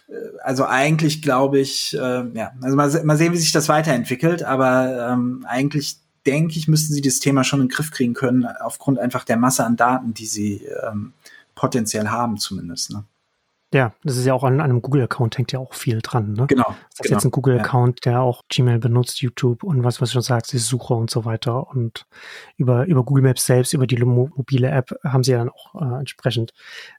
äh, 0.08 0.14
also 0.44 0.66
eigentlich 0.66 1.22
glaube 1.22 1.60
ich, 1.60 1.94
äh, 1.94 2.24
ja, 2.34 2.52
also 2.62 2.76
mal, 2.76 3.04
mal 3.04 3.18
sehen, 3.18 3.34
wie 3.34 3.38
sich 3.38 3.52
das 3.52 3.70
weiterentwickelt, 3.70 4.44
aber 4.44 5.12
ähm, 5.12 5.46
eigentlich 5.48 6.00
denke 6.26 6.58
ich, 6.58 6.68
müssten 6.68 6.94
sie 6.94 7.02
das 7.02 7.20
Thema 7.20 7.44
schon 7.44 7.62
in 7.62 7.68
den 7.68 7.72
Griff 7.72 7.92
kriegen 7.92 8.14
können, 8.14 8.46
aufgrund 8.46 8.98
einfach 8.98 9.26
der 9.26 9.38
Masse 9.38 9.64
an 9.64 9.76
Daten, 9.76 10.14
die 10.14 10.26
sie 10.26 10.66
ähm, 10.88 11.14
potenziell 11.56 12.10
haben, 12.10 12.38
zumindest. 12.38 12.92
Ne? 12.92 13.06
Ja, 13.74 13.94
das 14.04 14.16
ist 14.16 14.26
ja 14.26 14.34
auch 14.34 14.44
an, 14.44 14.62
einem 14.62 14.82
Google-Account 14.82 15.38
hängt 15.38 15.52
ja 15.52 15.60
auch 15.60 15.74
viel 15.74 16.00
dran. 16.02 16.32
Ne? 16.32 16.46
Genau. 16.48 16.64
Das 16.64 16.76
ist 16.78 17.02
genau, 17.02 17.16
jetzt 17.16 17.26
ein 17.26 17.32
Google-Account, 17.32 18.06
ja. 18.06 18.12
der 18.12 18.22
auch 18.22 18.44
Gmail 18.48 18.80
benutzt, 18.80 19.22
YouTube 19.22 19.64
und 19.64 19.84
was, 19.84 20.00
was 20.00 20.10
du 20.10 20.14
schon 20.14 20.22
sagst, 20.22 20.54
die 20.54 20.60
Suche 20.60 20.94
und 20.94 21.10
so 21.10 21.26
weiter. 21.26 21.68
Und 21.68 22.06
über, 22.56 22.86
über 22.86 23.04
Google 23.04 23.24
Maps 23.24 23.46
selbst, 23.46 23.74
über 23.74 23.86
die 23.86 23.98
mobile 23.98 24.70
App 24.70 24.96
haben 25.04 25.26
sie 25.26 25.32
ja 25.32 25.40
dann 25.40 25.50
auch 25.50 25.76
äh, 25.76 26.00
entsprechend 26.00 26.54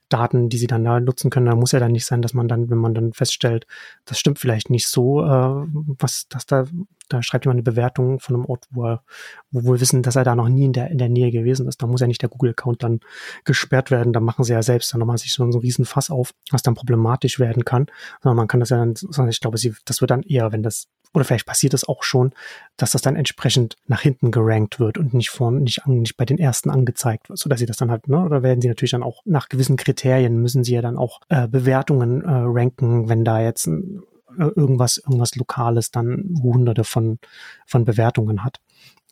Daten, 0.09 0.49
die 0.49 0.57
sie 0.57 0.67
dann 0.67 0.83
da 0.83 0.99
nutzen 0.99 1.31
können. 1.31 1.47
Da 1.47 1.55
muss 1.55 1.71
ja 1.71 1.79
dann 1.79 1.93
nicht 1.93 2.05
sein, 2.05 2.21
dass 2.21 2.35
man 2.35 2.47
dann, 2.47 2.69
wenn 2.69 2.77
man 2.77 2.93
dann 2.93 3.13
feststellt, 3.13 3.65
das 4.05 4.19
stimmt 4.19 4.37
vielleicht 4.37 4.69
nicht 4.69 4.87
so, 4.87 5.23
äh, 5.23 5.65
was, 5.97 6.27
dass 6.29 6.45
da 6.45 6.65
da 7.09 7.23
schreibt 7.23 7.45
jemand 7.45 7.57
eine 7.57 7.63
Bewertung 7.63 8.19
von 8.19 8.35
einem 8.35 8.45
Ort, 8.45 8.65
wo, 8.71 8.85
er, 8.85 9.03
wo 9.51 9.73
wir 9.73 9.81
wissen, 9.81 10.03
dass 10.03 10.15
er 10.15 10.23
da 10.23 10.35
noch 10.35 10.49
nie 10.49 10.65
in 10.65 10.73
der, 10.73 10.89
in 10.89 10.97
der 10.97 11.09
Nähe 11.09 11.31
gewesen 11.31 11.67
ist. 11.67 11.81
Da 11.81 11.87
muss 11.87 12.01
ja 12.01 12.07
nicht 12.07 12.21
der 12.21 12.29
Google-Account 12.29 12.83
dann 12.83 12.99
gesperrt 13.45 13.91
werden. 13.91 14.13
Da 14.13 14.19
machen 14.19 14.43
sie 14.43 14.53
ja 14.53 14.63
selbst 14.63 14.93
dann 14.93 14.99
nochmal 14.99 15.17
sich 15.17 15.33
so, 15.33 15.43
so 15.43 15.57
einen 15.57 15.61
riesen 15.61 15.85
Fass 15.85 16.09
auf, 16.09 16.33
was 16.51 16.61
dann 16.61 16.75
problematisch 16.75 17.39
werden 17.39 17.65
kann. 17.65 17.87
Sondern 18.21 18.37
man 18.37 18.47
kann 18.47 18.59
das 18.59 18.69
ja 18.69 18.77
dann, 18.77 18.93
ich 19.29 19.39
glaube, 19.39 19.57
sie, 19.57 19.73
das 19.85 20.01
wird 20.01 20.11
dann 20.11 20.23
eher, 20.23 20.51
wenn 20.51 20.63
das, 20.63 20.87
oder 21.13 21.23
vielleicht 21.23 21.45
passiert 21.45 21.73
es 21.73 21.87
auch 21.87 22.03
schon, 22.03 22.33
dass 22.75 22.91
das 22.91 23.01
dann 23.01 23.15
entsprechend 23.15 23.75
nach 23.87 24.01
hinten 24.01 24.31
gerankt 24.31 24.79
wird 24.79 24.97
und 24.97 25.13
nicht 25.13 25.29
vorne, 25.29 25.61
nicht, 25.61 25.87
nicht 25.87 26.17
bei 26.17 26.25
den 26.25 26.37
ersten 26.37 26.69
angezeigt 26.69 27.29
wird, 27.29 27.39
sodass 27.39 27.59
sie 27.59 27.65
das 27.65 27.77
dann 27.77 27.91
halt, 27.91 28.07
ne, 28.07 28.23
oder 28.23 28.43
werden 28.43 28.61
sie 28.61 28.67
natürlich 28.67 28.91
dann 28.91 29.03
auch 29.03 29.21
nach 29.25 29.49
gewissen 29.49 29.77
Kriterien 29.77 30.41
müssen 30.41 30.63
sie 30.63 30.73
ja 30.73 30.81
dann 30.81 30.97
auch 30.97 31.21
äh, 31.29 31.47
Bewertungen 31.47 32.23
äh, 32.23 32.27
ranken, 32.29 33.09
wenn 33.09 33.23
da 33.23 33.41
jetzt 33.41 33.67
ein 33.67 34.03
irgendwas, 34.37 34.97
irgendwas 34.97 35.35
Lokales 35.35 35.91
dann 35.91 36.35
hunderte 36.41 36.83
von, 36.83 37.19
von 37.65 37.85
Bewertungen 37.85 38.43
hat. 38.43 38.59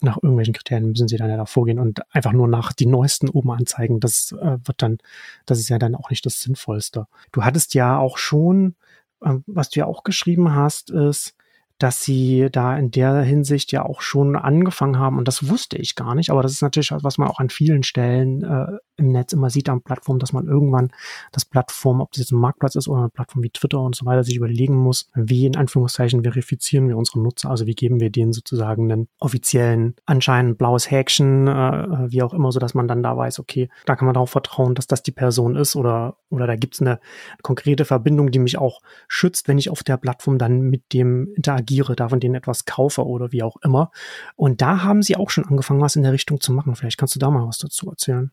Nach 0.01 0.17
irgendwelchen 0.17 0.53
Kriterien 0.53 0.89
müssen 0.89 1.07
sie 1.07 1.17
dann 1.17 1.29
ja 1.29 1.37
da 1.37 1.45
vorgehen 1.45 1.79
und 1.79 2.01
einfach 2.13 2.33
nur 2.33 2.47
nach 2.47 2.73
die 2.73 2.85
neuesten 2.85 3.29
oben 3.29 3.51
anzeigen. 3.51 3.99
Das 3.99 4.33
äh, 4.33 4.57
wird 4.63 4.81
dann, 4.81 4.97
das 5.45 5.59
ist 5.59 5.69
ja 5.69 5.79
dann 5.79 5.95
auch 5.95 6.09
nicht 6.09 6.25
das 6.25 6.39
Sinnvollste. 6.41 7.07
Du 7.31 7.43
hattest 7.43 7.73
ja 7.73 7.97
auch 7.97 8.17
schon, 8.17 8.75
äh, 9.21 9.35
was 9.47 9.69
du 9.69 9.79
ja 9.79 9.85
auch 9.85 10.03
geschrieben 10.03 10.53
hast, 10.53 10.91
ist, 10.91 11.35
dass 11.77 12.03
sie 12.03 12.47
da 12.51 12.77
in 12.77 12.91
der 12.91 13.21
Hinsicht 13.21 13.71
ja 13.71 13.83
auch 13.83 14.01
schon 14.01 14.35
angefangen 14.35 14.97
haben. 14.97 15.17
Und 15.17 15.27
das 15.27 15.49
wusste 15.49 15.77
ich 15.77 15.95
gar 15.95 16.15
nicht, 16.15 16.29
aber 16.29 16.41
das 16.41 16.53
ist 16.53 16.61
natürlich 16.61 16.91
was 16.91 17.17
man 17.17 17.27
auch 17.27 17.39
an 17.39 17.49
vielen 17.49 17.83
Stellen 17.83 18.43
äh, 18.43 18.77
im 18.97 19.11
Netz 19.11 19.33
immer 19.33 19.49
sieht 19.49 19.69
an 19.69 19.81
Plattformen, 19.81 20.19
dass 20.19 20.33
man 20.33 20.47
irgendwann 20.47 20.91
das 21.31 21.45
Plattform, 21.45 22.01
ob 22.01 22.11
das 22.11 22.19
jetzt 22.19 22.31
ein 22.31 22.39
Marktplatz 22.39 22.75
ist 22.75 22.87
oder 22.87 23.01
eine 23.01 23.09
Plattform 23.09 23.43
wie 23.43 23.49
Twitter 23.49 23.81
und 23.81 23.95
so 23.95 24.05
weiter, 24.05 24.23
sich 24.23 24.37
überlegen 24.37 24.75
muss, 24.75 25.09
wie 25.15 25.45
in 25.45 25.55
Anführungszeichen 25.55 26.23
verifizieren 26.23 26.87
wir 26.87 26.97
unsere 26.97 27.21
Nutzer, 27.21 27.49
also 27.49 27.65
wie 27.67 27.75
geben 27.75 27.99
wir 27.99 28.09
denen 28.09 28.31
sozusagen 28.31 28.91
einen 28.91 29.07
offiziellen, 29.19 29.95
anscheinend 30.05 30.57
blaues 30.57 30.89
Häkchen, 30.89 31.47
äh, 31.47 32.11
wie 32.11 32.23
auch 32.23 32.33
immer, 32.33 32.51
so 32.51 32.59
dass 32.59 32.73
man 32.73 32.87
dann 32.87 33.03
da 33.03 33.17
weiß, 33.17 33.39
okay, 33.39 33.69
da 33.85 33.95
kann 33.95 34.05
man 34.05 34.13
darauf 34.13 34.29
vertrauen, 34.29 34.75
dass 34.75 34.87
das 34.87 35.03
die 35.03 35.11
Person 35.11 35.55
ist 35.55 35.75
oder, 35.75 36.17
oder 36.29 36.47
da 36.47 36.55
gibt 36.55 36.75
es 36.75 36.81
eine 36.81 36.99
konkrete 37.41 37.85
Verbindung, 37.85 38.31
die 38.31 38.39
mich 38.39 38.57
auch 38.57 38.81
schützt, 39.07 39.47
wenn 39.47 39.57
ich 39.57 39.69
auf 39.69 39.83
der 39.83 39.97
Plattform 39.97 40.37
dann 40.37 40.61
mit 40.61 40.93
dem 40.93 41.33
interagiere, 41.35 41.64
da 41.65 42.09
von 42.09 42.19
denen 42.19 42.35
etwas 42.35 42.65
kaufe 42.65 43.05
oder 43.05 43.31
wie 43.31 43.43
auch 43.43 43.57
immer. 43.63 43.91
Und 44.35 44.61
da 44.61 44.83
haben 44.83 45.03
sie 45.03 45.17
auch 45.17 45.29
schon 45.29 45.45
angefangen, 45.45 45.81
was 45.81 45.95
in 45.95 46.03
der 46.03 46.13
Richtung 46.13 46.39
zu 46.41 46.53
machen. 46.53 46.75
Vielleicht 46.75 46.97
kannst 46.97 47.15
du 47.15 47.19
da 47.19 47.29
mal 47.29 47.47
was 47.47 47.57
dazu 47.57 47.89
erzählen. 47.89 48.31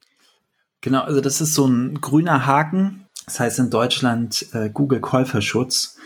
Genau, 0.80 1.02
also 1.02 1.20
das 1.20 1.40
ist 1.40 1.54
so 1.54 1.66
ein 1.66 2.00
grüner 2.00 2.46
Haken. 2.46 3.06
Das 3.26 3.40
heißt 3.40 3.58
in 3.60 3.70
Deutschland 3.70 4.46
äh, 4.52 4.68
Google 4.68 5.00
Käuferschutz 5.00 5.96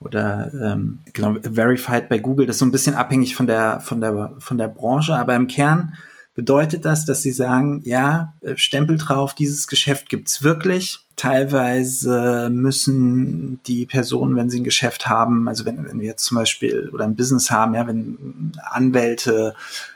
oder 0.00 0.52
ähm, 0.52 0.98
genau 1.12 1.36
Verified 1.40 2.08
bei 2.08 2.18
Google. 2.18 2.46
Das 2.46 2.56
ist 2.56 2.60
so 2.60 2.66
ein 2.66 2.72
bisschen 2.72 2.94
abhängig 2.94 3.36
von 3.36 3.46
der 3.46 3.80
von 3.80 4.00
der 4.00 4.34
von 4.38 4.58
der 4.58 4.68
Branche, 4.68 5.14
aber 5.14 5.36
im 5.36 5.46
Kern 5.46 5.94
bedeutet 6.36 6.84
das, 6.84 7.06
dass 7.06 7.22
sie 7.22 7.32
sagen, 7.32 7.80
ja, 7.84 8.34
äh, 8.42 8.56
Stempel 8.56 8.98
drauf, 8.98 9.34
dieses 9.34 9.66
Geschäft 9.66 10.10
gibt's 10.10 10.42
wirklich. 10.42 11.00
Teilweise 11.16 12.50
müssen 12.52 13.58
die 13.66 13.86
Personen, 13.86 14.36
wenn 14.36 14.50
sie 14.50 14.60
ein 14.60 14.64
Geschäft 14.64 15.08
haben, 15.08 15.48
also 15.48 15.64
wenn, 15.64 15.82
wenn 15.86 15.98
wir 15.98 16.06
jetzt 16.06 16.24
zum 16.24 16.36
Beispiel 16.36 16.90
oder 16.92 17.04
ein 17.04 17.16
Business 17.16 17.50
haben, 17.50 17.74
ja, 17.74 17.86
wenn 17.86 18.52
Anwälte 18.62 19.54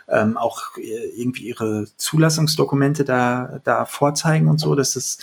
ähm, 0.09 0.38
auch 0.38 0.79
irgendwie 0.79 1.46
ihre 1.46 1.87
Zulassungsdokumente 1.98 3.05
da, 3.05 3.61
da 3.64 3.85
vorzeigen 3.85 4.48
und 4.48 4.59
so, 4.59 4.74
dass 4.74 4.96
es, 4.96 5.18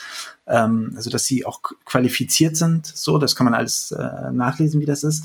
ähm, 0.46 0.94
also 0.96 1.10
dass 1.10 1.26
sie 1.26 1.48
auch 1.48 1.64
qualifiziert 1.84 2.56
sind, 2.56 2.86
so, 2.86 3.18
das 3.18 3.36
kann 3.36 3.46
man 3.46 3.56
alles 3.56 3.92
äh, 3.92 4.32
nachlesen, 4.32 4.80
wie 4.80 4.86
das 4.86 5.04
ist. 5.04 5.24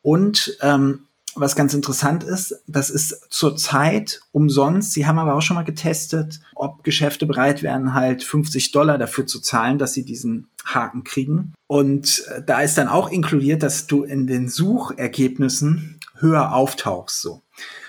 Und 0.00 0.56
ähm, 0.62 1.00
was 1.34 1.56
ganz 1.56 1.74
interessant 1.74 2.24
ist, 2.24 2.62
das 2.66 2.90
ist 2.90 3.26
zurzeit 3.30 4.20
umsonst. 4.32 4.92
Sie 4.92 5.06
haben 5.06 5.18
aber 5.18 5.34
auch 5.34 5.42
schon 5.42 5.56
mal 5.56 5.64
getestet, 5.64 6.40
ob 6.54 6.82
Geschäfte 6.84 7.26
bereit 7.26 7.62
wären, 7.62 7.94
halt 7.94 8.22
50 8.22 8.72
Dollar 8.72 8.98
dafür 8.98 9.26
zu 9.26 9.40
zahlen, 9.40 9.78
dass 9.78 9.92
sie 9.92 10.04
diesen 10.04 10.48
Haken 10.64 11.04
kriegen. 11.04 11.54
Und 11.66 12.24
äh, 12.28 12.42
da 12.44 12.60
ist 12.60 12.78
dann 12.78 12.88
auch 12.88 13.10
inkludiert, 13.10 13.62
dass 13.62 13.86
du 13.86 14.02
in 14.02 14.26
den 14.26 14.48
Suchergebnissen 14.48 16.00
höher 16.18 16.54
auftauchst, 16.54 17.20
so. 17.22 17.42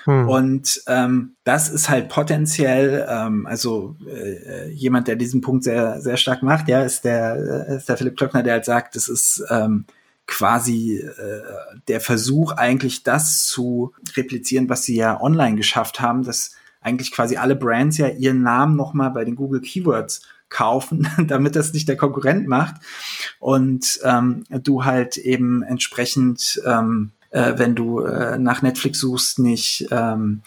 Hm. 0.05 0.27
Und 0.27 0.81
ähm, 0.87 1.35
das 1.43 1.69
ist 1.69 1.89
halt 1.89 2.09
potenziell, 2.09 3.05
ähm, 3.07 3.45
also 3.45 3.95
äh, 4.07 4.69
jemand, 4.71 5.07
der 5.07 5.15
diesen 5.15 5.41
Punkt 5.41 5.63
sehr, 5.63 6.01
sehr 6.01 6.17
stark 6.17 6.41
macht, 6.43 6.67
ja, 6.67 6.81
ist 6.81 7.05
der, 7.05 7.67
äh, 7.69 7.75
ist 7.77 7.87
der 7.87 7.97
Philipp 7.97 8.17
Klöckner, 8.17 8.43
der 8.43 8.53
halt 8.53 8.65
sagt, 8.65 8.95
das 8.95 9.07
ist 9.07 9.43
ähm, 9.49 9.85
quasi 10.31 10.95
äh, 10.95 11.41
der 11.89 11.99
Versuch, 11.99 12.53
eigentlich 12.53 13.03
das 13.03 13.45
zu 13.45 13.93
replizieren, 14.15 14.69
was 14.69 14.83
sie 14.83 14.95
ja 14.95 15.21
online 15.21 15.57
geschafft 15.57 15.99
haben, 15.99 16.23
dass 16.23 16.51
eigentlich 16.79 17.11
quasi 17.11 17.35
alle 17.35 17.55
Brands 17.55 17.97
ja 17.97 18.07
ihren 18.07 18.41
Namen 18.41 18.75
nochmal 18.77 19.11
bei 19.11 19.25
den 19.25 19.35
Google 19.35 19.59
Keywords 19.59 20.21
kaufen, 20.49 21.07
damit 21.27 21.55
das 21.57 21.73
nicht 21.73 21.89
der 21.89 21.97
Konkurrent 21.97 22.47
macht. 22.47 22.75
Und 23.39 23.99
ähm, 24.03 24.45
du 24.49 24.85
halt 24.85 25.17
eben 25.17 25.63
entsprechend, 25.63 26.61
ähm, 26.65 27.11
äh, 27.31 27.53
wenn 27.57 27.75
du 27.75 27.99
äh, 27.99 28.39
nach 28.39 28.61
Netflix 28.61 28.99
suchst, 28.99 29.37
nicht 29.37 29.87
ähm, 29.91 30.43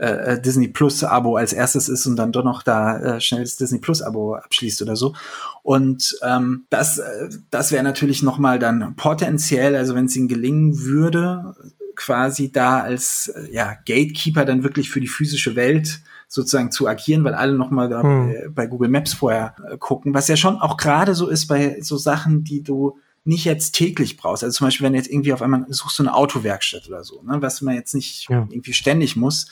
äh, 0.00 0.32
äh, 0.32 0.40
Disney 0.40 0.68
Plus 0.68 1.04
Abo 1.04 1.36
als 1.36 1.52
erstes 1.52 1.90
ist 1.90 2.06
und 2.06 2.16
dann 2.16 2.32
doch 2.32 2.42
noch 2.42 2.62
da 2.62 2.98
äh, 2.98 3.20
schnell 3.20 3.42
das 3.42 3.56
Disney 3.56 3.80
Plus 3.80 4.00
Abo 4.00 4.34
abschließt 4.34 4.80
oder 4.80 4.96
so. 4.96 5.14
Und 5.62 6.18
ähm, 6.22 6.64
das, 6.70 6.96
äh, 6.98 7.28
das 7.50 7.70
wäre 7.70 7.84
natürlich 7.84 8.22
noch 8.22 8.38
mal 8.38 8.58
dann 8.58 8.96
potenziell, 8.96 9.76
also 9.76 9.94
wenn 9.94 10.06
es 10.06 10.16
ihnen 10.16 10.28
gelingen 10.28 10.80
würde, 10.80 11.54
quasi 11.96 12.50
da 12.50 12.80
als 12.80 13.28
äh, 13.28 13.52
ja, 13.52 13.74
Gatekeeper 13.74 14.46
dann 14.46 14.62
wirklich 14.62 14.88
für 14.88 15.02
die 15.02 15.06
physische 15.06 15.54
Welt 15.54 16.00
sozusagen 16.28 16.70
zu 16.70 16.88
agieren, 16.88 17.22
weil 17.24 17.34
alle 17.34 17.52
noch 17.52 17.70
mal 17.70 17.90
da 17.90 18.02
hm. 18.02 18.28
bei, 18.28 18.48
bei 18.48 18.66
Google 18.68 18.88
Maps 18.88 19.12
vorher 19.12 19.54
äh, 19.70 19.76
gucken, 19.76 20.14
was 20.14 20.28
ja 20.28 20.36
schon 20.36 20.56
auch 20.56 20.78
gerade 20.78 21.14
so 21.14 21.28
ist 21.28 21.46
bei 21.46 21.76
so 21.82 21.98
Sachen, 21.98 22.42
die 22.42 22.62
du 22.62 22.96
nicht 23.24 23.44
jetzt 23.44 23.72
täglich 23.72 24.16
brauchst. 24.16 24.42
Also 24.42 24.56
zum 24.56 24.66
Beispiel, 24.66 24.86
wenn 24.86 24.94
jetzt 24.94 25.10
irgendwie 25.10 25.32
auf 25.32 25.42
einmal 25.42 25.66
suchst 25.68 25.98
du 25.98 26.02
eine 26.02 26.14
Autowerkstatt 26.14 26.88
oder 26.88 27.04
so, 27.04 27.22
ne, 27.22 27.40
was 27.40 27.60
man 27.60 27.74
jetzt 27.74 27.94
nicht 27.94 28.28
ja. 28.28 28.46
irgendwie 28.50 28.72
ständig 28.72 29.16
muss, 29.16 29.48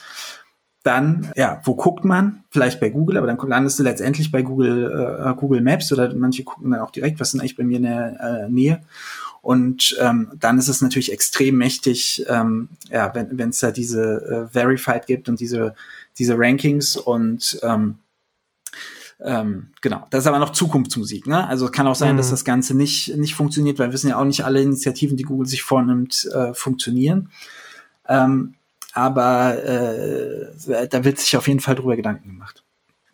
dann, 0.82 1.32
ja, 1.36 1.60
wo 1.64 1.74
guckt 1.74 2.04
man? 2.04 2.44
Vielleicht 2.50 2.80
bei 2.80 2.88
Google, 2.88 3.18
aber 3.18 3.26
dann 3.26 3.36
landest 3.36 3.78
du 3.78 3.82
letztendlich 3.82 4.30
bei 4.30 4.42
Google, 4.42 5.26
äh, 5.26 5.34
Google 5.34 5.60
Maps 5.60 5.92
oder 5.92 6.14
manche 6.14 6.44
gucken 6.44 6.70
dann 6.70 6.80
auch 6.80 6.92
direkt, 6.92 7.20
was 7.20 7.28
ist 7.28 7.32
denn 7.32 7.40
eigentlich 7.40 7.56
bei 7.56 7.64
mir 7.64 7.76
in 7.76 7.82
der 7.82 8.20
äh, 8.20 8.48
Nähe? 8.48 8.82
Und 9.42 9.96
ähm, 10.00 10.32
dann 10.38 10.58
ist 10.58 10.68
es 10.68 10.80
natürlich 10.80 11.12
extrem 11.12 11.56
mächtig, 11.56 12.24
ähm, 12.28 12.70
ja, 12.90 13.12
wenn 13.14 13.50
es 13.50 13.60
da 13.60 13.70
diese 13.70 14.48
äh, 14.48 14.52
Verified 14.52 15.06
gibt 15.06 15.28
und 15.28 15.40
diese, 15.40 15.74
diese 16.18 16.38
Rankings 16.38 16.96
und 16.96 17.58
ähm, 17.62 17.98
ähm, 19.20 19.72
genau, 19.80 20.06
das 20.10 20.20
ist 20.20 20.26
aber 20.26 20.38
noch 20.38 20.52
Zukunftsmusik. 20.52 21.26
Ne? 21.26 21.46
Also 21.46 21.66
es 21.66 21.72
kann 21.72 21.86
auch 21.86 21.94
sein, 21.94 22.14
mhm. 22.14 22.18
dass 22.18 22.30
das 22.30 22.44
Ganze 22.44 22.76
nicht, 22.76 23.16
nicht 23.16 23.34
funktioniert, 23.34 23.78
weil 23.78 23.88
wir 23.88 23.92
wissen 23.92 24.08
ja 24.08 24.18
auch 24.18 24.24
nicht 24.24 24.44
alle 24.44 24.62
Initiativen, 24.62 25.16
die 25.16 25.24
Google 25.24 25.46
sich 25.46 25.62
vornimmt, 25.62 26.28
äh, 26.32 26.54
funktionieren. 26.54 27.30
Ähm, 28.06 28.54
aber 28.92 29.62
äh, 29.64 30.88
da 30.88 31.04
wird 31.04 31.18
sich 31.18 31.36
auf 31.36 31.48
jeden 31.48 31.60
Fall 31.60 31.74
drüber 31.74 31.96
Gedanken 31.96 32.28
gemacht. 32.28 32.64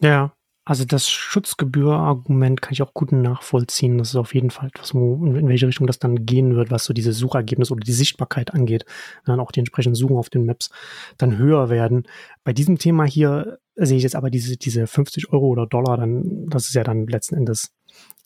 Ja, 0.01 0.33
also 0.66 0.87
das 0.87 1.11
Schutzgebühr-Argument 1.11 2.62
kann 2.62 2.72
ich 2.72 2.83
auch 2.83 2.94
gut 2.94 3.12
nachvollziehen. 3.12 3.98
Das 3.98 4.09
ist 4.09 4.16
auf 4.16 4.35
jeden 4.35 4.50
Fall 4.50 4.68
etwas, 4.68 4.94
wo, 4.94 5.14
in 5.27 5.46
welche 5.46 5.66
Richtung 5.66 5.87
das 5.87 5.98
dann 5.98 6.24
gehen 6.24 6.57
wird, 6.57 6.70
was 6.70 6.85
so 6.85 6.94
diese 6.94 7.12
Suchergebnisse 7.12 7.72
oder 7.72 7.85
die 7.85 7.92
Sichtbarkeit 7.92 8.55
angeht. 8.55 8.87
Dann 9.27 9.40
auch 9.40 9.53
die 9.53 9.61
entsprechenden 9.61 9.94
Suchen 9.94 10.16
auf 10.16 10.31
den 10.31 10.46
Maps 10.46 10.70
dann 11.18 11.37
höher 11.37 11.68
werden. 11.68 12.05
Bei 12.44 12.55
diesem 12.55 12.79
Thema 12.79 13.05
hier 13.05 13.59
sehe 13.77 13.98
ich 13.98 14.05
jetzt 14.05 14.16
aber 14.16 14.31
diese, 14.31 14.57
diese 14.57 14.87
50 14.87 15.33
Euro 15.33 15.48
oder 15.48 15.66
Dollar, 15.66 15.98
dann, 15.98 16.46
das 16.48 16.66
ist 16.66 16.74
ja 16.74 16.85
dann 16.85 17.07
letzten 17.07 17.35
Endes 17.35 17.72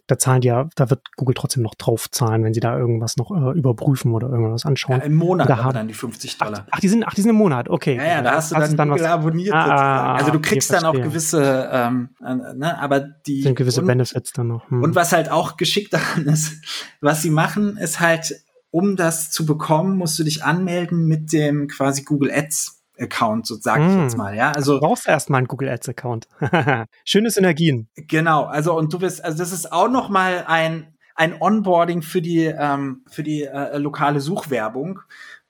da 0.09 0.18
zahlen 0.18 0.40
die 0.40 0.49
ja, 0.49 0.68
da 0.75 0.88
wird 0.88 1.03
Google 1.16 1.35
trotzdem 1.35 1.62
noch 1.62 1.75
drauf 1.75 2.11
zahlen, 2.11 2.42
wenn 2.42 2.55
sie 2.55 2.61
da 2.61 2.77
irgendwas 2.77 3.18
noch 3.18 3.31
äh, 3.31 3.57
überprüfen 3.57 4.12
oder 4.12 4.31
irgendwas 4.31 4.64
anschauen. 4.64 5.01
Ja, 5.01 5.05
Im 5.05 5.14
Monat 5.14 5.51
da 5.51 5.62
haben 5.62 5.75
dann 5.75 5.87
die 5.87 5.94
50 5.94 6.38
Dollar. 6.38 6.64
Ach, 6.64 6.68
ach, 6.73 6.81
die 6.81 6.88
sind, 6.88 7.05
ach, 7.07 7.12
die 7.12 7.21
sind 7.21 7.31
im 7.31 7.37
Monat, 7.37 7.68
okay. 7.68 7.97
Ja, 7.97 8.05
ja, 8.05 8.23
da 8.23 8.33
hast 8.33 8.51
du 8.51 8.57
dann, 8.57 8.75
dann 8.75 8.88
Google 8.88 9.05
was, 9.05 9.11
abonniert. 9.11 9.55
Ah, 9.55 10.14
also 10.14 10.31
du 10.31 10.40
kriegst 10.40 10.73
dann 10.73 10.87
auch 10.87 10.94
gewisse, 10.94 11.68
ähm, 11.71 12.09
äh, 12.25 12.35
ne, 12.55 12.81
aber 12.81 13.01
die 13.01 13.42
sind 13.42 13.55
gewisse 13.55 13.83
und, 13.83 13.87
Benefits 13.87 14.33
dann 14.33 14.49
noch. 14.49 14.71
Hm. 14.71 14.83
Und 14.83 14.94
was 14.94 15.12
halt 15.12 15.31
auch 15.31 15.59
geschickt 15.59 15.92
daran 15.92 16.25
ist, 16.25 16.55
was 17.03 17.21
sie 17.21 17.31
machen, 17.31 17.77
ist 17.77 18.01
halt, 18.01 18.35
um 18.71 18.97
das 18.97 19.31
zu 19.31 19.44
bekommen, 19.44 19.99
musst 19.99 20.18
du 20.18 20.25
dich 20.25 20.42
anmelden 20.42 21.07
mit 21.07 21.35
dem 21.35 21.68
quasi 21.68 22.03
Google 22.03 22.31
Ads 22.33 22.78
Account, 22.98 23.46
so 23.46 23.56
sage 23.56 23.87
ich 23.87 23.92
mm. 23.92 24.02
jetzt 24.02 24.16
mal, 24.16 24.34
ja. 24.34 24.52
Also 24.52 24.74
du 24.74 24.80
brauchst 24.80 25.06
erstmal 25.06 25.38
einen 25.38 25.48
Google 25.48 25.68
Ads 25.68 25.88
Account. 25.88 26.28
Schöne 27.04 27.30
Synergien. 27.30 27.88
Genau, 27.94 28.44
also 28.44 28.76
und 28.76 28.92
du 28.92 28.98
bist, 28.98 29.24
also 29.24 29.38
das 29.38 29.52
ist 29.52 29.72
auch 29.72 29.88
noch 29.88 30.08
mal 30.08 30.44
ein 30.46 30.94
ein 31.14 31.40
Onboarding 31.40 32.02
für 32.02 32.22
die 32.22 32.44
ähm, 32.44 33.02
für 33.08 33.24
die 33.24 33.42
äh, 33.42 33.76
lokale 33.78 34.20
Suchwerbung, 34.20 35.00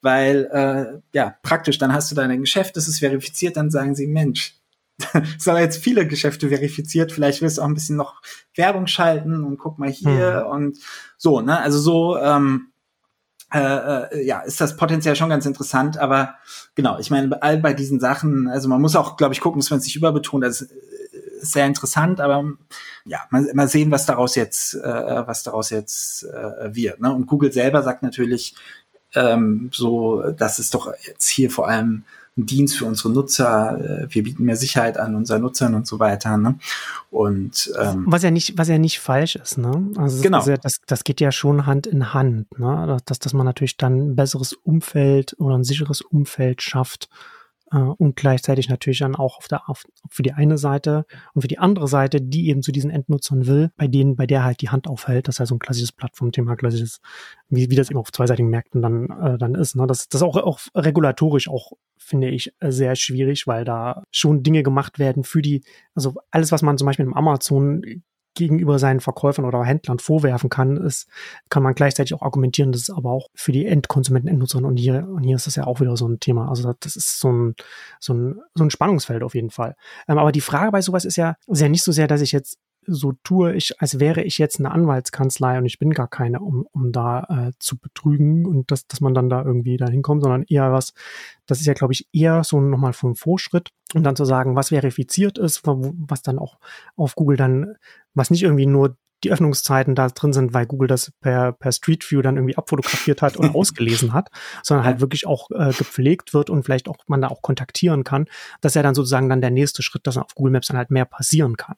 weil 0.00 0.48
äh, 0.50 1.00
ja 1.14 1.37
praktisch, 1.42 1.78
dann 1.78 1.92
hast 1.92 2.11
du 2.11 2.14
dein 2.14 2.40
Geschäft, 2.40 2.76
das 2.76 2.88
ist 2.88 3.00
verifiziert, 3.00 3.56
dann 3.56 3.70
sagen 3.70 3.94
sie 3.94 4.06
Mensch. 4.06 4.54
Es 5.12 5.44
sind 5.44 5.56
jetzt 5.56 5.82
viele 5.82 6.08
Geschäfte 6.08 6.48
verifiziert. 6.48 7.12
Vielleicht 7.12 7.40
willst 7.40 7.58
du 7.58 7.62
auch 7.62 7.66
ein 7.66 7.74
bisschen 7.74 7.96
noch 7.96 8.20
Werbung 8.56 8.88
schalten 8.88 9.44
und 9.44 9.56
guck 9.56 9.78
mal 9.78 9.90
hier 9.90 10.44
hm. 10.44 10.50
und 10.50 10.78
so, 11.16 11.40
ne? 11.40 11.61
Also 11.61 11.78
so, 11.78 12.18
ähm, 12.18 12.67
äh, 13.52 13.58
äh, 13.58 14.26
ja, 14.26 14.40
ist 14.40 14.61
das 14.61 14.76
potenziell 14.76 15.16
schon 15.16 15.30
ganz 15.30 15.46
interessant, 15.46 15.96
aber 15.98 16.34
genau, 16.74 16.98
ich 16.98 17.11
meine, 17.11 17.42
all 17.42 17.58
bei 17.58 17.72
diesen 17.72 17.98
Sachen, 17.98 18.48
also 18.48 18.68
man 18.68 18.80
muss 18.80 18.96
auch, 18.96 19.16
glaube 19.16 19.32
ich, 19.32 19.40
gucken, 19.40 19.61
dass 19.61 19.70
man 19.70 19.78
es 19.78 19.87
nicht 19.87 19.96
überbetont, 19.96 20.44
das 20.44 20.61
ist 20.61 20.72
sehr 21.40 21.66
interessant, 21.66 22.20
aber 22.20 22.44
ja, 23.04 23.20
mal, 23.30 23.48
mal 23.54 23.68
sehen, 23.68 23.90
was 23.90 24.06
daraus 24.06 24.34
jetzt, 24.34 24.74
äh, 24.74 25.26
was 25.26 25.42
daraus 25.44 25.70
jetzt 25.70 26.24
äh, 26.24 26.74
wird. 26.74 27.00
Ne? 27.00 27.12
Und 27.12 27.26
Google 27.26 27.52
selber 27.52 27.82
sagt 27.82 28.02
natürlich, 28.02 28.54
ähm, 29.14 29.70
so, 29.72 30.30
das 30.32 30.58
ist 30.58 30.74
doch 30.74 30.92
jetzt 31.06 31.28
hier 31.28 31.50
vor 31.50 31.68
allem 31.68 32.04
ein 32.38 32.46
Dienst 32.46 32.79
für 32.79 32.87
unsere 32.87 33.11
Nutzer. 33.11 34.05
Äh, 34.05 34.14
wir 34.14 34.22
bieten 34.22 34.44
mehr 34.44 34.57
Sicherheit 34.57 34.96
an 34.96 35.14
unseren 35.14 35.42
Nutzern 35.42 35.74
und 35.74 35.87
so 35.87 35.98
weiter. 35.98 36.37
Ne? 36.37 36.59
Und 37.11 37.70
ähm, 37.79 38.05
was 38.07 38.22
ja 38.22 38.31
nicht, 38.31 38.57
was 38.57 38.68
ja 38.68 38.79
nicht 38.79 39.01
falsch 39.01 39.37
ist. 39.37 39.59
Ne? 39.59 39.90
Also 39.96 40.22
genau. 40.22 40.44
Das, 40.44 40.61
das, 40.61 40.81
das 40.87 41.05
geht 41.05 41.20
ja 41.20 41.33
schon 41.33 41.66
Hand 41.66 41.87
in 41.87 42.14
Hand. 42.14 42.59
Ne? 42.59 42.96
Dass, 43.05 43.18
dass 43.18 43.33
man 43.33 43.44
natürlich 43.44 43.77
dann 43.77 44.12
ein 44.12 44.16
besseres 44.16 44.53
Umfeld 44.53 45.37
oder 45.38 45.57
ein 45.57 45.64
sicheres 45.64 46.01
Umfeld 46.01 46.62
schafft 46.62 47.09
und 47.70 48.16
gleichzeitig 48.16 48.68
natürlich 48.68 49.00
dann 49.00 49.14
auch 49.14 49.38
auf 49.38 49.48
der, 49.48 49.68
auf, 49.68 49.85
für 50.09 50.22
die 50.22 50.33
eine 50.33 50.59
Seite 50.59 51.04
und 51.35 51.42
für 51.42 51.48
die 51.48 51.59
andere 51.59 51.88
Seite, 51.88 52.20
die 52.20 52.48
eben 52.48 52.62
zu 52.62 52.72
diesen 52.72 52.90
Endnutzern 52.90 53.46
will, 53.46 53.70
bei 53.76 53.87
denen, 53.87 54.16
bei 54.16 54.26
der 54.26 54.44
halt 54.44 54.62
die 54.62 54.70
Hand 54.70 54.88
aufhält. 54.88 55.28
Das 55.28 55.37
ist 55.37 55.38
ja 55.40 55.46
so 55.46 55.54
ein 55.54 55.59
klassisches 55.59 55.92
Plattformthema, 55.92 56.57
klassisches, 56.57 57.00
wie, 57.48 57.70
wie 57.70 57.76
das 57.76 57.90
eben 57.90 57.98
auf 57.98 58.12
zweiseitigen 58.12 58.50
Märkten 58.50 58.81
dann, 58.81 59.11
äh, 59.11 59.38
dann 59.38 59.54
ist. 59.54 59.76
Ne? 59.76 59.87
Das, 59.87 60.09
das 60.09 60.22
auch, 60.22 60.37
auch 60.37 60.61
regulatorisch 60.74 61.48
auch, 61.48 61.72
finde 61.98 62.28
ich, 62.28 62.54
sehr 62.62 62.96
schwierig, 62.96 63.46
weil 63.46 63.64
da 63.64 64.02
schon 64.11 64.42
Dinge 64.42 64.62
gemacht 64.62 64.98
werden 64.98 65.24
für 65.24 65.42
die, 65.42 65.62
also 65.94 66.14
alles, 66.31 66.52
was 66.52 66.62
man 66.62 66.78
zum 66.78 66.87
Beispiel 66.87 67.07
im 67.07 67.14
Amazon 67.14 67.83
gegenüber 68.38 68.79
seinen 68.79 69.01
Verkäufern 69.01 69.44
oder 69.44 69.62
Händlern 69.64 69.98
vorwerfen 69.98 70.48
kann, 70.48 70.77
ist, 70.77 71.09
kann 71.51 71.62
man 71.62 71.74
gleichzeitig 71.74 72.14
auch 72.14 72.22
argumentieren, 72.22 72.72
das 72.72 72.83
ist 72.83 72.90
aber 72.90 73.11
auch 73.11 73.29
für 73.35 73.53
die 73.53 73.66
Endkonsumenten, 73.66 74.31
Endnutzer 74.31 74.59
und 74.59 74.77
hier, 74.77 75.07
und 75.07 75.24
hier 75.24 75.37
ist 75.37 75.46
das 75.46 75.57
ja 75.57 75.66
auch 75.66 75.81
wieder 75.81 75.96
so 75.96 76.09
ein 76.09 76.20
Thema. 76.20 76.48
Also 76.48 76.72
das 76.81 76.96
ist 76.96 77.18
so 77.18 77.31
ein, 77.31 77.55
so 78.01 78.14
ein, 78.14 78.40
so 78.55 78.64
ein 78.64 78.70
Spannungsfeld 78.70 79.22
auf 79.22 79.35
jeden 79.35 79.51
Fall. 79.51 79.77
Ähm, 80.09 80.18
aber 80.18 80.33
die 80.33 80.40
Frage 80.40 80.70
bei 80.72 80.81
sowas 80.81 81.05
ist 81.05 81.16
ja, 81.16 81.37
ist 81.46 81.61
ja 81.61 81.68
nicht 81.68 81.85
so 81.85 81.92
sehr, 81.92 82.07
dass 82.07 82.20
ich 82.20 82.33
jetzt 82.33 82.59
so 82.88 83.12
tue 83.22 83.55
ich, 83.55 83.81
als 83.81 84.01
wäre 84.01 84.22
ich 84.22 84.38
jetzt 84.38 84.59
eine 84.59 84.70
Anwaltskanzlei 84.70 85.59
und 85.59 85.66
ich 85.66 85.79
bin 85.79 85.90
gar 85.90 86.09
keine, 86.09 86.40
um, 86.40 86.66
um 86.72 86.90
da 86.90 87.24
äh, 87.29 87.53
zu 87.59 87.79
betrügen 87.79 88.46
und 88.46 88.70
dass, 88.70 88.87
dass 88.87 89.01
man 89.01 89.14
dann 89.14 89.29
da 89.29 89.44
irgendwie 89.44 89.77
da 89.77 89.88
hinkommt, 89.88 90.22
sondern 90.22 90.44
eher 90.44 90.72
was, 90.72 90.94
das 91.46 91.61
ist 91.61 91.66
ja, 91.66 91.74
glaube 91.74 91.92
ich, 91.92 92.09
eher 92.12 92.42
so 92.44 92.61
nochmal 92.61 92.94
vom 92.94 93.14
Vorschritt, 93.14 93.70
um 93.94 94.03
dann 94.03 94.16
zu 94.16 94.24
sagen, 94.24 94.57
was 94.57 94.70
verifiziert 94.70 95.38
ist, 95.38 95.62
was 95.64 96.22
dann 96.22 96.38
auch 96.38 96.59
auf 96.96 97.14
Google 97.14 97.37
dann, 97.37 97.74
was 98.18 98.31
nicht 98.31 98.42
irgendwie 98.42 98.66
nur 98.66 98.96
die 99.24 99.33
Öffnungszeiten 99.33 99.94
da 99.94 100.09
drin 100.09 100.33
sind, 100.33 100.54
weil 100.54 100.66
Google 100.66 100.87
das 100.87 101.11
per, 101.20 101.52
per 101.52 101.72
Street 101.72 102.09
View 102.09 102.22
dann 102.22 102.37
irgendwie 102.37 102.57
abfotografiert 102.57 103.20
hat 103.20 103.37
und 103.37 103.54
ausgelesen 103.54 104.12
hat, 104.12 104.31
sondern 104.62 104.87
halt 104.87 105.00
wirklich 105.00 105.26
auch 105.26 105.50
äh, 105.50 105.72
gepflegt 105.72 106.35
wird 106.35 106.50
und 106.50 106.62
vielleicht 106.62 106.88
auch 106.88 106.96
man 107.09 107.20
da 107.20 107.28
auch 107.28 107.42
kontaktieren 107.42 108.04
kann. 108.04 108.26
Das 108.61 108.70
ist 108.72 108.76
ja 108.76 108.83
dann 108.83 108.94
sozusagen 108.94 109.28
dann 109.28 109.40
der 109.40 109.50
nächste 109.50 109.83
Schritt, 109.83 110.07
dass 110.07 110.16
auf 110.16 110.35
Google 110.35 110.52
Maps 110.52 110.68
dann 110.68 110.76
halt 110.76 110.90
mehr 110.90 111.04
passieren 111.04 111.57
kann. 111.57 111.74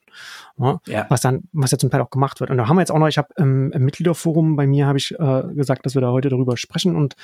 Ja, 0.58 0.80
ja. 0.86 1.06
Was 1.08 1.22
dann, 1.22 1.44
was 1.52 1.70
ja 1.70 1.78
zum 1.78 1.90
Teil 1.90 2.02
auch 2.02 2.10
gemacht 2.10 2.40
wird. 2.40 2.50
Und 2.50 2.58
da 2.58 2.68
haben 2.68 2.76
wir 2.76 2.82
jetzt 2.82 2.92
auch 2.92 2.98
noch, 2.98 3.08
ich 3.08 3.18
habe 3.18 3.28
im, 3.36 3.72
im 3.72 3.84
Mitgliederforum 3.84 4.56
bei 4.56 4.66
mir 4.66 4.86
habe 4.86 4.98
ich 4.98 5.12
äh, 5.18 5.42
gesagt, 5.54 5.86
dass 5.86 5.94
wir 5.94 6.02
da 6.02 6.10
heute 6.10 6.28
darüber 6.28 6.56
sprechen 6.58 6.94
und, 6.94 7.16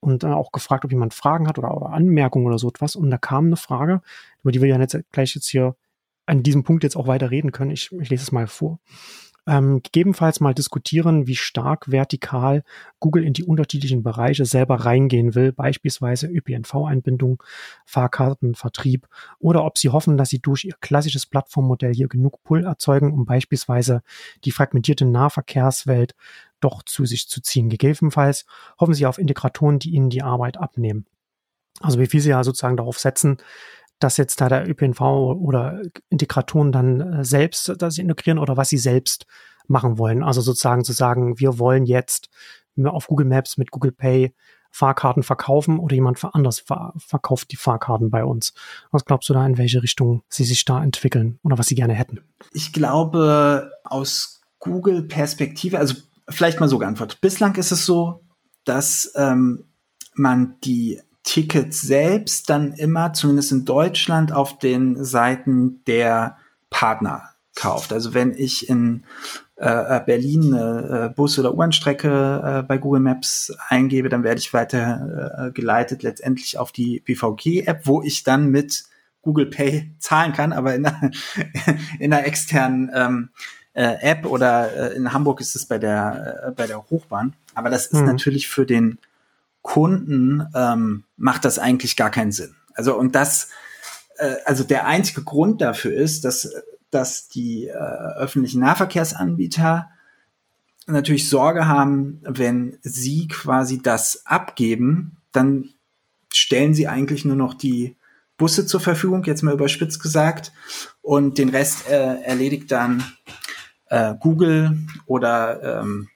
und 0.00 0.24
äh, 0.24 0.26
auch 0.26 0.52
gefragt, 0.52 0.84
ob 0.84 0.92
jemand 0.92 1.14
Fragen 1.14 1.48
hat 1.48 1.58
oder, 1.58 1.74
oder 1.74 1.90
Anmerkungen 1.90 2.46
oder 2.46 2.58
so 2.58 2.68
etwas. 2.68 2.96
Und 2.96 3.10
da 3.10 3.16
kam 3.16 3.46
eine 3.46 3.56
Frage, 3.56 4.02
über 4.42 4.52
die 4.52 4.60
wir 4.60 4.68
ja 4.68 4.78
jetzt 4.78 4.98
gleich 5.10 5.34
jetzt 5.34 5.48
hier 5.48 5.74
an 6.26 6.42
diesem 6.42 6.64
Punkt 6.64 6.84
jetzt 6.84 6.96
auch 6.96 7.06
weiter 7.06 7.30
reden 7.30 7.52
können. 7.52 7.70
Ich, 7.70 7.92
ich 7.92 8.10
lese 8.10 8.22
es 8.22 8.32
mal 8.32 8.46
vor 8.46 8.80
ähm, 9.46 9.82
gegebenenfalls 9.82 10.40
mal 10.40 10.54
diskutieren, 10.54 11.26
wie 11.26 11.36
stark 11.36 11.90
vertikal 11.90 12.62
Google 12.98 13.24
in 13.24 13.34
die 13.34 13.44
unterschiedlichen 13.44 14.02
Bereiche 14.02 14.46
selber 14.46 14.76
reingehen 14.76 15.34
will, 15.34 15.52
beispielsweise 15.52 16.28
ÖPNV-Einbindung, 16.28 17.42
Fahrkartenvertrieb 17.84 19.06
oder 19.38 19.64
ob 19.64 19.76
sie 19.76 19.90
hoffen, 19.90 20.16
dass 20.16 20.30
sie 20.30 20.40
durch 20.40 20.64
ihr 20.64 20.74
klassisches 20.80 21.26
Plattformmodell 21.26 21.92
hier 21.92 22.08
genug 22.08 22.42
Pull 22.42 22.64
erzeugen, 22.64 23.12
um 23.12 23.26
beispielsweise 23.26 24.02
die 24.44 24.50
fragmentierte 24.50 25.04
Nahverkehrswelt 25.04 26.14
doch 26.60 26.82
zu 26.82 27.04
sich 27.04 27.28
zu 27.28 27.42
ziehen. 27.42 27.68
Gegebenenfalls 27.68 28.46
hoffen 28.80 28.94
sie 28.94 29.04
auf 29.04 29.18
Integratoren, 29.18 29.78
die 29.78 29.90
ihnen 29.90 30.08
die 30.08 30.22
Arbeit 30.22 30.56
abnehmen. 30.56 31.04
Also 31.80 31.98
wie 31.98 32.06
viel 32.06 32.20
sie 32.20 32.30
ja 32.30 32.42
sozusagen 32.44 32.76
darauf 32.76 32.98
setzen, 32.98 33.38
dass 34.04 34.18
jetzt 34.18 34.40
da 34.40 34.50
der 34.50 34.68
ÖPNV 34.68 35.00
oder 35.00 35.80
Integratoren 36.10 36.72
dann 36.72 37.00
äh, 37.00 37.24
selbst 37.24 37.72
das 37.78 37.96
integrieren 37.96 38.38
oder 38.38 38.56
was 38.56 38.68
sie 38.68 38.78
selbst 38.78 39.26
machen 39.66 39.96
wollen. 39.96 40.22
Also 40.22 40.42
sozusagen 40.42 40.84
zu 40.84 40.92
sagen, 40.92 41.38
wir 41.40 41.58
wollen 41.58 41.86
jetzt 41.86 42.28
auf 42.84 43.06
Google 43.06 43.26
Maps 43.26 43.56
mit 43.56 43.70
Google 43.70 43.92
Pay 43.92 44.34
Fahrkarten 44.70 45.22
verkaufen 45.22 45.78
oder 45.78 45.94
jemand 45.94 46.22
anders 46.34 46.64
verkauft 46.96 47.52
die 47.52 47.56
Fahrkarten 47.56 48.10
bei 48.10 48.24
uns. 48.24 48.52
Was 48.90 49.04
glaubst 49.04 49.28
du 49.28 49.32
da, 49.32 49.46
in 49.46 49.56
welche 49.56 49.82
Richtung 49.82 50.22
sie 50.28 50.44
sich 50.44 50.64
da 50.64 50.82
entwickeln 50.82 51.38
oder 51.44 51.56
was 51.56 51.68
sie 51.68 51.76
gerne 51.76 51.94
hätten? 51.94 52.20
Ich 52.52 52.72
glaube, 52.72 53.70
aus 53.84 54.42
Google-Perspektive, 54.58 55.78
also 55.78 55.94
vielleicht 56.28 56.58
mal 56.58 56.68
so 56.68 56.78
geantwortet. 56.78 57.20
Bislang 57.20 57.54
ist 57.54 57.70
es 57.70 57.86
so, 57.86 58.24
dass 58.64 59.12
ähm, 59.14 59.64
man 60.14 60.56
die 60.64 61.00
Tickets 61.24 61.80
selbst 61.80 62.48
dann 62.50 62.72
immer, 62.72 63.12
zumindest 63.12 63.50
in 63.50 63.64
Deutschland, 63.64 64.32
auf 64.32 64.58
den 64.58 65.04
Seiten 65.04 65.82
der 65.86 66.36
Partner 66.70 67.30
kauft. 67.54 67.92
Also 67.92 68.14
wenn 68.14 68.34
ich 68.34 68.68
in 68.68 69.04
äh, 69.56 70.00
Berlin 70.00 70.54
eine 70.54 71.06
äh, 71.10 71.14
Bus- 71.14 71.38
oder 71.38 71.54
U-Bahn-Strecke 71.54 72.42
äh, 72.60 72.62
bei 72.62 72.78
Google 72.78 73.00
Maps 73.00 73.52
eingebe, 73.68 74.08
dann 74.08 74.24
werde 74.24 74.40
ich 74.40 74.52
weiter 74.52 75.48
äh, 75.48 75.52
geleitet 75.52 76.02
letztendlich 76.02 76.58
auf 76.58 76.72
die 76.72 77.00
BVG-App, 77.00 77.82
wo 77.84 78.02
ich 78.02 78.24
dann 78.24 78.48
mit 78.50 78.84
Google 79.22 79.46
Pay 79.46 79.94
zahlen 79.98 80.32
kann, 80.32 80.52
aber 80.52 80.74
in 80.74 80.86
einer, 80.86 81.10
in 81.98 82.12
einer 82.12 82.26
externen 82.26 82.90
ähm, 82.94 83.30
äh, 83.72 83.96
App 84.00 84.26
oder 84.26 84.92
äh, 84.92 84.96
in 84.96 85.12
Hamburg 85.12 85.40
ist 85.40 85.56
es 85.56 85.66
bei 85.66 85.78
der, 85.78 86.48
äh, 86.48 86.50
bei 86.52 86.66
der 86.66 86.90
Hochbahn. 86.90 87.34
Aber 87.54 87.70
das 87.70 87.86
ist 87.86 88.00
mhm. 88.00 88.06
natürlich 88.06 88.48
für 88.48 88.66
den 88.66 88.98
Kunden 89.64 90.46
ähm, 90.54 91.04
macht 91.16 91.46
das 91.46 91.58
eigentlich 91.58 91.96
gar 91.96 92.10
keinen 92.10 92.32
Sinn. 92.32 92.54
Also 92.74 92.96
und 92.96 93.14
das, 93.14 93.48
äh, 94.18 94.36
also 94.44 94.62
der 94.62 94.86
einzige 94.86 95.22
Grund 95.24 95.62
dafür 95.62 95.92
ist, 95.94 96.26
dass, 96.26 96.52
dass 96.90 97.28
die 97.28 97.68
äh, 97.68 97.72
öffentlichen 97.72 98.60
Nahverkehrsanbieter 98.60 99.88
natürlich 100.86 101.30
Sorge 101.30 101.66
haben, 101.66 102.20
wenn 102.24 102.78
sie 102.82 103.26
quasi 103.26 103.80
das 103.80 104.26
abgeben, 104.26 105.16
dann 105.32 105.70
stellen 106.30 106.74
sie 106.74 106.86
eigentlich 106.86 107.24
nur 107.24 107.36
noch 107.36 107.54
die 107.54 107.96
Busse 108.36 108.66
zur 108.66 108.80
Verfügung, 108.80 109.24
jetzt 109.24 109.42
mal 109.42 109.54
überspitzt 109.54 110.02
gesagt. 110.02 110.52
Und 111.00 111.38
den 111.38 111.48
Rest 111.48 111.88
äh, 111.88 112.20
erledigt 112.20 112.70
dann 112.70 113.02
äh, 113.86 114.14
Google 114.20 114.76
oder 115.06 115.80
ähm, 115.80 116.10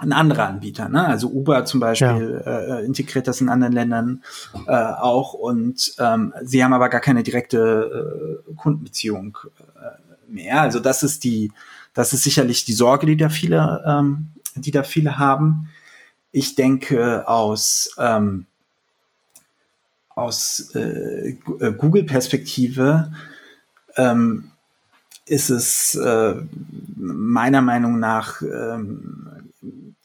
ein 0.00 0.12
anderer 0.12 0.48
Anbieter. 0.48 0.88
Ne? 0.88 1.06
Also 1.06 1.28
Uber 1.28 1.64
zum 1.64 1.80
Beispiel 1.80 2.42
ja. 2.44 2.78
äh, 2.78 2.84
integriert 2.84 3.28
das 3.28 3.40
in 3.40 3.48
anderen 3.48 3.72
Ländern 3.72 4.22
äh, 4.66 4.72
auch. 4.72 5.34
Und 5.34 5.94
ähm, 5.98 6.32
sie 6.42 6.64
haben 6.64 6.72
aber 6.72 6.88
gar 6.88 7.00
keine 7.00 7.22
direkte 7.22 8.42
äh, 8.48 8.54
Kundenbeziehung 8.54 9.38
äh, 9.76 10.32
mehr. 10.32 10.60
Also 10.60 10.80
das 10.80 11.02
ist 11.02 11.24
die, 11.24 11.52
das 11.94 12.12
ist 12.12 12.24
sicherlich 12.24 12.64
die 12.64 12.72
Sorge, 12.72 13.06
die 13.06 13.16
da 13.16 13.28
viele, 13.28 13.82
ähm, 13.86 14.28
die 14.54 14.70
da 14.70 14.82
viele 14.82 15.18
haben. 15.18 15.68
Ich 16.32 16.54
denke 16.54 17.28
aus 17.28 17.94
ähm, 17.98 18.46
aus 20.20 20.74
äh, 20.74 21.30
äh, 21.30 21.72
Google-Perspektive 21.72 23.12
ähm, 23.96 24.50
ist 25.24 25.50
es 25.50 25.94
äh, 25.94 26.34
meiner 26.96 27.62
Meinung 27.62 27.98
nach 27.98 28.42
ähm, 28.42 29.39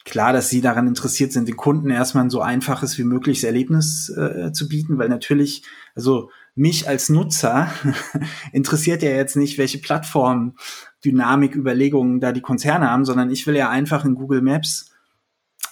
klar, 0.05 0.31
dass 0.31 0.49
sie 0.49 0.61
daran 0.61 0.87
interessiert 0.87 1.33
sind, 1.33 1.47
den 1.47 1.57
Kunden 1.57 1.89
erstmal 1.89 2.23
ein 2.23 2.29
so 2.29 2.39
einfaches 2.39 2.97
wie 2.97 3.03
mögliches 3.03 3.43
Erlebnis 3.43 4.09
äh, 4.09 4.51
zu 4.53 4.69
bieten, 4.69 4.97
weil 4.97 5.09
natürlich, 5.09 5.63
also 5.95 6.29
mich 6.53 6.87
als 6.87 7.09
Nutzer 7.09 7.69
interessiert 8.53 9.01
ja 9.03 9.09
jetzt 9.09 9.35
nicht, 9.35 9.57
welche 9.57 9.79
Plattform, 9.79 10.55
Dynamik, 11.03 11.55
Überlegungen 11.55 12.19
da 12.19 12.31
die 12.31 12.41
Konzerne 12.41 12.89
haben, 12.89 13.03
sondern 13.03 13.31
ich 13.31 13.45
will 13.45 13.55
ja 13.55 13.69
einfach 13.69 14.05
in 14.05 14.15
Google 14.15 14.41
Maps 14.41 14.91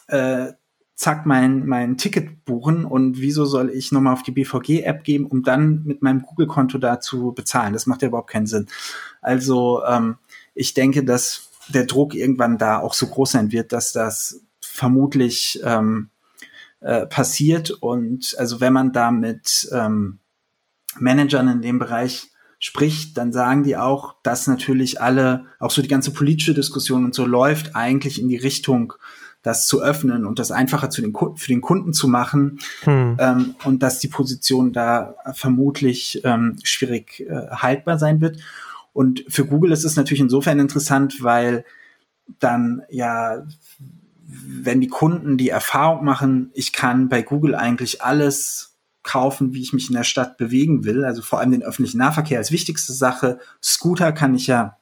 äh, 0.08 0.54
zack 0.96 1.26
mein, 1.26 1.66
mein 1.66 1.98
Ticket 1.98 2.46
buchen 2.46 2.86
und 2.86 3.20
wieso 3.20 3.46
soll 3.46 3.70
ich 3.70 3.92
nochmal 3.92 4.14
auf 4.14 4.24
die 4.24 4.32
BVG-App 4.32 5.04
gehen, 5.04 5.26
um 5.26 5.44
dann 5.44 5.84
mit 5.84 6.02
meinem 6.02 6.22
Google-Konto 6.22 6.78
da 6.78 7.00
zu 7.00 7.34
bezahlen? 7.34 7.74
Das 7.74 7.88
macht 7.88 8.02
ja 8.02 8.10
überhaupt 8.10 8.30
keinen 8.30 8.48
Sinn. 8.48 8.68
Also 9.22 9.84
ähm, 9.86 10.18
ich 10.54 10.74
denke, 10.74 11.04
dass 11.04 11.50
der 11.70 11.86
Druck 11.86 12.16
irgendwann 12.16 12.58
da 12.58 12.80
auch 12.80 12.94
so 12.94 13.08
groß 13.08 13.32
sein 13.32 13.52
wird, 13.52 13.72
dass 13.72 13.92
das 13.92 14.42
vermutlich 14.62 15.62
ähm, 15.64 16.10
äh, 16.82 17.06
passiert. 17.06 17.72
Und 17.72 18.36
also 18.38 18.60
wenn 18.60 18.74
man 18.74 18.92
da 18.92 19.12
mit 19.12 19.70
ähm, 19.72 20.20
Managern 20.98 21.48
in 21.48 21.62
dem 21.62 21.80
Bereich 21.80 22.32
spricht, 22.60 23.18
dann 23.18 23.34
sagen 23.34 23.64
die 23.64 23.78
auch, 23.78 24.16
dass 24.24 24.48
natürlich 24.48 25.02
alle, 25.02 25.46
auch 25.60 25.72
so 25.72 25.82
die 25.82 25.88
ganze 25.88 26.12
politische 26.12 26.54
Diskussion 26.54 27.04
und 27.04 27.14
so 27.14 27.26
läuft 27.26 27.76
eigentlich 27.76 28.22
in 28.22 28.30
die 28.30 28.38
Richtung, 28.38 28.94
das 29.42 29.68
zu 29.68 29.82
öffnen 29.82 30.26
und 30.26 30.40
das 30.40 30.52
einfacher 30.52 30.90
zu 30.90 31.02
den, 31.02 31.14
für 31.14 31.48
den 31.50 31.60
Kunden 31.62 31.92
zu 31.92 32.08
machen 32.08 32.60
hm. 32.84 33.18
ähm, 33.20 33.56
und 33.66 33.84
dass 33.84 34.00
die 34.00 34.08
Position 34.08 34.72
da 34.72 35.16
vermutlich 35.34 36.22
ähm, 36.24 36.56
schwierig 36.64 37.20
äh, 37.20 37.50
haltbar 37.52 38.00
sein 38.00 38.22
wird. 38.22 38.40
Und 38.94 39.26
für 39.28 39.46
Google 39.46 39.72
ist 39.72 39.84
es 39.84 39.96
natürlich 39.96 40.22
insofern 40.22 40.60
interessant, 40.60 41.22
weil 41.24 41.66
dann 42.40 42.84
ja, 42.90 43.46
wenn 44.26 44.82
die 44.82 44.88
Kunden 44.88 45.38
die 45.38 45.50
Erfahrung 45.50 46.06
machen, 46.06 46.52
ich 46.54 46.72
kann 46.72 47.10
bei 47.10 47.22
Google 47.22 47.56
eigentlich 47.56 48.02
alles 48.02 48.78
kaufen, 49.04 49.54
wie 49.54 49.62
ich 49.62 49.74
mich 49.74 49.90
in 49.90 49.96
der 49.96 50.04
Stadt 50.04 50.38
bewegen 50.38 50.86
will, 50.86 51.04
also 51.04 51.22
vor 51.22 51.40
allem 51.40 51.52
den 51.52 51.64
öffentlichen 51.64 51.98
Nahverkehr 51.98 52.38
als 52.38 52.52
wichtigste 52.52 52.94
Sache. 52.94 53.40
Scooter 53.62 54.14
kann 54.14 54.34
ich 54.34 54.48
ja 54.48 54.78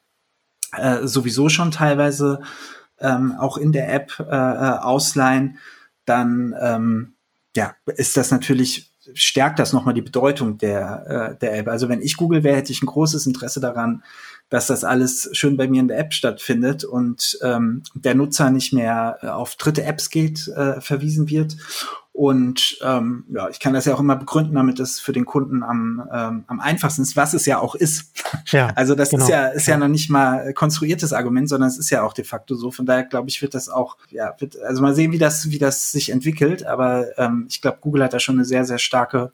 äh, 0.76 1.06
sowieso 1.06 1.48
schon 1.48 1.72
teilweise 1.72 2.40
ähm, 2.98 3.34
auch 3.38 3.56
in 3.56 3.72
der 3.72 3.92
App 3.92 4.18
äh, 4.20 4.24
äh 4.24 4.78
ausleihen, 4.78 5.58
dann 6.04 6.54
ähm, 6.60 7.14
ja, 7.56 7.74
ist 7.86 8.16
das 8.16 8.30
natürlich 8.30 8.91
stärkt 9.14 9.58
das 9.58 9.72
nochmal 9.72 9.94
die 9.94 10.02
Bedeutung 10.02 10.58
der, 10.58 11.34
äh, 11.34 11.38
der 11.38 11.58
App. 11.58 11.68
Also 11.68 11.88
wenn 11.88 12.02
ich 12.02 12.16
Google 12.16 12.42
wäre, 12.42 12.56
hätte 12.56 12.72
ich 12.72 12.82
ein 12.82 12.86
großes 12.86 13.26
Interesse 13.26 13.60
daran, 13.60 14.02
dass 14.48 14.66
das 14.66 14.84
alles 14.84 15.30
schön 15.32 15.56
bei 15.56 15.66
mir 15.66 15.80
in 15.80 15.88
der 15.88 15.98
App 15.98 16.12
stattfindet 16.12 16.84
und 16.84 17.38
ähm, 17.42 17.82
der 17.94 18.14
Nutzer 18.14 18.50
nicht 18.50 18.72
mehr 18.72 19.18
äh, 19.22 19.28
auf 19.28 19.56
dritte 19.56 19.82
Apps 19.84 20.10
geht, 20.10 20.46
äh, 20.48 20.80
verwiesen 20.80 21.30
wird. 21.30 21.56
Und 22.14 22.78
ähm, 22.82 23.24
ja, 23.32 23.48
ich 23.48 23.58
kann 23.58 23.72
das 23.72 23.86
ja 23.86 23.94
auch 23.94 24.00
immer 24.00 24.16
begründen, 24.16 24.54
damit 24.54 24.78
es 24.80 25.00
für 25.00 25.12
den 25.12 25.24
Kunden 25.24 25.62
am, 25.62 26.06
ähm, 26.12 26.44
am 26.46 26.60
einfachsten 26.60 27.00
ist, 27.02 27.16
was 27.16 27.32
es 27.32 27.46
ja 27.46 27.58
auch 27.58 27.74
ist. 27.74 28.12
Ja, 28.50 28.66
also 28.76 28.94
das 28.94 29.10
genau. 29.10 29.24
ist 29.24 29.30
ja 29.30 29.46
ist 29.46 29.66
ja. 29.66 29.74
ja 29.74 29.78
noch 29.78 29.88
nicht 29.88 30.10
mal 30.10 30.52
konstruiertes 30.52 31.14
Argument, 31.14 31.48
sondern 31.48 31.70
es 31.70 31.78
ist 31.78 31.88
ja 31.88 32.02
auch 32.02 32.12
de 32.12 32.26
facto 32.26 32.54
so. 32.54 32.70
Von 32.70 32.84
daher 32.84 33.04
glaube 33.04 33.30
ich, 33.30 33.40
wird 33.40 33.54
das 33.54 33.70
auch, 33.70 33.96
ja, 34.10 34.34
wird, 34.38 34.60
also 34.60 34.82
mal 34.82 34.94
sehen, 34.94 35.12
wie 35.12 35.18
das, 35.18 35.48
wie 35.50 35.58
das 35.58 35.90
sich 35.90 36.10
entwickelt. 36.10 36.66
Aber 36.66 37.06
ähm, 37.16 37.46
ich 37.48 37.62
glaube, 37.62 37.78
Google 37.80 38.04
hat 38.04 38.12
da 38.12 38.20
schon 38.20 38.36
eine 38.36 38.44
sehr, 38.44 38.66
sehr 38.66 38.78
starke 38.78 39.32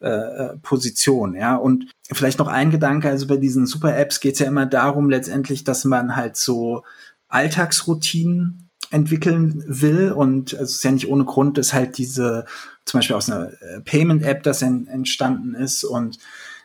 äh, 0.00 0.56
Position, 0.62 1.34
ja. 1.34 1.56
Und 1.56 1.90
vielleicht 2.10 2.38
noch 2.38 2.48
ein 2.48 2.70
Gedanke, 2.70 3.10
also 3.10 3.26
bei 3.26 3.36
diesen 3.36 3.66
Super-Apps 3.66 4.20
geht 4.20 4.34
es 4.34 4.40
ja 4.40 4.46
immer 4.46 4.64
darum, 4.64 5.10
letztendlich, 5.10 5.62
dass 5.62 5.84
man 5.84 6.16
halt 6.16 6.36
so 6.36 6.84
Alltagsroutinen 7.28 8.63
entwickeln 8.94 9.62
will. 9.66 10.12
Und 10.12 10.52
es 10.52 10.76
ist 10.76 10.84
ja 10.84 10.92
nicht 10.92 11.08
ohne 11.08 11.24
Grund, 11.24 11.58
dass 11.58 11.74
halt 11.74 11.98
diese, 11.98 12.46
zum 12.84 12.98
Beispiel 12.98 13.16
aus 13.16 13.28
einer 13.28 13.50
äh, 13.62 13.80
Payment-App 13.80 14.42
das 14.42 14.62
en, 14.62 14.86
entstanden 14.86 15.54
ist. 15.54 15.84
Und 15.84 16.18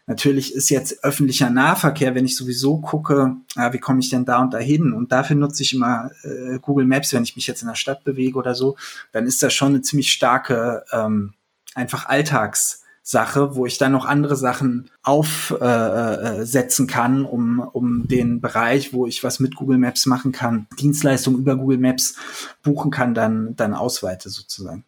natürlich 0.06 0.54
ist 0.54 0.70
jetzt 0.70 1.04
öffentlicher 1.04 1.50
Nahverkehr, 1.50 2.16
wenn 2.16 2.26
ich 2.26 2.38
sowieso 2.38 2.80
gucke, 2.80 3.36
ja, 3.56 3.74
wie 3.74 3.80
komme 3.80 4.00
ich 4.00 4.10
denn 4.10 4.26
da 4.26 4.40
und 4.40 4.54
dahin? 4.54 4.94
Und 4.94 5.12
dafür 5.12 5.36
nutze 5.36 5.64
ich 5.64 5.74
immer 5.74 6.12
äh, 6.24 6.60
Google 6.60 6.86
Maps, 6.86 7.14
wenn 7.14 7.24
ich 7.24 7.36
mich 7.36 7.48
jetzt 7.48 7.64
in 7.64 7.68
der 7.68 7.76
Stadt 7.76 8.04
bewege 8.04 8.38
oder 8.38 8.56
so, 8.56 8.78
dann 9.12 9.26
ist 9.26 9.42
das 9.44 9.54
schon 9.54 9.70
eine 9.70 9.82
ziemlich 9.82 10.12
starke, 10.12 10.84
ähm, 10.92 11.34
einfach 11.76 12.06
Alltags- 12.08 12.84
Sache, 13.10 13.56
wo 13.56 13.66
ich 13.66 13.80
dann 13.80 13.92
noch 13.92 14.06
andere 14.06 14.36
Sachen 14.36 14.92
aufsetzen 15.02 16.86
äh, 16.86 16.88
äh 16.88 16.92
kann, 16.92 17.26
um, 17.26 17.60
um 17.60 18.08
den 18.08 18.40
Bereich, 18.40 18.94
wo 18.94 19.08
ich 19.08 19.24
was 19.24 19.40
mit 19.40 19.56
Google 19.56 19.80
Maps 19.80 20.06
machen 20.06 20.32
kann, 20.32 20.68
Dienstleistungen 20.80 21.40
über 21.40 21.56
Google 21.56 21.80
Maps 21.80 22.18
buchen 22.62 22.92
kann, 22.92 23.16
dann, 23.16 23.56
dann 23.56 23.74
ausweite 23.74 24.30
sozusagen. 24.30 24.84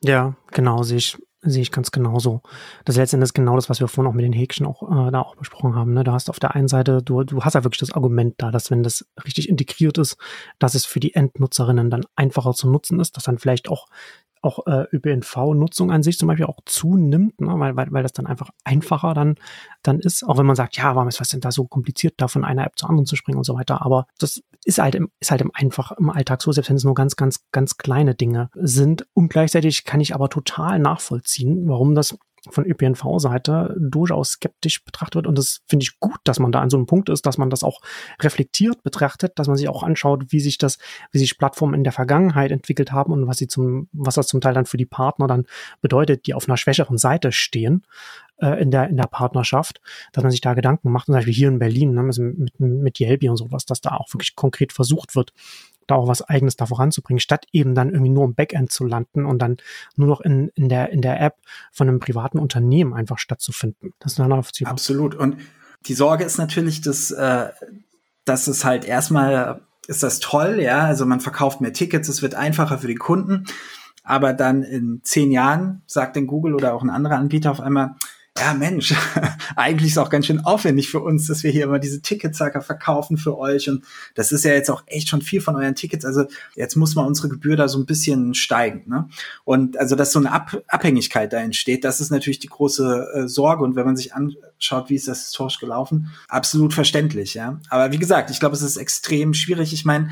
Ja, 0.00 0.36
genau, 0.52 0.84
sehe 0.84 0.98
ich, 0.98 1.18
sehe 1.42 1.62
ich 1.62 1.72
ganz 1.72 1.90
genauso. 1.90 2.40
Das 2.84 2.94
ist 2.94 3.00
letztendlich 3.00 3.34
genau 3.34 3.56
das, 3.56 3.68
was 3.68 3.80
wir 3.80 3.88
vorhin 3.88 4.08
auch 4.08 4.14
mit 4.14 4.24
den 4.24 4.32
Häkchen 4.32 4.64
auch 4.64 5.08
äh, 5.08 5.10
da 5.10 5.20
auch 5.20 5.34
besprochen 5.34 5.74
haben. 5.74 5.92
Ne? 5.92 6.04
Da 6.04 6.12
hast 6.12 6.28
du 6.28 6.30
auf 6.30 6.38
der 6.38 6.54
einen 6.54 6.68
Seite, 6.68 7.02
du, 7.02 7.24
du 7.24 7.42
hast 7.42 7.54
ja 7.54 7.64
wirklich 7.64 7.80
das 7.80 7.92
Argument 7.92 8.36
da, 8.38 8.52
dass 8.52 8.70
wenn 8.70 8.84
das 8.84 9.04
richtig 9.24 9.48
integriert 9.48 9.98
ist, 9.98 10.18
dass 10.60 10.76
es 10.76 10.84
für 10.84 11.00
die 11.00 11.14
Endnutzerinnen 11.14 11.90
dann 11.90 12.04
einfacher 12.14 12.52
zu 12.52 12.70
nutzen 12.70 13.00
ist, 13.00 13.16
dass 13.16 13.24
dann 13.24 13.38
vielleicht 13.38 13.68
auch 13.68 13.88
auch 14.42 14.66
äh, 14.66 14.84
ÖPNV-Nutzung 14.92 15.90
an 15.90 16.02
sich 16.02 16.18
zum 16.18 16.28
Beispiel 16.28 16.46
auch 16.46 16.60
zunimmt, 16.64 17.40
ne? 17.40 17.52
weil, 17.58 17.76
weil, 17.76 17.88
weil 17.90 18.02
das 18.02 18.12
dann 18.12 18.26
einfach 18.26 18.50
einfacher 18.64 19.14
dann, 19.14 19.36
dann 19.82 20.00
ist, 20.00 20.24
auch 20.26 20.38
wenn 20.38 20.46
man 20.46 20.56
sagt, 20.56 20.76
ja, 20.76 20.94
warum 20.94 21.08
ist 21.08 21.20
was 21.20 21.28
denn 21.28 21.40
da 21.40 21.50
so 21.50 21.66
kompliziert, 21.66 22.14
da 22.16 22.28
von 22.28 22.44
einer 22.44 22.66
App 22.66 22.78
zur 22.78 22.88
anderen 22.88 23.06
zu 23.06 23.16
springen 23.16 23.38
und 23.38 23.44
so 23.44 23.54
weiter. 23.54 23.84
Aber 23.84 24.06
das 24.18 24.42
ist 24.64 24.78
halt 24.78 24.94
im, 24.94 25.10
ist 25.20 25.30
halt 25.30 25.40
im 25.40 25.50
einfach 25.54 25.92
im 25.92 26.10
Alltag 26.10 26.42
so, 26.42 26.52
selbst 26.52 26.68
wenn 26.68 26.76
es 26.76 26.84
nur 26.84 26.94
ganz, 26.94 27.16
ganz, 27.16 27.46
ganz 27.52 27.76
kleine 27.76 28.14
Dinge 28.14 28.50
sind. 28.54 29.06
Und 29.14 29.28
gleichzeitig 29.28 29.84
kann 29.84 30.00
ich 30.00 30.14
aber 30.14 30.28
total 30.28 30.78
nachvollziehen, 30.78 31.68
warum 31.68 31.94
das 31.94 32.18
von 32.48 32.64
ÖPNV-Seite 32.64 33.76
durchaus 33.78 34.32
skeptisch 34.32 34.84
betrachtet 34.84 35.16
wird. 35.16 35.26
Und 35.26 35.36
das 35.36 35.60
finde 35.66 35.84
ich 35.84 35.98
gut, 36.00 36.18
dass 36.24 36.38
man 36.38 36.52
da 36.52 36.60
an 36.60 36.70
so 36.70 36.76
einem 36.76 36.86
Punkt 36.86 37.08
ist, 37.08 37.26
dass 37.26 37.38
man 37.38 37.50
das 37.50 37.62
auch 37.62 37.80
reflektiert 38.20 38.82
betrachtet, 38.82 39.38
dass 39.38 39.48
man 39.48 39.56
sich 39.56 39.68
auch 39.68 39.82
anschaut, 39.82 40.24
wie 40.28 40.40
sich 40.40 40.58
das, 40.58 40.78
wie 41.12 41.18
sich 41.18 41.38
Plattformen 41.38 41.74
in 41.74 41.84
der 41.84 41.92
Vergangenheit 41.92 42.50
entwickelt 42.50 42.92
haben 42.92 43.12
und 43.12 43.26
was 43.26 43.38
sie 43.38 43.48
zum, 43.48 43.88
was 43.92 44.14
das 44.14 44.26
zum 44.26 44.40
Teil 44.40 44.54
dann 44.54 44.66
für 44.66 44.78
die 44.78 44.86
Partner 44.86 45.26
dann 45.26 45.44
bedeutet, 45.80 46.26
die 46.26 46.34
auf 46.34 46.48
einer 46.48 46.56
schwächeren 46.56 46.98
Seite 46.98 47.32
stehen 47.32 47.84
äh, 48.40 48.60
in 48.60 48.70
der 48.70 48.88
in 48.88 48.96
der 48.96 49.04
Partnerschaft, 49.04 49.80
dass 50.12 50.22
man 50.22 50.30
sich 50.30 50.40
da 50.40 50.54
Gedanken 50.54 50.90
macht. 50.90 51.06
Zum 51.06 51.14
Beispiel 51.14 51.34
hier 51.34 51.48
in 51.48 51.58
Berlin 51.58 51.92
ne, 51.92 52.02
mit, 52.02 52.58
mit 52.58 53.00
Yelby 53.00 53.28
und 53.28 53.36
sowas, 53.36 53.66
dass 53.66 53.80
da 53.80 53.96
auch 53.96 54.12
wirklich 54.12 54.34
konkret 54.34 54.72
versucht 54.72 55.14
wird, 55.14 55.32
da 55.90 55.96
auch 55.96 56.08
was 56.08 56.22
Eigenes 56.22 56.56
da 56.56 56.66
voranzubringen, 56.66 57.20
statt 57.20 57.46
eben 57.52 57.74
dann 57.74 57.90
irgendwie 57.90 58.10
nur 58.10 58.24
im 58.24 58.34
Backend 58.34 58.72
zu 58.72 58.84
landen 58.84 59.26
und 59.26 59.40
dann 59.40 59.56
nur 59.96 60.08
noch 60.08 60.20
in, 60.20 60.48
in, 60.54 60.68
der, 60.68 60.90
in 60.90 61.02
der 61.02 61.20
App 61.20 61.36
von 61.72 61.88
einem 61.88 62.00
privaten 62.00 62.38
Unternehmen 62.38 62.94
einfach 62.94 63.18
stattzufinden. 63.18 63.92
Das 63.98 64.12
ist 64.12 64.18
nachvollziehbar. 64.18 64.72
Absolut. 64.72 65.14
Und 65.14 65.36
die 65.86 65.94
Sorge 65.94 66.24
ist 66.24 66.38
natürlich, 66.38 66.80
dass, 66.80 67.10
äh, 67.10 67.48
dass 68.24 68.46
es 68.46 68.64
halt 68.64 68.84
erstmal 68.84 69.62
ist 69.86 70.04
das 70.04 70.20
toll, 70.20 70.60
ja, 70.60 70.84
also 70.84 71.04
man 71.04 71.18
verkauft 71.18 71.60
mehr 71.60 71.72
Tickets, 71.72 72.08
es 72.08 72.22
wird 72.22 72.36
einfacher 72.36 72.78
für 72.78 72.86
die 72.86 72.94
Kunden, 72.94 73.46
aber 74.04 74.32
dann 74.34 74.62
in 74.62 75.00
zehn 75.02 75.32
Jahren 75.32 75.82
sagt 75.86 76.14
dann 76.14 76.28
Google 76.28 76.54
oder 76.54 76.74
auch 76.74 76.82
ein 76.82 76.90
anderer 76.90 77.16
Anbieter 77.16 77.50
auf 77.50 77.60
einmal, 77.60 77.96
ja 78.40 78.54
Mensch, 78.54 78.94
eigentlich 79.56 79.88
ist 79.88 79.96
es 79.96 79.98
auch 79.98 80.10
ganz 80.10 80.26
schön 80.26 80.40
aufwendig 80.40 80.88
für 80.88 81.00
uns, 81.00 81.26
dass 81.26 81.42
wir 81.42 81.50
hier 81.50 81.64
immer 81.64 81.78
diese 81.78 82.00
Ticketsacker 82.00 82.62
verkaufen 82.62 83.16
für 83.16 83.38
euch 83.38 83.68
und 83.68 83.84
das 84.14 84.32
ist 84.32 84.44
ja 84.44 84.52
jetzt 84.52 84.70
auch 84.70 84.82
echt 84.86 85.08
schon 85.08 85.22
viel 85.22 85.40
von 85.40 85.56
euren 85.56 85.74
Tickets, 85.74 86.04
also 86.04 86.24
jetzt 86.54 86.76
muss 86.76 86.94
mal 86.94 87.06
unsere 87.06 87.28
Gebühr 87.28 87.56
da 87.56 87.68
so 87.68 87.78
ein 87.78 87.86
bisschen 87.86 88.34
steigen, 88.34 88.84
ne? 88.86 89.08
Und 89.44 89.78
also, 89.78 89.96
dass 89.96 90.12
so 90.12 90.18
eine 90.18 90.32
Ab 90.32 90.62
Abhängigkeit 90.68 91.32
da 91.32 91.38
entsteht, 91.38 91.84
das 91.84 92.00
ist 92.00 92.10
natürlich 92.10 92.38
die 92.38 92.48
große 92.48 93.06
äh, 93.14 93.28
Sorge 93.28 93.62
und 93.62 93.76
wenn 93.76 93.84
man 93.86 93.96
sich 93.96 94.14
anschaut, 94.14 94.90
wie 94.90 94.94
ist 94.94 95.08
das 95.08 95.22
historisch 95.24 95.58
gelaufen, 95.58 96.10
absolut 96.28 96.72
verständlich, 96.72 97.34
ja. 97.34 97.60
Aber 97.68 97.92
wie 97.92 97.98
gesagt, 97.98 98.30
ich 98.30 98.40
glaube, 98.40 98.54
es 98.54 98.62
ist 98.62 98.76
extrem 98.76 99.34
schwierig. 99.34 99.72
Ich 99.72 99.84
meine, 99.84 100.10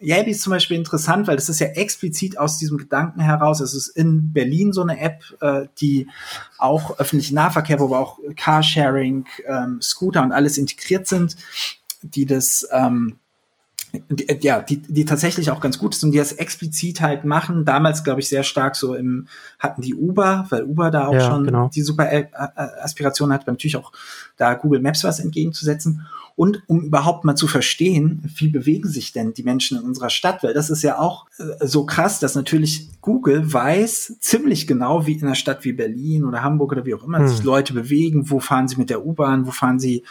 Yelby 0.00 0.32
ist 0.32 0.42
zum 0.42 0.50
Beispiel 0.50 0.76
interessant, 0.76 1.26
weil 1.26 1.36
das 1.36 1.48
ist 1.48 1.60
ja 1.60 1.68
explizit 1.68 2.38
aus 2.38 2.58
diesem 2.58 2.76
Gedanken 2.76 3.20
heraus. 3.20 3.60
Es 3.60 3.74
ist 3.74 3.88
in 3.88 4.32
Berlin 4.32 4.72
so 4.72 4.82
eine 4.82 5.00
App, 5.00 5.22
äh, 5.40 5.66
die 5.80 6.08
auch 6.58 6.98
öffentlichen 6.98 7.34
Nahverkehr, 7.34 7.80
wo 7.80 7.86
aber 7.86 8.00
auch 8.00 8.18
Carsharing, 8.36 9.26
ähm, 9.46 9.80
Scooter 9.80 10.22
und 10.22 10.32
alles 10.32 10.58
integriert 10.58 11.06
sind, 11.06 11.36
die 12.02 12.26
das 12.26 12.68
ähm, 12.72 13.18
die, 14.08 14.26
ja, 14.40 14.60
die, 14.60 14.78
die 14.78 15.04
tatsächlich 15.04 15.50
auch 15.50 15.60
ganz 15.60 15.78
gut 15.78 15.94
ist 15.94 16.04
und 16.04 16.12
die 16.12 16.18
das 16.18 16.32
explizit 16.32 17.00
halt 17.00 17.24
machen. 17.24 17.64
Damals, 17.64 18.04
glaube 18.04 18.20
ich, 18.20 18.28
sehr 18.28 18.42
stark 18.42 18.76
so 18.76 18.94
im, 18.94 19.28
hatten 19.58 19.82
die 19.82 19.94
Uber, 19.94 20.46
weil 20.50 20.64
Uber 20.64 20.90
da 20.90 21.06
auch 21.06 21.14
ja, 21.14 21.20
schon 21.20 21.44
genau. 21.44 21.70
die 21.74 21.82
super 21.82 22.08
Aspiration 22.82 23.32
hat, 23.32 23.46
natürlich 23.46 23.76
auch 23.76 23.92
da 24.36 24.54
Google 24.54 24.80
Maps 24.80 25.04
was 25.04 25.20
entgegenzusetzen. 25.20 26.06
Und 26.36 26.62
um 26.66 26.82
überhaupt 26.82 27.24
mal 27.24 27.34
zu 27.34 27.48
verstehen, 27.48 28.22
wie 28.36 28.48
bewegen 28.48 28.90
sich 28.90 29.12
denn 29.12 29.32
die 29.32 29.42
Menschen 29.42 29.78
in 29.78 29.84
unserer 29.84 30.10
Stadt, 30.10 30.42
weil 30.42 30.52
das 30.52 30.68
ist 30.68 30.82
ja 30.82 30.98
auch 30.98 31.26
äh, 31.38 31.66
so 31.66 31.86
krass, 31.86 32.20
dass 32.20 32.34
natürlich 32.34 32.90
Google 33.00 33.50
weiß 33.50 34.18
ziemlich 34.20 34.66
genau, 34.66 35.06
wie 35.06 35.14
in 35.14 35.24
einer 35.24 35.34
Stadt 35.34 35.64
wie 35.64 35.72
Berlin 35.72 36.24
oder 36.24 36.42
Hamburg 36.42 36.72
oder 36.72 36.84
wie 36.84 36.94
auch 36.94 37.04
immer 37.04 37.20
hm. 37.20 37.28
sich 37.28 37.42
Leute 37.42 37.72
bewegen, 37.72 38.30
wo 38.30 38.38
fahren 38.38 38.68
sie 38.68 38.76
mit 38.76 38.90
der 38.90 39.06
U-Bahn, 39.06 39.46
wo 39.46 39.50
fahren 39.50 39.78
sie 39.78 40.04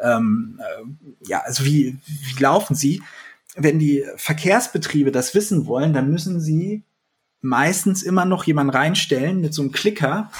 ähm, 0.00 0.60
äh, 0.60 1.28
ja, 1.28 1.40
also 1.40 1.64
wie, 1.64 1.96
wie 2.06 2.42
laufen 2.42 2.74
sie? 2.74 3.02
Wenn 3.56 3.78
die 3.78 4.04
Verkehrsbetriebe 4.16 5.12
das 5.12 5.34
wissen 5.34 5.66
wollen, 5.66 5.92
dann 5.92 6.10
müssen 6.10 6.40
sie 6.40 6.84
meistens 7.40 8.02
immer 8.02 8.24
noch 8.24 8.44
jemanden 8.44 8.74
reinstellen 8.74 9.40
mit 9.40 9.52
so 9.52 9.62
einem 9.62 9.72
Klicker, 9.72 10.30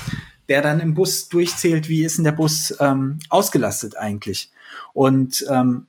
der 0.48 0.62
dann 0.62 0.80
im 0.80 0.94
Bus 0.94 1.28
durchzählt, 1.28 1.88
wie 1.88 2.04
ist 2.04 2.16
denn 2.16 2.24
der 2.24 2.32
Bus 2.32 2.74
ähm, 2.80 3.18
ausgelastet 3.28 3.96
eigentlich. 3.96 4.50
Und 4.92 5.44
ähm, 5.50 5.86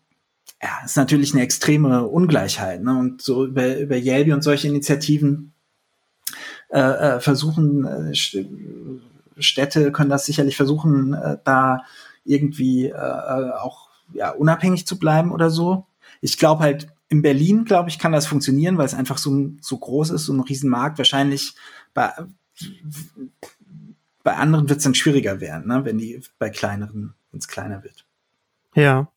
ja, 0.62 0.70
ist 0.86 0.98
natürlich 0.98 1.34
eine 1.34 1.44
extreme 1.44 2.08
Ungleichheit. 2.08 2.82
Ne? 2.82 2.98
Und 2.98 3.22
so 3.22 3.46
über, 3.46 3.78
über 3.78 3.98
Yelby 3.98 4.34
und 4.34 4.44
solche 4.44 4.68
Initiativen 4.68 5.54
äh, 6.70 6.80
äh, 6.80 7.20
versuchen, 7.20 7.86
äh, 7.86 8.16
Städte 9.38 9.92
können 9.92 10.10
das 10.10 10.26
sicherlich 10.26 10.56
versuchen, 10.56 11.14
äh, 11.14 11.38
da 11.44 11.84
irgendwie 12.24 12.86
äh, 12.86 12.92
äh, 12.92 13.52
auch 13.52 13.90
ja, 14.14 14.32
unabhängig 14.32 14.88
zu 14.88 14.98
bleiben 14.98 15.32
oder 15.32 15.50
so. 15.50 15.86
Ich 16.22 16.38
glaube 16.38 16.64
halt, 16.64 16.88
in 17.14 17.22
Berlin, 17.22 17.64
glaube 17.64 17.90
ich, 17.90 18.00
kann 18.00 18.12
das 18.12 18.26
funktionieren, 18.26 18.80
weil 18.80 18.88
es 18.88 18.96
einfach 18.96 19.20
so, 19.20 19.52
so 19.62 19.78
groß 19.78 20.10
ist, 20.10 20.26
so 20.26 20.34
ein 20.34 20.40
Riesenmarkt. 20.40 20.98
Wahrscheinlich 20.98 21.54
bei, 21.94 22.12
bei 24.24 24.36
anderen 24.36 24.68
wird 24.68 24.80
es 24.80 24.84
dann 24.84 24.96
schwieriger 24.96 25.40
werden, 25.40 25.68
ne? 25.68 25.86
wenn 25.86 26.00
die 26.00 26.20
bei 26.40 26.50
kleineren, 26.50 27.14
wenn 27.30 27.38
es 27.38 27.48
kleiner 27.48 27.84
wird. 27.84 28.08
Ja, 28.74 29.12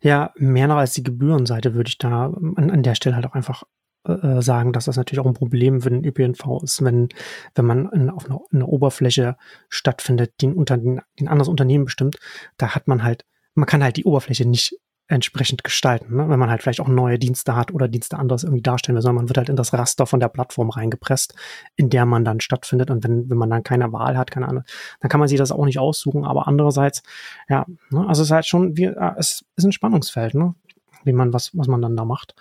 ja, 0.00 0.32
mehr 0.36 0.66
noch 0.66 0.76
als 0.76 0.94
die 0.94 1.02
Gebührenseite 1.02 1.74
würde 1.74 1.88
ich 1.88 1.98
da 1.98 2.32
an, 2.56 2.70
an 2.70 2.82
der 2.82 2.94
Stelle 2.94 3.16
halt 3.16 3.26
auch 3.26 3.34
einfach 3.34 3.64
äh, 4.04 4.40
sagen, 4.40 4.72
dass 4.72 4.86
das 4.86 4.96
natürlich 4.96 5.20
auch 5.20 5.26
ein 5.26 5.34
Problem 5.34 5.82
für 5.82 5.90
den 5.90 6.06
ÖPNV 6.06 6.62
ist, 6.62 6.82
wenn, 6.82 7.10
wenn 7.54 7.66
man 7.66 7.90
in, 7.90 8.08
auf 8.08 8.24
einer, 8.24 8.40
einer 8.50 8.68
Oberfläche 8.68 9.36
stattfindet, 9.68 10.32
die 10.40 10.46
ein, 10.46 10.54
Unter, 10.54 10.76
ein 10.76 11.28
anderes 11.28 11.48
Unternehmen 11.48 11.84
bestimmt, 11.84 12.16
da 12.56 12.74
hat 12.74 12.88
man 12.88 13.02
halt, 13.02 13.26
man 13.52 13.66
kann 13.66 13.84
halt 13.84 13.98
die 13.98 14.04
Oberfläche 14.06 14.48
nicht 14.48 14.80
entsprechend 15.12 15.64
gestalten. 15.64 16.16
Ne? 16.16 16.28
Wenn 16.28 16.38
man 16.38 16.50
halt 16.50 16.62
vielleicht 16.62 16.80
auch 16.80 16.88
neue 16.88 17.18
Dienste 17.18 17.54
hat 17.54 17.72
oder 17.72 17.88
Dienste 17.88 18.18
anderes 18.18 18.44
irgendwie 18.44 18.62
darstellen 18.62 18.96
will, 18.96 19.02
sondern 19.02 19.24
man 19.24 19.28
wird 19.28 19.38
halt 19.38 19.48
in 19.48 19.56
das 19.56 19.72
Raster 19.72 20.06
von 20.06 20.20
der 20.20 20.28
Plattform 20.28 20.70
reingepresst, 20.70 21.34
in 21.76 21.90
der 21.90 22.06
man 22.06 22.24
dann 22.24 22.40
stattfindet. 22.40 22.90
Und 22.90 23.04
wenn, 23.04 23.30
wenn 23.30 23.36
man 23.36 23.50
dann 23.50 23.62
keine 23.62 23.92
Wahl 23.92 24.16
hat, 24.16 24.30
keine 24.30 24.48
Ahnung, 24.48 24.64
dann 25.00 25.08
kann 25.08 25.20
man 25.20 25.28
sich 25.28 25.38
das 25.38 25.52
auch 25.52 25.64
nicht 25.64 25.78
aussuchen. 25.78 26.24
Aber 26.24 26.48
andererseits, 26.48 27.02
ja, 27.48 27.66
ne? 27.90 28.06
also 28.08 28.22
es 28.22 28.28
ist 28.28 28.32
halt 28.32 28.46
schon, 28.46 28.76
wie, 28.76 28.86
es 29.16 29.44
ist 29.56 29.64
ein 29.64 29.72
Spannungsfeld, 29.72 30.34
ne? 30.34 30.54
wie 31.04 31.12
man, 31.12 31.32
was, 31.32 31.56
was 31.56 31.68
man 31.68 31.82
dann 31.82 31.96
da 31.96 32.04
macht. 32.04 32.34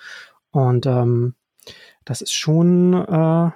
Und 0.52 0.86
ähm, 0.86 1.36
das 2.06 2.22
ist 2.22 2.34
schon, 2.34 2.94
äh, 2.94 3.52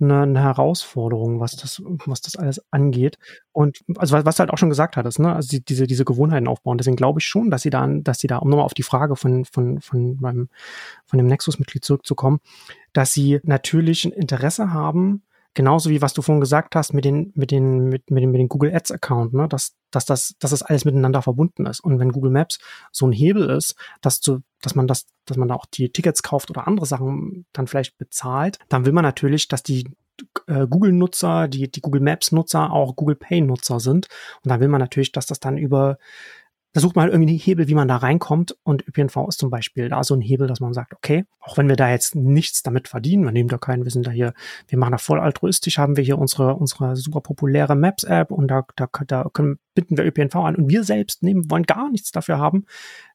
eine, 0.00 0.22
eine 0.22 0.40
Herausforderung, 0.40 1.40
was 1.40 1.56
das, 1.56 1.82
was 1.84 2.20
das 2.20 2.36
alles 2.36 2.62
angeht. 2.70 3.18
Und 3.52 3.80
also 3.96 4.16
was, 4.16 4.24
was 4.24 4.36
du 4.36 4.40
halt 4.40 4.50
auch 4.50 4.58
schon 4.58 4.68
gesagt 4.68 4.96
hattest, 4.96 5.18
ne, 5.18 5.34
also 5.34 5.48
die, 5.48 5.64
diese, 5.64 5.86
diese 5.86 6.04
Gewohnheiten 6.04 6.48
aufbauen. 6.48 6.78
Deswegen 6.78 6.96
glaube 6.96 7.20
ich 7.20 7.26
schon, 7.26 7.50
dass 7.50 7.62
sie 7.62 7.70
da, 7.70 7.86
dass 7.86 8.18
sie 8.18 8.26
da, 8.26 8.38
um 8.38 8.48
nochmal 8.48 8.64
auf 8.64 8.74
die 8.74 8.82
Frage 8.82 9.16
von, 9.16 9.44
von, 9.44 9.80
von, 9.80 10.16
beim, 10.18 10.48
von 11.06 11.18
dem 11.18 11.26
Nexus-Mitglied 11.26 11.84
zurückzukommen, 11.84 12.40
dass 12.92 13.12
sie 13.12 13.40
natürlich 13.42 14.04
ein 14.04 14.12
Interesse 14.12 14.72
haben, 14.72 15.22
genauso 15.54 15.90
wie 15.90 16.02
was 16.02 16.14
du 16.14 16.22
vorhin 16.22 16.40
gesagt 16.40 16.76
hast 16.76 16.92
mit 16.92 17.04
den, 17.04 17.32
mit 17.34 17.50
den, 17.50 17.88
mit, 17.88 18.10
mit 18.10 18.22
dem, 18.22 18.30
mit 18.30 18.40
den 18.40 18.48
Google 18.48 18.74
Ads 18.74 18.92
Account, 18.92 19.34
ne, 19.34 19.48
dass, 19.48 19.74
dass 19.90 20.04
das, 20.04 20.34
dass 20.38 20.52
das 20.52 20.62
alles 20.62 20.84
miteinander 20.84 21.22
verbunden 21.22 21.66
ist. 21.66 21.80
Und 21.80 21.98
wenn 21.98 22.12
Google 22.12 22.30
Maps 22.30 22.58
so 22.92 23.06
ein 23.06 23.12
Hebel 23.12 23.50
ist, 23.50 23.74
dass 24.00 24.20
zu, 24.20 24.42
dass 24.62 24.74
man 24.74 24.86
das, 24.86 25.06
dass 25.24 25.36
man 25.36 25.48
da 25.48 25.54
auch 25.54 25.66
die 25.66 25.90
Tickets 25.90 26.22
kauft 26.22 26.50
oder 26.50 26.66
andere 26.66 26.86
Sachen 26.86 27.46
dann 27.52 27.66
vielleicht 27.66 27.98
bezahlt, 27.98 28.58
dann 28.68 28.84
will 28.84 28.92
man 28.92 29.04
natürlich, 29.04 29.48
dass 29.48 29.62
die 29.62 29.88
äh, 30.46 30.66
Google-Nutzer, 30.66 31.48
die, 31.48 31.70
die 31.70 31.80
Google 31.80 32.00
Maps-Nutzer 32.00 32.72
auch 32.72 32.96
Google 32.96 33.16
Pay-Nutzer 33.16 33.80
sind. 33.80 34.08
Und 34.42 34.50
da 34.50 34.60
will 34.60 34.68
man 34.68 34.80
natürlich, 34.80 35.12
dass 35.12 35.26
das 35.26 35.40
dann 35.40 35.58
über 35.58 35.98
da 36.78 36.82
sucht 36.82 36.96
man 36.96 37.04
halt 37.04 37.14
irgendwie 37.14 37.32
einen 37.32 37.40
Hebel, 37.40 37.68
wie 37.68 37.74
man 37.74 37.88
da 37.88 37.96
reinkommt. 37.96 38.56
Und 38.62 38.86
ÖPNV 38.86 39.28
ist 39.28 39.38
zum 39.38 39.50
Beispiel 39.50 39.88
da 39.88 40.04
so 40.04 40.14
ein 40.14 40.20
Hebel, 40.20 40.46
dass 40.46 40.60
man 40.60 40.74
sagt, 40.74 40.94
okay, 40.94 41.24
auch 41.40 41.56
wenn 41.56 41.68
wir 41.68 41.76
da 41.76 41.90
jetzt 41.90 42.14
nichts 42.14 42.62
damit 42.62 42.88
verdienen, 42.88 43.24
wir 43.24 43.32
nehmen 43.32 43.48
da 43.48 43.56
keinen, 43.56 43.84
wir 43.84 43.90
sind 43.90 44.06
da 44.06 44.10
hier, 44.10 44.34
wir 44.66 44.78
machen 44.78 44.92
da 44.92 44.98
voll 44.98 45.18
altruistisch, 45.18 45.78
haben 45.78 45.96
wir 45.96 46.04
hier 46.04 46.18
unsere, 46.18 46.54
unsere 46.54 46.94
super 46.96 47.20
populäre 47.20 47.74
Maps-App 47.74 48.30
und 48.30 48.48
da, 48.48 48.66
da, 48.76 48.86
da 49.06 49.30
können, 49.32 49.58
binden 49.74 49.96
wir 49.96 50.04
ÖPNV 50.04 50.36
an 50.36 50.56
und 50.56 50.68
wir 50.68 50.84
selbst 50.84 51.22
nehmen, 51.22 51.50
wollen 51.50 51.64
gar 51.64 51.90
nichts 51.90 52.12
dafür 52.12 52.38
haben. 52.38 52.66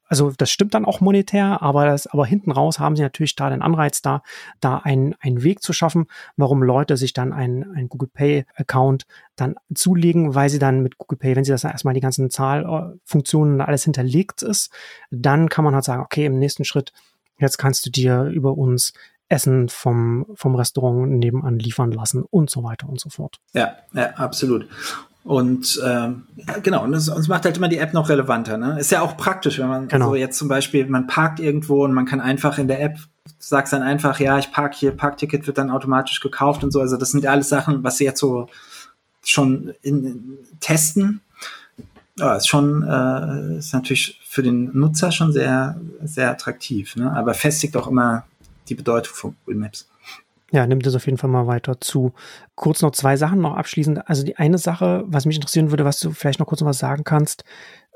Also 0.06 0.32
das 0.38 0.52
stimmt 0.52 0.74
dann 0.74 0.86
auch 0.86 1.02
monetär, 1.02 1.62
aber 1.62 1.86
das, 1.86 2.08
aber 2.08 2.26
hinten 2.26 2.52
raus 2.52 2.80
haben 2.80 2.96
sie 2.96 3.02
natürlich 3.02 3.36
da 3.36 3.50
den 3.50 3.62
Anreiz 3.62 4.02
da, 4.02 4.22
da 4.60 4.78
einen, 4.78 5.16
einen 5.20 5.44
Weg 5.44 5.62
zu 5.62 5.74
schaffen, 5.74 6.06
warum 6.38 6.62
Leute 6.62 6.98
sich 6.98 7.14
dann 7.14 7.34
einen, 7.34 7.64
einen 7.76 7.90
Google 7.90 8.10
Pay 8.14 8.46
Account 8.56 9.06
dann 9.36 9.56
zulegen, 9.74 10.36
weil 10.36 10.50
sie 10.50 10.60
dann 10.60 10.82
mit 10.82 10.98
Google 10.98 11.18
Pay, 11.18 11.36
wenn 11.36 11.44
sie 11.44 11.52
das 11.52 11.64
erstmal 11.64 11.94
die 11.94 12.02
ganzen 12.02 12.30
Zahlfunktionen 12.30 13.62
alles 13.62 13.86
hinterlegt 13.86 14.44
ist, 14.44 14.72
dann 15.10 15.50
kann 15.50 15.66
man 15.66 15.74
halt 15.74 15.86
sagen, 15.86 16.04
okay, 16.04 16.26
im 16.26 16.38
nächsten 16.38 16.66
Schritt, 16.66 16.92
jetzt 17.40 17.58
kannst 17.58 17.86
du 17.86 17.90
dir 17.90 18.26
über 18.26 18.58
uns 18.58 18.94
Essen 19.30 19.70
vom, 19.70 20.28
vom 20.36 20.56
Restaurant 20.56 21.10
nebenan 21.12 21.58
liefern 21.58 21.92
lassen 21.92 22.24
und 22.24 22.50
so 22.50 22.64
weiter 22.64 22.88
und 22.88 23.00
so 23.00 23.10
fort. 23.10 23.40
Ja, 23.54 23.78
ja, 23.94 24.12
absolut. 24.12 24.68
Und 25.24 25.82
ähm, 25.86 26.24
genau, 26.64 26.84
und 26.84 26.94
es, 26.94 27.08
und 27.08 27.20
es 27.20 27.28
macht 27.30 27.46
halt 27.46 27.56
immer 27.56 27.70
die 27.70 27.78
App 27.78 27.94
noch 27.94 28.10
relevanter. 28.10 28.58
Ne? 28.58 28.78
Ist 28.80 28.92
ja 28.92 29.02
auch 29.02 29.16
praktisch, 29.16 29.58
wenn 29.58 29.70
man 29.70 29.88
genau. 29.88 30.10
so 30.10 30.16
jetzt 30.16 30.38
zum 30.38 30.50
Beispiel, 30.50 30.86
man 30.88 31.08
parkt 31.08 31.40
irgendwo 31.40 31.86
und 31.86 31.94
man 31.94 32.06
kann 32.06 32.20
einfach 32.20 32.58
in 32.58 32.68
der 32.68 32.82
App, 32.82 32.98
sagst 33.40 33.72
dann 33.72 33.84
einfach, 33.84 34.20
ja, 34.20 34.38
ich 34.38 34.52
park 34.52 34.74
hier, 34.74 34.92
Parkticket 34.92 35.48
wird 35.48 35.58
dann 35.58 35.70
automatisch 35.70 36.20
gekauft 36.20 36.64
und 36.64 36.72
so. 36.72 36.82
Also 36.82 36.98
das 36.98 37.12
sind 37.12 37.26
alles 37.26 37.48
Sachen, 37.48 37.84
was 37.84 37.98
sie 37.98 38.04
jetzt 38.04 38.20
so 38.20 38.50
schon 39.24 39.74
in, 39.82 40.06
in 40.06 40.38
testen. 40.60 41.22
Ja, 42.18 42.36
ist 42.36 42.48
schon, 42.48 42.84
äh, 42.84 43.58
ist 43.58 43.74
natürlich 43.74 44.20
für 44.28 44.44
den 44.44 44.78
Nutzer 44.78 45.12
schon 45.12 45.32
sehr, 45.32 45.80
sehr 46.04 46.30
attraktiv, 46.30 46.96
ne? 46.96 47.12
aber 47.12 47.34
festigt 47.34 47.76
auch 47.78 47.88
immer 47.88 48.26
die 48.68 48.76
Bedeutung 48.76 49.16
von 49.16 49.36
Google 49.46 49.62
Maps. 49.62 49.88
Ja, 50.54 50.68
nimmt 50.68 50.86
es 50.86 50.94
auf 50.94 51.08
jeden 51.08 51.18
Fall 51.18 51.32
mal 51.32 51.48
weiter 51.48 51.82
zu. 51.82 52.14
Kurz 52.54 52.84
noch 52.84 52.92
zwei 52.92 53.18
Sachen 53.18 53.42
noch 53.42 53.56
abschließend. 53.56 54.08
Also 54.08 54.24
die 54.24 54.38
eine 54.38 54.60
Sache, 54.60 55.04
was 55.08 55.26
mich 55.26 55.36
interessieren 55.36 55.72
würde, 55.72 55.84
was 55.84 56.00
du 56.00 56.12
vielleicht 56.12 56.40
noch 56.40 56.46
kurz 56.46 56.62
noch 56.62 56.68
was 56.68 56.78
sagen 56.78 57.04
kannst, 57.04 57.44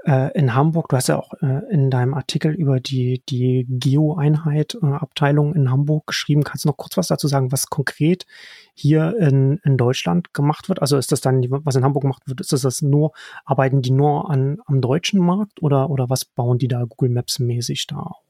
äh, 0.06 0.36
in 0.36 0.56
Hamburg, 0.56 0.90
du 0.90 0.96
hast 0.96 1.08
ja 1.08 1.20
auch 1.20 1.34
äh, 1.42 1.62
in 1.70 1.92
deinem 1.92 2.16
Artikel 2.16 2.52
über 2.54 2.80
die, 2.80 3.22
die 3.30 3.68
Geo-Einheit, 3.70 4.76
äh, 4.82 4.88
Abteilung 4.88 5.54
in 5.54 5.70
Hamburg 5.70 6.08
geschrieben. 6.08 6.44
Kannst 6.44 6.66
du 6.66 6.70
noch 6.70 6.78
kurz 6.78 6.98
was 6.98 7.10
dazu 7.10 7.28
sagen, 7.28 7.52
was 7.52 7.68
konkret 7.68 8.26
hier 8.74 9.16
in, 9.20 9.60
in 9.64 9.78
Deutschland 9.78 10.34
gemacht 10.34 10.68
wird? 10.68 10.82
Also 10.82 10.98
ist 10.98 11.12
das 11.12 11.22
dann, 11.22 11.46
was 11.50 11.76
in 11.76 11.84
Hamburg 11.84 12.02
gemacht 12.02 12.24
wird, 12.26 12.42
ist 12.42 12.54
das, 12.54 12.62
das 12.62 12.82
nur, 12.82 13.12
arbeiten 13.46 13.84
die 13.84 13.92
nur 13.92 14.32
an, 14.32 14.58
am 14.66 14.82
deutschen 14.82 15.20
Markt 15.20 15.62
oder, 15.62 15.92
oder 15.92 16.10
was 16.10 16.26
bauen 16.26 16.58
die 16.58 16.68
da 16.68 16.86
Google 16.86 17.10
Maps 17.10 17.38
mäßig 17.38 17.86
da 17.86 17.98
auf? 17.98 18.27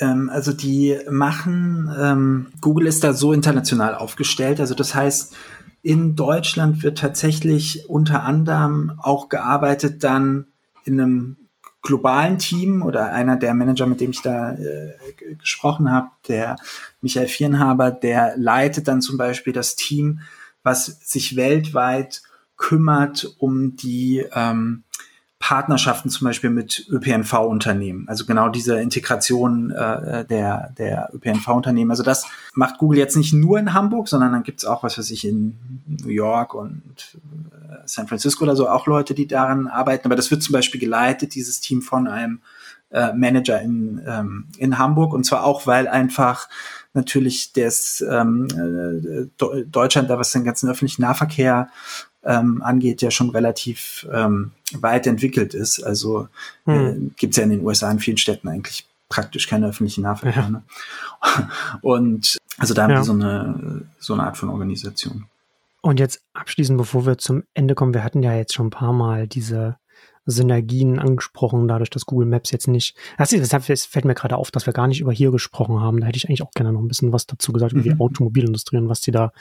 Ähm, 0.00 0.30
also 0.30 0.52
die 0.52 0.98
machen, 1.10 1.92
ähm, 1.98 2.46
Google 2.60 2.86
ist 2.86 3.04
da 3.04 3.12
so 3.12 3.32
international 3.32 3.94
aufgestellt. 3.94 4.60
Also 4.60 4.74
das 4.74 4.94
heißt, 4.94 5.34
in 5.82 6.16
Deutschland 6.16 6.82
wird 6.82 6.98
tatsächlich 6.98 7.88
unter 7.88 8.22
anderem 8.22 8.92
auch 8.98 9.28
gearbeitet 9.28 10.02
dann 10.02 10.46
in 10.84 11.00
einem 11.00 11.36
globalen 11.82 12.38
Team 12.38 12.82
oder 12.82 13.12
einer 13.12 13.36
der 13.36 13.52
Manager, 13.52 13.86
mit 13.86 14.00
dem 14.00 14.10
ich 14.10 14.22
da 14.22 14.54
äh, 14.54 14.94
gesprochen 15.38 15.92
habe, 15.92 16.08
der 16.26 16.56
Michael 17.02 17.28
Vierenhaber, 17.28 17.90
der 17.90 18.34
leitet 18.38 18.88
dann 18.88 19.02
zum 19.02 19.18
Beispiel 19.18 19.52
das 19.52 19.76
Team, 19.76 20.20
was 20.62 20.86
sich 20.86 21.36
weltweit 21.36 22.22
kümmert 22.56 23.34
um 23.38 23.76
die 23.76 24.24
ähm, 24.32 24.83
Partnerschaften 25.44 26.08
zum 26.08 26.24
Beispiel 26.24 26.48
mit 26.48 26.86
ÖPNV-Unternehmen. 26.88 28.08
Also 28.08 28.24
genau 28.24 28.48
diese 28.48 28.80
Integration 28.80 29.70
äh, 29.72 30.24
der, 30.24 30.72
der 30.78 31.10
ÖPNV-Unternehmen. 31.12 31.90
Also 31.90 32.02
das 32.02 32.24
macht 32.54 32.78
Google 32.78 32.98
jetzt 32.98 33.14
nicht 33.14 33.34
nur 33.34 33.58
in 33.58 33.74
Hamburg, 33.74 34.08
sondern 34.08 34.32
dann 34.32 34.42
gibt's 34.42 34.64
auch, 34.64 34.82
was 34.82 34.96
weiß 34.96 35.10
ich, 35.10 35.26
in 35.26 35.58
New 35.86 36.08
York 36.08 36.54
und 36.54 37.18
äh, 37.68 37.74
San 37.84 38.08
Francisco 38.08 38.44
oder 38.44 38.56
so 38.56 38.70
auch 38.70 38.86
Leute, 38.86 39.12
die 39.12 39.26
daran 39.26 39.66
arbeiten. 39.66 40.06
Aber 40.06 40.16
das 40.16 40.30
wird 40.30 40.42
zum 40.42 40.54
Beispiel 40.54 40.80
geleitet, 40.80 41.34
dieses 41.34 41.60
Team 41.60 41.82
von 41.82 42.08
einem 42.08 42.40
äh, 42.90 43.12
Manager 43.12 43.60
in, 43.60 44.00
ähm, 44.06 44.46
in 44.56 44.78
Hamburg. 44.78 45.12
Und 45.12 45.24
zwar 45.24 45.44
auch, 45.44 45.66
weil 45.66 45.88
einfach 45.88 46.48
natürlich 46.94 47.52
das 47.52 48.02
ähm, 48.08 48.48
äh, 48.50 49.64
Deutschland, 49.66 50.08
da 50.08 50.18
was 50.18 50.32
den 50.32 50.44
ganzen 50.44 50.70
öffentlichen 50.70 51.02
Nahverkehr 51.02 51.68
ähm, 52.24 52.62
angeht, 52.62 53.02
ja 53.02 53.10
schon 53.10 53.30
relativ 53.30 54.06
ähm, 54.12 54.52
weit 54.72 55.06
entwickelt 55.06 55.54
ist. 55.54 55.82
Also 55.82 56.28
hm. 56.64 56.74
äh, 56.74 57.10
gibt 57.16 57.32
es 57.32 57.36
ja 57.36 57.44
in 57.44 57.50
den 57.50 57.64
USA 57.64 57.90
in 57.90 58.00
vielen 58.00 58.16
Städten 58.16 58.48
eigentlich 58.48 58.86
praktisch 59.08 59.46
keine 59.46 59.68
öffentlichen 59.68 60.02
Nahverkehr. 60.02 60.42
Ja. 60.42 60.48
Ne? 60.48 60.62
Und 61.82 62.38
also 62.58 62.74
da 62.74 62.84
haben 62.84 62.90
ja. 62.90 62.96
wir 62.98 63.04
so 63.04 63.12
eine, 63.12 63.82
so 63.98 64.14
eine 64.14 64.24
Art 64.24 64.36
von 64.36 64.48
Organisation. 64.48 65.26
Und 65.80 66.00
jetzt 66.00 66.22
abschließend, 66.32 66.78
bevor 66.78 67.04
wir 67.04 67.18
zum 67.18 67.44
Ende 67.52 67.74
kommen, 67.74 67.92
wir 67.92 68.04
hatten 68.04 68.22
ja 68.22 68.34
jetzt 68.34 68.54
schon 68.54 68.68
ein 68.68 68.70
paar 68.70 68.92
Mal 68.94 69.28
diese 69.28 69.76
Synergien 70.26 70.98
angesprochen, 70.98 71.68
dadurch, 71.68 71.90
dass 71.90 72.06
Google 72.06 72.26
Maps 72.26 72.50
jetzt 72.50 72.68
nicht. 72.68 72.96
Das 73.18 73.30
fällt 73.30 74.04
mir 74.04 74.14
gerade 74.14 74.36
auf, 74.36 74.50
dass 74.50 74.66
wir 74.66 74.72
gar 74.72 74.86
nicht 74.86 75.00
über 75.00 75.12
hier 75.12 75.30
gesprochen 75.30 75.80
haben. 75.80 76.00
Da 76.00 76.06
hätte 76.06 76.16
ich 76.16 76.28
eigentlich 76.28 76.42
auch 76.42 76.52
gerne 76.52 76.72
noch 76.72 76.80
ein 76.80 76.88
bisschen 76.88 77.12
was 77.12 77.26
dazu 77.26 77.52
gesagt, 77.52 77.72
über 77.72 77.82
die 77.82 77.90
mhm. 77.90 78.00
Automobilindustrie 78.00 78.78
und 78.78 78.88
was 78.88 79.02
sie 79.02 79.10
da, 79.10 79.32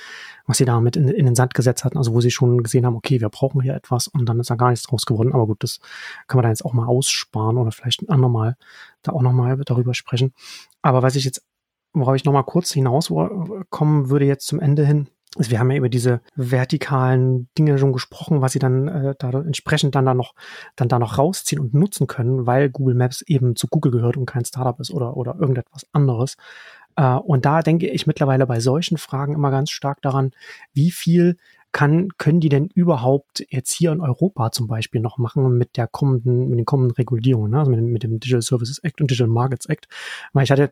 was 0.46 0.58
sie 0.58 0.66
da 0.66 0.82
mit 0.82 0.96
in, 0.96 1.08
in, 1.08 1.26
den 1.26 1.36
Sand 1.36 1.54
gesetzt 1.54 1.86
hatten. 1.86 1.98
Also 1.98 2.14
wo 2.14 2.22
sie 2.22 2.32
schon 2.32 2.64
gesehen 2.64 2.86
haben, 2.86 2.96
okay, 2.96 3.22
wir 3.22 3.30
brauchen 3.30 3.62
hier 3.62 3.76
etwas 3.76 4.08
und 4.08 4.28
dann 4.28 4.40
ist 4.40 4.50
da 4.50 4.56
gar 4.56 4.72
nichts 4.72 4.86
draus 4.86 5.06
geworden. 5.06 5.34
Aber 5.34 5.48
gut, 5.48 5.64
das 5.64 5.80
kann 6.28 6.38
man 6.38 6.44
da 6.44 6.50
jetzt 6.50 6.66
auch 6.66 6.74
mal 6.74 6.88
aussparen 6.88 7.58
oder 7.58 7.72
vielleicht 7.72 8.02
ein 8.02 8.10
andermal 8.10 8.58
da 9.04 9.14
auch 9.14 9.22
nochmal 9.22 9.58
darüber 9.66 9.94
sprechen. 9.94 10.34
Aber 10.82 11.02
was 11.02 11.16
ich 11.16 11.24
jetzt, 11.24 11.46
worauf 11.94 12.16
ich 12.16 12.26
nochmal 12.26 12.44
kurz 12.44 12.72
hinauskommen 12.72 14.10
würde 14.10 14.26
jetzt 14.26 14.48
zum 14.48 14.60
Ende 14.60 14.86
hin, 14.86 15.08
also 15.38 15.52
wir 15.52 15.60
haben 15.60 15.72
ja 15.72 15.78
über 15.78 15.90
diese 15.90 16.22
vertikalen 16.36 17.48
Dinge 17.58 17.78
schon 17.78 17.94
gesprochen, 17.94 18.42
was 18.42 18.54
sie 18.54 18.60
dann 18.60 18.88
äh, 18.88 19.16
da 19.18 19.30
entsprechend 19.30 19.96
dann 19.96 20.06
da 20.06 20.14
noch 20.14 20.34
dann 20.76 20.90
da 20.90 21.00
noch 21.00 21.18
rausziehen 21.18 21.62
und 21.62 21.74
nutzen 21.74 22.08
können, 22.08 22.46
weil 22.46 22.70
Google 22.70 22.96
Maps 22.96 23.22
eben 23.22 23.56
zu 23.56 23.68
Google 23.68 23.92
gehört 23.92 24.18
und 24.18 24.26
kein 24.26 24.46
Startup 24.46 24.80
ist 24.80 24.92
oder 24.92 25.18
oder 25.18 25.36
irgendetwas 25.40 25.86
anderes. 25.92 26.38
Äh, 26.96 27.16
und 27.16 27.46
da 27.46 27.62
denke 27.62 27.90
ich 27.90 28.08
mittlerweile 28.08 28.46
bei 28.48 28.60
solchen 28.60 28.98
Fragen 28.98 29.34
immer 29.34 29.52
ganz 29.52 29.72
stark 29.72 30.02
daran, 30.02 30.32
wie 30.74 30.92
viel 30.92 31.38
kann, 31.74 32.10
können 32.18 32.40
die 32.40 32.50
denn 32.50 32.70
überhaupt 32.74 33.44
jetzt 33.50 33.74
hier 33.74 33.92
in 33.92 34.00
Europa 34.00 34.52
zum 34.52 34.68
Beispiel 34.68 35.02
noch 35.02 35.18
machen 35.18 35.58
mit 35.58 35.76
der 35.76 35.88
kommenden, 35.88 36.50
mit 36.50 36.60
den 36.60 36.66
kommenden 36.66 36.96
Regulierungen, 36.96 37.52
ne? 37.52 37.60
also 37.60 37.72
mit, 37.72 37.82
mit 37.82 38.04
dem 38.04 38.20
Digital 38.20 38.44
Services 38.44 38.78
Act 38.80 39.02
und 39.02 39.10
Digital 39.10 39.28
Markets 39.28 39.66
Act? 39.66 39.88
Weil 40.34 40.44
ich 40.44 40.52
hatte 40.52 40.70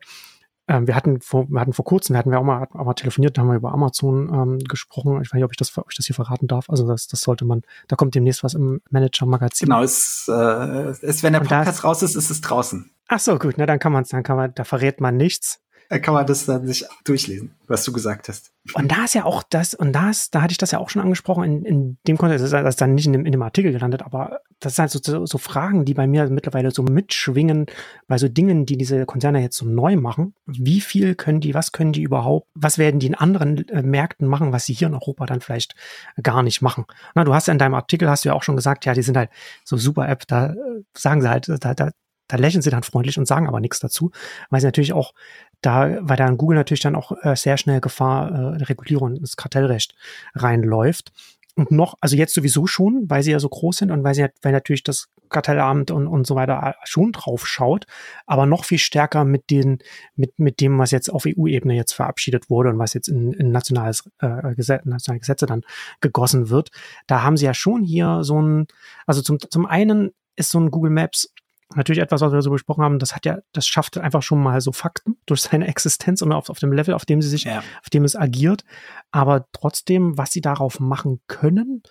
ähm, 0.68 0.86
wir 0.86 0.94
hatten 0.94 1.20
vor, 1.20 1.48
wir 1.48 1.60
hatten 1.60 1.72
vor 1.72 1.84
kurzem, 1.84 2.16
hatten 2.16 2.30
wir 2.30 2.38
auch 2.38 2.44
mal, 2.44 2.66
auch 2.72 2.84
mal 2.84 2.94
telefoniert, 2.94 3.36
da 3.36 3.42
haben 3.42 3.48
wir 3.48 3.56
über 3.56 3.72
Amazon 3.72 4.28
ähm, 4.32 4.58
gesprochen. 4.60 5.20
Ich 5.22 5.28
weiß 5.28 5.34
nicht, 5.34 5.44
ob 5.44 5.52
ich 5.52 5.56
das, 5.56 5.76
ob 5.76 5.90
ich 5.90 5.96
das 5.96 6.06
hier 6.06 6.14
verraten 6.14 6.46
darf. 6.46 6.70
Also 6.70 6.86
das, 6.86 7.08
das 7.08 7.20
sollte 7.20 7.44
man, 7.44 7.62
da 7.88 7.96
kommt 7.96 8.14
demnächst 8.14 8.44
was 8.44 8.54
im 8.54 8.80
Manager-Magazin. 8.90 9.66
Genau, 9.66 9.82
es, 9.82 10.28
äh, 10.28 10.32
es, 10.32 11.22
wenn 11.22 11.32
der 11.32 11.40
Podcast 11.40 11.84
raus 11.84 12.02
ist, 12.02 12.14
ist 12.14 12.30
es 12.30 12.40
draußen. 12.40 12.90
Ach 13.08 13.18
so, 13.18 13.38
gut, 13.38 13.58
ne, 13.58 13.66
dann 13.66 13.78
kann 13.78 13.92
man, 13.92 14.04
dann 14.08 14.22
kann 14.22 14.36
man, 14.36 14.54
da 14.54 14.64
verrät 14.64 15.00
man 15.00 15.16
nichts. 15.16 15.61
Da 15.92 15.98
kann 15.98 16.14
man 16.14 16.26
das 16.26 16.46
dann 16.46 16.66
sich 16.66 16.86
durchlesen, 17.04 17.50
was 17.66 17.84
du 17.84 17.92
gesagt 17.92 18.26
hast. 18.30 18.50
Und 18.72 18.90
da 18.90 19.04
ist 19.04 19.14
ja 19.14 19.26
auch 19.26 19.42
das, 19.42 19.74
und 19.74 19.92
da 19.92 20.08
ist, 20.08 20.34
da 20.34 20.40
hatte 20.40 20.52
ich 20.52 20.56
das 20.56 20.70
ja 20.70 20.78
auch 20.78 20.88
schon 20.88 21.02
angesprochen, 21.02 21.44
in, 21.44 21.64
in 21.66 21.98
dem 22.08 22.16
Kontext, 22.16 22.50
das 22.50 22.66
ist 22.66 22.80
dann 22.80 22.94
nicht 22.94 23.04
in 23.04 23.12
dem, 23.12 23.26
in 23.26 23.32
dem 23.32 23.42
Artikel 23.42 23.72
gelandet, 23.72 24.00
aber 24.00 24.40
das 24.58 24.76
sind 24.76 24.84
halt 24.84 25.04
so, 25.04 25.26
so 25.26 25.36
Fragen, 25.36 25.84
die 25.84 25.92
bei 25.92 26.06
mir 26.06 26.30
mittlerweile 26.30 26.70
so 26.70 26.82
mitschwingen, 26.82 27.66
bei 28.08 28.16
so 28.16 28.26
Dingen, 28.28 28.64
die 28.64 28.78
diese 28.78 29.04
Konzerne 29.04 29.42
jetzt 29.42 29.58
so 29.58 29.66
neu 29.66 29.96
machen. 29.96 30.32
Wie 30.46 30.80
viel 30.80 31.14
können 31.14 31.40
die, 31.40 31.52
was 31.52 31.72
können 31.72 31.92
die 31.92 32.02
überhaupt, 32.02 32.48
was 32.54 32.78
werden 32.78 32.98
die 32.98 33.08
in 33.08 33.14
anderen 33.14 33.68
äh, 33.68 33.82
Märkten 33.82 34.26
machen, 34.26 34.50
was 34.50 34.64
sie 34.64 34.72
hier 34.72 34.88
in 34.88 34.94
Europa 34.94 35.26
dann 35.26 35.42
vielleicht 35.42 35.74
gar 36.22 36.42
nicht 36.42 36.62
machen? 36.62 36.86
Na, 37.14 37.24
du 37.24 37.34
hast 37.34 37.48
ja 37.48 37.52
in 37.52 37.58
deinem 37.58 37.74
Artikel, 37.74 38.08
hast 38.08 38.24
du 38.24 38.30
ja 38.30 38.34
auch 38.34 38.44
schon 38.44 38.56
gesagt, 38.56 38.86
ja, 38.86 38.94
die 38.94 39.02
sind 39.02 39.18
halt 39.18 39.28
so 39.62 39.76
super 39.76 40.08
App, 40.08 40.26
da 40.26 40.52
äh, 40.52 40.56
sagen 40.96 41.20
sie 41.20 41.28
halt, 41.28 41.50
da, 41.50 41.74
da, 41.74 41.90
da 42.32 42.38
lächeln 42.38 42.62
sie 42.62 42.70
dann 42.70 42.82
freundlich 42.82 43.18
und 43.18 43.26
sagen 43.26 43.46
aber 43.46 43.60
nichts 43.60 43.78
dazu, 43.78 44.10
weil 44.48 44.62
sie 44.62 44.66
natürlich 44.66 44.94
auch 44.94 45.12
da, 45.60 45.98
weil 46.00 46.16
da 46.16 46.26
in 46.26 46.38
Google 46.38 46.56
natürlich 46.56 46.80
dann 46.80 46.96
auch 46.96 47.12
äh, 47.22 47.36
sehr 47.36 47.58
schnell 47.58 47.82
Gefahr 47.82 48.30
äh, 48.30 48.64
Regulierung 48.64 49.16
ins 49.16 49.36
Kartellrecht 49.36 49.94
reinläuft. 50.34 51.12
Und 51.56 51.70
noch, 51.70 51.98
also 52.00 52.16
jetzt 52.16 52.32
sowieso 52.32 52.66
schon, 52.66 53.04
weil 53.08 53.22
sie 53.22 53.32
ja 53.32 53.38
so 53.38 53.50
groß 53.50 53.76
sind 53.76 53.90
und 53.90 54.02
weil 54.02 54.14
sie, 54.14 54.26
weil 54.40 54.52
natürlich 54.52 54.82
das 54.82 55.10
Kartellamt 55.28 55.90
und, 55.90 56.06
und 56.06 56.26
so 56.26 56.34
weiter 56.34 56.58
äh, 56.62 56.72
schon 56.84 57.12
drauf 57.12 57.46
schaut, 57.46 57.84
aber 58.24 58.46
noch 58.46 58.64
viel 58.64 58.78
stärker 58.78 59.26
mit 59.26 59.50
den, 59.50 59.80
mit, 60.16 60.38
mit 60.38 60.62
dem, 60.62 60.78
was 60.78 60.90
jetzt 60.90 61.10
auf 61.10 61.26
EU-Ebene 61.26 61.74
jetzt 61.74 61.92
verabschiedet 61.92 62.48
wurde 62.48 62.70
und 62.70 62.78
was 62.78 62.94
jetzt 62.94 63.08
in, 63.08 63.34
in 63.34 63.52
nationales 63.52 64.10
äh, 64.20 64.54
Gesetz, 64.54 64.86
nationale 64.86 65.20
Gesetze 65.20 65.44
dann 65.44 65.64
gegossen 66.00 66.48
wird. 66.48 66.70
Da 67.06 67.22
haben 67.22 67.36
sie 67.36 67.44
ja 67.44 67.52
schon 67.52 67.84
hier 67.84 68.24
so 68.24 68.40
ein, 68.40 68.68
also 69.06 69.20
zum, 69.20 69.38
zum 69.38 69.66
einen 69.66 70.12
ist 70.34 70.50
so 70.50 70.58
ein 70.58 70.70
Google 70.70 70.90
Maps 70.90 71.30
natürlich 71.76 72.02
etwas, 72.02 72.20
was 72.20 72.32
wir 72.32 72.42
so 72.42 72.50
besprochen 72.50 72.84
haben, 72.84 72.98
das 72.98 73.14
hat 73.14 73.26
ja, 73.26 73.38
das 73.52 73.66
schafft 73.66 73.98
einfach 73.98 74.22
schon 74.22 74.42
mal 74.42 74.60
so 74.60 74.72
Fakten 74.72 75.16
durch 75.26 75.42
seine 75.42 75.66
Existenz 75.68 76.22
und 76.22 76.32
auf, 76.32 76.48
auf 76.48 76.58
dem 76.58 76.72
Level, 76.72 76.94
auf 76.94 77.04
dem 77.04 77.22
sie 77.22 77.28
sich, 77.28 77.44
ja. 77.44 77.58
auf 77.58 77.90
dem 77.92 78.04
es 78.04 78.16
agiert. 78.16 78.64
Aber 79.10 79.46
trotzdem, 79.52 80.16
was 80.18 80.30
sie 80.30 80.40
darauf 80.40 80.80
machen 80.80 81.20
können, 81.26 81.82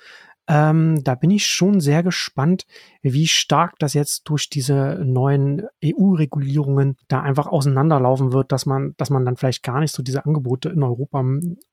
ähm, 0.48 1.02
da 1.04 1.16
bin 1.16 1.32
ich 1.32 1.46
schon 1.46 1.80
sehr 1.80 2.04
gespannt, 2.04 2.66
wie 3.02 3.28
stark 3.28 3.80
das 3.80 3.94
jetzt 3.94 4.28
durch 4.28 4.50
diese 4.50 5.00
neuen 5.02 5.68
EU-Regulierungen 5.84 6.98
da 7.08 7.22
einfach 7.22 7.48
auseinanderlaufen 7.48 8.34
wird, 8.34 8.52
dass 8.52 8.66
man, 8.66 8.94
dass 8.98 9.10
man 9.10 9.24
dann 9.24 9.38
vielleicht 9.38 9.64
gar 9.64 9.80
nicht 9.80 9.94
so 9.94 10.04
diese 10.04 10.26
Angebote 10.26 10.70
in 10.70 10.84
Europa 10.84 11.24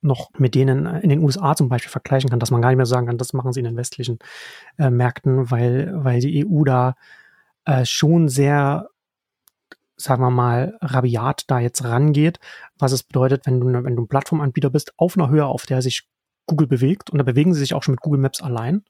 noch 0.00 0.30
mit 0.38 0.54
denen 0.54 0.86
in 0.86 1.08
den 1.08 1.24
USA 1.24 1.56
zum 1.56 1.68
Beispiel 1.68 1.90
vergleichen 1.90 2.30
kann, 2.30 2.38
dass 2.38 2.50
man 2.50 2.62
gar 2.62 2.68
nicht 2.68 2.76
mehr 2.76 2.86
sagen 2.86 3.06
kann, 3.06 3.18
das 3.18 3.32
machen 3.32 3.52
sie 3.52 3.60
in 3.60 3.64
den 3.64 3.76
westlichen 3.76 4.18
äh, 4.78 4.90
Märkten, 4.90 5.50
weil, 5.50 5.92
weil 6.04 6.20
die 6.20 6.46
EU 6.46 6.62
da 6.62 6.94
äh, 7.64 7.84
schon 7.84 8.28
sehr, 8.28 8.88
sagen 9.96 10.22
wir 10.22 10.30
mal, 10.30 10.78
rabiat 10.80 11.44
da 11.48 11.58
jetzt 11.58 11.84
rangeht, 11.84 12.38
was 12.78 12.92
es 12.92 13.02
bedeutet, 13.02 13.46
wenn 13.46 13.60
du, 13.60 13.66
wenn 13.66 13.96
du 13.96 14.02
ein 14.02 14.08
Plattformanbieter 14.08 14.70
bist, 14.70 14.92
auf 14.96 15.16
einer 15.16 15.28
Höhe, 15.28 15.46
auf 15.46 15.66
der 15.66 15.82
sich 15.82 16.08
Google 16.46 16.66
bewegt, 16.66 17.10
und 17.10 17.18
da 17.18 17.24
bewegen 17.24 17.54
sie 17.54 17.60
sich 17.60 17.74
auch 17.74 17.82
schon 17.82 17.92
mit 17.92 18.00
Google 18.00 18.20
Maps 18.20 18.40
allein, 18.40 18.84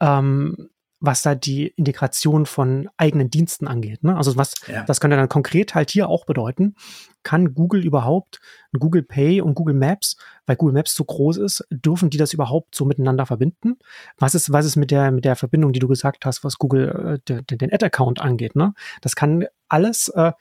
ähm, 0.00 0.70
was 1.00 1.22
da 1.22 1.34
die 1.34 1.68
Integration 1.68 2.44
von 2.44 2.88
eigenen 2.98 3.30
Diensten 3.30 3.66
angeht. 3.66 4.04
Ne? 4.04 4.16
Also 4.16 4.36
was, 4.36 4.54
ja. 4.66 4.84
das 4.84 5.00
könnte 5.00 5.16
dann 5.16 5.30
konkret 5.30 5.74
halt 5.74 5.90
hier 5.90 6.08
auch 6.08 6.26
bedeuten, 6.26 6.74
kann 7.22 7.54
Google 7.54 7.84
überhaupt 7.84 8.40
Google 8.78 9.02
Pay 9.02 9.40
und 9.40 9.54
Google 9.54 9.74
Maps, 9.74 10.16
weil 10.46 10.56
Google 10.56 10.74
Maps 10.74 10.94
so 10.94 11.04
groß 11.04 11.38
ist, 11.38 11.66
dürfen 11.70 12.10
die 12.10 12.18
das 12.18 12.34
überhaupt 12.34 12.74
so 12.74 12.84
miteinander 12.84 13.24
verbinden? 13.24 13.78
Was 14.18 14.34
ist, 14.34 14.52
was 14.52 14.66
ist 14.66 14.76
mit 14.76 14.90
der, 14.90 15.10
mit 15.10 15.24
der 15.24 15.36
Verbindung, 15.36 15.72
die 15.72 15.80
du 15.80 15.88
gesagt 15.88 16.26
hast, 16.26 16.44
was 16.44 16.58
Google, 16.58 17.14
äh, 17.14 17.18
de, 17.26 17.42
de, 17.42 17.56
den 17.56 17.72
Ad-Account 17.72 18.20
angeht, 18.20 18.54
ne? 18.54 18.74
Das 19.00 19.16
kann 19.16 19.46
alles, 19.68 20.08
äh, 20.08 20.32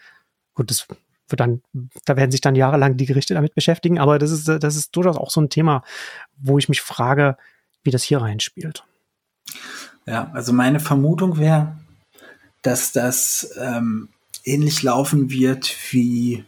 gut, 0.56 0.70
das 0.70 0.88
wird 1.30 1.40
dann, 1.40 1.62
da 2.06 2.18
werden 2.18 2.32
sich 2.32 2.42
dann 2.42 2.56
jahrelang 2.56 2.98
die 2.98 3.06
Gerichte 3.06 3.34
damit 3.34 3.56
beschäftigen, 3.56 4.00
aber 4.00 4.20
das 4.20 4.32
ist, 4.32 4.48
das 4.48 4.76
ist 4.76 4.96
durchaus 4.96 5.18
auch 5.18 5.30
so 5.30 5.40
ein 5.40 5.50
Thema, 5.50 5.84
wo 6.38 6.58
ich 6.58 6.68
mich 6.68 6.82
frage, 6.82 7.38
wie 7.84 7.92
das 7.92 8.04
hier 8.04 8.22
reinspielt. 8.22 8.84
Ja, 10.06 10.32
also 10.34 10.54
meine 10.54 10.80
Vermutung 10.80 11.38
wäre, 11.38 11.78
dass 12.62 12.92
das 12.92 13.52
ähm, 13.60 14.10
ähnlich 14.44 14.84
laufen 14.84 15.30
wird, 15.30 15.76
wie 15.92 16.44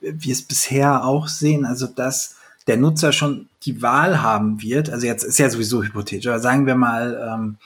wir 0.00 0.32
es 0.32 0.42
bisher 0.42 1.04
auch 1.04 1.28
sehen. 1.28 1.64
Also 1.64 1.86
dass 1.86 2.36
der 2.66 2.76
Nutzer 2.76 3.12
schon 3.12 3.48
die 3.64 3.82
Wahl 3.82 4.22
haben 4.22 4.62
wird. 4.62 4.90
Also 4.90 5.06
jetzt 5.06 5.24
ist 5.24 5.38
ja 5.38 5.50
sowieso 5.50 5.82
hypothetisch, 5.82 6.26
aber 6.26 6.40
sagen 6.40 6.66
wir 6.66 6.76
mal, 6.76 7.34
ähm, 7.34 7.56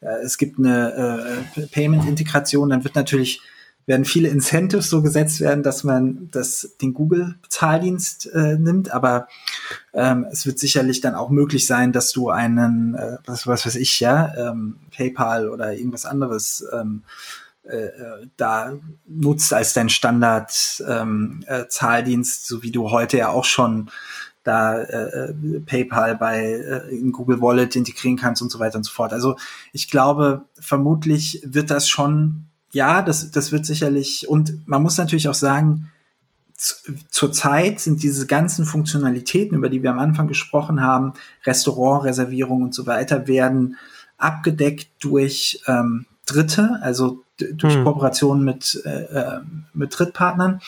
äh, 0.00 0.24
es 0.24 0.38
gibt 0.38 0.58
eine 0.58 1.44
äh, 1.56 1.66
Payment-Integration, 1.66 2.70
dann 2.70 2.84
wird 2.84 2.94
natürlich 2.94 3.40
werden 3.86 4.04
viele 4.04 4.28
Incentives 4.28 4.90
so 4.90 5.00
gesetzt 5.00 5.40
werden, 5.40 5.62
dass 5.62 5.84
man 5.84 6.28
das, 6.32 6.76
den 6.82 6.92
Google-Bezahldienst 6.92 8.26
äh, 8.34 8.58
nimmt, 8.58 8.92
aber 8.92 9.28
ähm, 9.94 10.26
es 10.30 10.44
wird 10.44 10.58
sicherlich 10.58 11.00
dann 11.00 11.14
auch 11.14 11.30
möglich 11.30 11.66
sein, 11.66 11.92
dass 11.92 12.10
du 12.10 12.30
einen, 12.30 12.94
äh, 12.96 13.18
was, 13.26 13.46
was 13.46 13.64
weiß 13.64 13.76
ich, 13.76 14.00
ja, 14.00 14.32
ähm, 14.36 14.76
PayPal 14.94 15.48
oder 15.48 15.72
irgendwas 15.72 16.04
anderes 16.04 16.66
ähm, 16.72 17.04
äh, 17.64 17.76
äh 17.76 18.26
da 18.36 18.72
nutzt 19.06 19.52
als 19.52 19.72
dein 19.72 19.88
Standard 19.88 20.82
ähm, 20.86 21.44
äh, 21.46 21.66
Zahldienst, 21.68 22.46
so 22.46 22.62
wie 22.62 22.72
du 22.72 22.90
heute 22.90 23.18
ja 23.18 23.28
auch 23.28 23.44
schon 23.44 23.90
da 24.42 24.80
äh, 24.80 25.30
äh 25.30 25.60
PayPal 25.60 26.16
bei 26.16 26.40
äh, 26.40 26.96
in 26.96 27.12
Google 27.12 27.40
Wallet 27.40 27.76
integrieren 27.76 28.16
kannst 28.16 28.42
und 28.42 28.50
so 28.50 28.58
weiter 28.58 28.78
und 28.78 28.84
so 28.84 28.92
fort. 28.92 29.12
Also 29.12 29.36
ich 29.72 29.90
glaube, 29.90 30.44
vermutlich 30.58 31.40
wird 31.44 31.70
das 31.70 31.88
schon 31.88 32.46
ja, 32.76 33.00
das, 33.00 33.30
das 33.30 33.52
wird 33.52 33.64
sicherlich, 33.64 34.28
und 34.28 34.68
man 34.68 34.82
muss 34.82 34.98
natürlich 34.98 35.28
auch 35.28 35.34
sagen, 35.34 35.90
zurzeit 37.10 37.80
sind 37.80 38.02
diese 38.02 38.26
ganzen 38.26 38.66
Funktionalitäten, 38.66 39.56
über 39.56 39.70
die 39.70 39.82
wir 39.82 39.90
am 39.90 39.98
Anfang 39.98 40.28
gesprochen 40.28 40.82
haben, 40.82 41.14
Restaurantreservierung 41.44 42.62
und 42.62 42.74
so 42.74 42.86
weiter, 42.86 43.26
werden 43.26 43.76
abgedeckt 44.18 44.88
durch 45.00 45.62
ähm, 45.66 46.04
Dritte, 46.26 46.78
also 46.82 47.24
durch 47.38 47.74
hm. 47.74 47.84
Kooperationen 47.84 48.44
mit, 48.44 48.82
äh, 48.84 49.04
äh, 49.04 49.40
mit 49.72 49.98
Drittpartnern. 49.98 50.60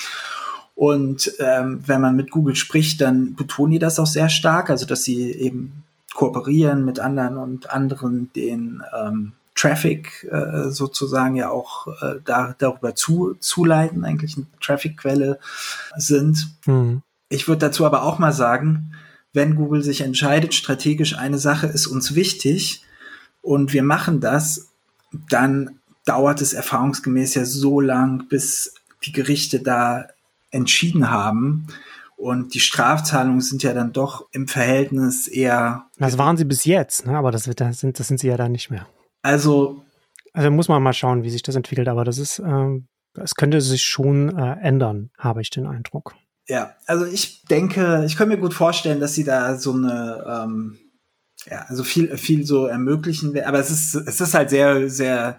Und 0.75 1.33
ähm, 1.41 1.83
wenn 1.87 2.01
man 2.01 2.17
mit 2.17 2.31
Google 2.31 2.55
spricht, 2.55 3.03
dann 3.03 3.35
betonen 3.35 3.73
die 3.73 3.79
das 3.79 3.99
auch 3.99 4.07
sehr 4.07 4.29
stark, 4.31 4.71
also 4.71 4.87
dass 4.87 5.05
sie 5.05 5.31
eben 5.33 5.85
kooperieren 6.15 6.85
mit 6.85 7.01
anderen 7.01 7.37
und 7.37 7.71
anderen 7.71 8.31
den 8.35 8.83
ähm, 8.99 9.33
Traffic 9.59 10.29
äh, 10.31 10.71
sozusagen 10.71 11.35
ja 11.35 11.51
auch 11.51 11.89
äh, 12.01 12.21
da, 12.25 12.55
darüber 12.59 12.95
zu, 12.95 13.35
zuleiten, 13.41 14.05
eigentlich 14.05 14.37
eine 14.37 14.47
Traffic-Quelle 14.61 15.41
sind. 15.97 16.49
Mhm. 16.67 17.03
Ich 17.29 17.49
würde 17.49 17.67
dazu 17.67 17.85
aber 17.85 18.05
auch 18.05 18.19
mal 18.19 18.33
sagen, 18.33 18.93
wenn 19.33 19.57
Google 19.57 19.83
sich 19.83 20.01
entscheidet, 20.01 20.55
strategisch 20.55 21.17
eine 21.17 21.39
Sache 21.39 21.67
ist 21.67 21.89
uns 21.89 22.15
wichtig 22.15 22.85
und 23.43 23.73
wir 23.73 23.83
machen 23.83 24.21
das, 24.21 24.69
dann 25.29 25.81
dauert 26.05 26.41
es 26.41 26.53
erfahrungsgemäß 26.53 27.35
ja 27.35 27.45
so 27.45 27.81
lang, 27.81 28.29
bis 28.29 28.75
die 29.05 29.13
Gerichte 29.13 29.61
da 29.61 30.07
entschieden 30.51 31.11
haben. 31.11 31.67
Und 32.17 32.55
die 32.55 32.61
Strafzahlungen 32.61 33.41
sind 33.41 33.63
ja 33.63 33.75
dann 33.75 33.93
doch 33.93 34.27
im 34.33 34.49
Verhältnis 34.49 35.29
eher. 35.29 35.85
Das 35.99 36.19
waren 36.19 36.37
sie 36.37 36.45
bis 36.45 36.65
jetzt, 36.65 37.07
ne? 37.07 37.17
aber 37.17 37.31
das, 37.31 37.47
wird, 37.47 37.61
das, 37.61 37.81
sind, 37.81 38.01
das 38.01 38.09
sind 38.09 38.19
sie 38.19 38.29
ja 38.29 38.37
dann 38.37 38.53
nicht 38.53 38.71
mehr. 38.71 38.87
Also. 39.23 39.85
Also 40.33 40.51
muss 40.51 40.69
man 40.69 40.83
mal 40.83 40.93
schauen, 40.93 41.23
wie 41.23 41.31
sich 41.31 41.43
das 41.43 41.57
entwickelt, 41.57 41.89
aber 41.89 42.05
das 42.05 42.19
ist, 42.19 42.39
äh, 42.39 42.81
es 43.15 43.35
könnte 43.35 43.61
sich 43.61 43.83
schon 43.83 44.37
äh, 44.37 44.57
ändern, 44.61 45.11
habe 45.19 45.41
ich 45.41 45.51
den 45.51 45.67
Eindruck. 45.67 46.15
Ja, 46.49 46.75
also 46.87 47.05
ich 47.05 47.43
denke, 47.45 48.05
ich 48.07 48.17
könnte 48.17 48.35
mir 48.35 48.41
gut 48.41 48.55
vorstellen, 48.55 49.01
dass 49.01 49.15
sie 49.15 49.25
da 49.25 49.57
so 49.57 49.73
eine, 49.73 50.25
ähm, 50.27 50.79
ja, 51.47 51.65
also 51.69 51.85
viel, 51.85 52.17
viel 52.17 52.47
so 52.47 52.67
ermöglichen, 52.67 53.39
aber 53.43 53.59
es 53.59 53.71
ist, 53.71 53.95
es 53.95 54.21
ist 54.21 54.35
halt 54.35 54.51
sehr, 54.51 54.89
sehr, 54.89 55.39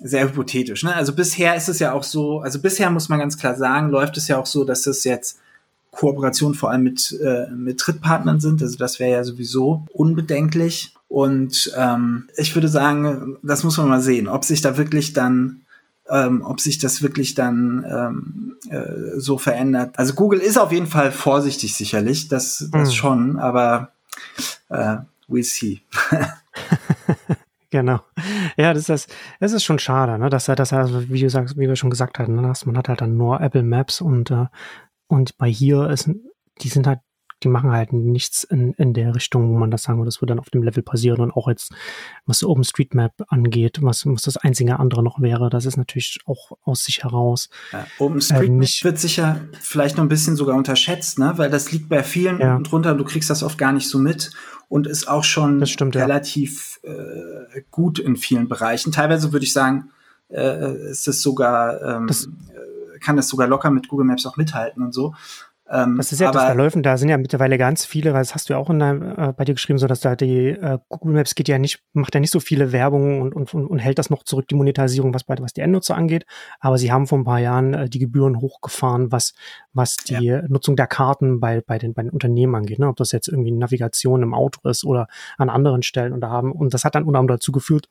sehr 0.00 0.24
hypothetisch. 0.24 0.82
Ne? 0.82 0.94
Also 0.94 1.14
bisher 1.14 1.54
ist 1.54 1.68
es 1.68 1.78
ja 1.78 1.92
auch 1.92 2.02
so, 2.02 2.40
also 2.40 2.60
bisher 2.60 2.90
muss 2.90 3.08
man 3.08 3.20
ganz 3.20 3.38
klar 3.38 3.54
sagen, 3.54 3.90
läuft 3.90 4.16
es 4.16 4.28
ja 4.28 4.38
auch 4.38 4.46
so, 4.46 4.64
dass 4.64 4.86
es 4.86 5.04
jetzt 5.04 5.38
Kooperation 5.92 6.54
vor 6.54 6.70
allem 6.70 6.82
mit, 6.82 7.16
äh, 7.22 7.50
mit 7.50 7.80
Drittpartnern 7.84 8.40
sind. 8.40 8.62
Also 8.62 8.76
das 8.78 8.98
wäre 8.98 9.12
ja 9.12 9.24
sowieso 9.24 9.86
unbedenklich. 9.92 10.94
Und 11.12 11.70
ähm, 11.76 12.30
ich 12.38 12.54
würde 12.54 12.68
sagen, 12.68 13.36
das 13.42 13.64
muss 13.64 13.76
man 13.76 13.86
mal 13.86 14.00
sehen, 14.00 14.28
ob 14.28 14.46
sich 14.46 14.62
da 14.62 14.78
wirklich 14.78 15.12
dann, 15.12 15.60
ähm, 16.08 16.40
ob 16.42 16.58
sich 16.58 16.78
das 16.78 17.02
wirklich 17.02 17.34
dann 17.34 17.84
ähm, 17.86 18.56
äh, 18.70 19.20
so 19.20 19.36
verändert. 19.36 19.98
Also 19.98 20.14
Google 20.14 20.40
ist 20.40 20.56
auf 20.56 20.72
jeden 20.72 20.86
Fall 20.86 21.12
vorsichtig 21.12 21.74
sicherlich, 21.74 22.28
das, 22.28 22.66
das 22.72 22.88
mhm. 22.88 22.94
schon, 22.94 23.38
aber 23.38 23.92
äh, 24.70 24.96
we'll 25.28 25.44
see. 25.44 25.82
Genau. 27.70 28.00
Ja, 28.58 28.74
das 28.74 28.90
ist, 28.90 29.10
das 29.40 29.52
ist 29.52 29.64
schon 29.64 29.78
schade, 29.78 30.18
ne? 30.18 30.28
dass 30.28 30.46
er, 30.46 30.56
dass 30.56 30.72
er, 30.72 30.80
also 30.80 31.08
wie 31.08 31.22
du 31.22 31.30
sagst, 31.30 31.56
wie 31.56 31.68
wir 31.68 31.76
schon 31.76 31.88
gesagt 31.88 32.18
hatten, 32.18 32.34
ne? 32.34 32.52
man 32.66 32.76
hat 32.76 32.90
halt 32.90 33.00
dann 33.00 33.16
nur 33.16 33.40
Apple 33.40 33.62
Maps 33.62 34.02
und, 34.02 34.30
äh, 34.30 34.44
und 35.06 35.38
bei 35.38 35.48
hier 35.48 35.88
ist, 35.88 36.10
die 36.60 36.68
sind 36.68 36.86
halt 36.86 37.00
die 37.42 37.48
machen 37.48 37.72
halt 37.72 37.92
nichts 37.92 38.44
in, 38.44 38.72
in 38.74 38.94
der 38.94 39.14
Richtung, 39.14 39.50
wo 39.50 39.58
man 39.58 39.70
das 39.70 39.84
sagen 39.84 39.98
würde, 39.98 40.08
das 40.08 40.20
würde 40.20 40.32
dann 40.32 40.40
auf 40.40 40.50
dem 40.50 40.62
Level 40.62 40.82
passieren 40.82 41.20
und 41.20 41.32
auch 41.32 41.48
jetzt, 41.48 41.72
was 42.26 42.42
OpenStreetMap 42.42 43.12
angeht, 43.28 43.78
was, 43.82 44.06
was 44.06 44.22
das 44.22 44.36
einzige 44.36 44.78
andere 44.78 45.02
noch 45.02 45.20
wäre, 45.20 45.50
das 45.50 45.66
ist 45.66 45.76
natürlich 45.76 46.20
auch 46.26 46.52
aus 46.62 46.84
sich 46.84 47.04
heraus. 47.04 47.48
Ja, 47.72 47.86
OpenStreetMap 47.98 48.68
äh, 48.68 48.84
wird 48.84 48.98
sicher 48.98 49.40
vielleicht 49.60 49.96
noch 49.96 50.04
ein 50.04 50.08
bisschen 50.08 50.36
sogar 50.36 50.56
unterschätzt, 50.56 51.18
ne? 51.18 51.34
weil 51.36 51.50
das 51.50 51.72
liegt 51.72 51.88
bei 51.88 52.02
vielen 52.02 52.38
ja. 52.38 52.58
drunter, 52.60 52.94
du 52.94 53.04
kriegst 53.04 53.30
das 53.30 53.42
oft 53.42 53.58
gar 53.58 53.72
nicht 53.72 53.88
so 53.88 53.98
mit 53.98 54.30
und 54.68 54.86
ist 54.86 55.08
auch 55.08 55.24
schon 55.24 55.66
stimmt, 55.66 55.96
relativ 55.96 56.80
ja. 56.82 56.92
äh, 56.92 57.62
gut 57.70 57.98
in 57.98 58.16
vielen 58.16 58.48
Bereichen. 58.48 58.90
Teilweise 58.90 59.32
würde 59.32 59.44
ich 59.44 59.52
sagen, 59.52 59.90
äh, 60.30 60.90
ist 60.90 61.06
es 61.08 61.20
sogar, 61.22 61.80
ähm, 61.82 62.06
das 62.06 62.24
äh, 62.24 62.98
kann 63.00 63.16
das 63.16 63.28
sogar 63.28 63.46
locker 63.48 63.70
mit 63.70 63.88
Google 63.88 64.06
Maps 64.06 64.24
auch 64.26 64.36
mithalten 64.36 64.82
und 64.82 64.92
so. 64.94 65.14
Ähm, 65.72 65.96
das 65.96 66.12
ist 66.12 66.20
ja 66.20 66.28
aber, 66.28 66.38
das 66.38 66.46
Verläufen, 66.48 66.82
da 66.82 66.98
sind 66.98 67.08
ja 67.08 67.16
mittlerweile 67.16 67.56
ganz 67.56 67.86
viele, 67.86 68.12
weil 68.12 68.20
das 68.20 68.34
hast 68.34 68.48
du 68.48 68.52
ja 68.52 68.58
auch 68.58 68.68
in 68.68 68.78
deinem, 68.78 69.02
äh, 69.16 69.32
bei 69.32 69.46
dir 69.46 69.54
geschrieben, 69.54 69.78
so 69.78 69.86
dass 69.86 70.00
da 70.00 70.14
die 70.14 70.48
äh, 70.48 70.78
Google 70.90 71.14
Maps 71.14 71.34
geht 71.34 71.48
ja 71.48 71.58
nicht, 71.58 71.82
macht 71.94 72.14
ja 72.14 72.20
nicht 72.20 72.30
so 72.30 72.40
viele 72.40 72.72
Werbung 72.72 73.22
und, 73.22 73.34
und, 73.34 73.54
und 73.54 73.78
hält 73.78 73.98
das 73.98 74.10
noch 74.10 74.22
zurück, 74.22 74.46
die 74.48 74.54
Monetarisierung, 74.54 75.14
was 75.14 75.24
bei 75.24 75.34
was 75.38 75.54
die 75.54 75.62
Endnutzer 75.62 75.96
angeht. 75.96 76.26
Aber 76.60 76.76
sie 76.76 76.92
haben 76.92 77.06
vor 77.06 77.18
ein 77.18 77.24
paar 77.24 77.38
Jahren 77.38 77.72
äh, 77.72 77.88
die 77.88 78.00
Gebühren 78.00 78.40
hochgefahren, 78.40 79.10
was, 79.12 79.32
was 79.72 79.96
die 79.96 80.26
ja. 80.26 80.42
Nutzung 80.46 80.76
der 80.76 80.86
Karten 80.86 81.40
bei, 81.40 81.62
bei, 81.62 81.78
den, 81.78 81.94
bei 81.94 82.02
den 82.02 82.10
Unternehmen 82.10 82.54
angeht. 82.54 82.78
Ne? 82.78 82.88
Ob 82.88 82.96
das 82.96 83.12
jetzt 83.12 83.28
irgendwie 83.28 83.52
Navigation 83.52 84.22
im 84.22 84.34
Auto 84.34 84.68
ist 84.68 84.84
oder 84.84 85.08
an 85.38 85.48
anderen 85.48 85.82
Stellen 85.82 86.12
und 86.12 86.20
da 86.20 86.28
haben. 86.28 86.52
Und 86.52 86.74
das 86.74 86.84
hat 86.84 86.94
dann 86.94 87.04
unter 87.04 87.18
anderem 87.18 87.38
dazu 87.38 87.50
geführt, 87.50 87.88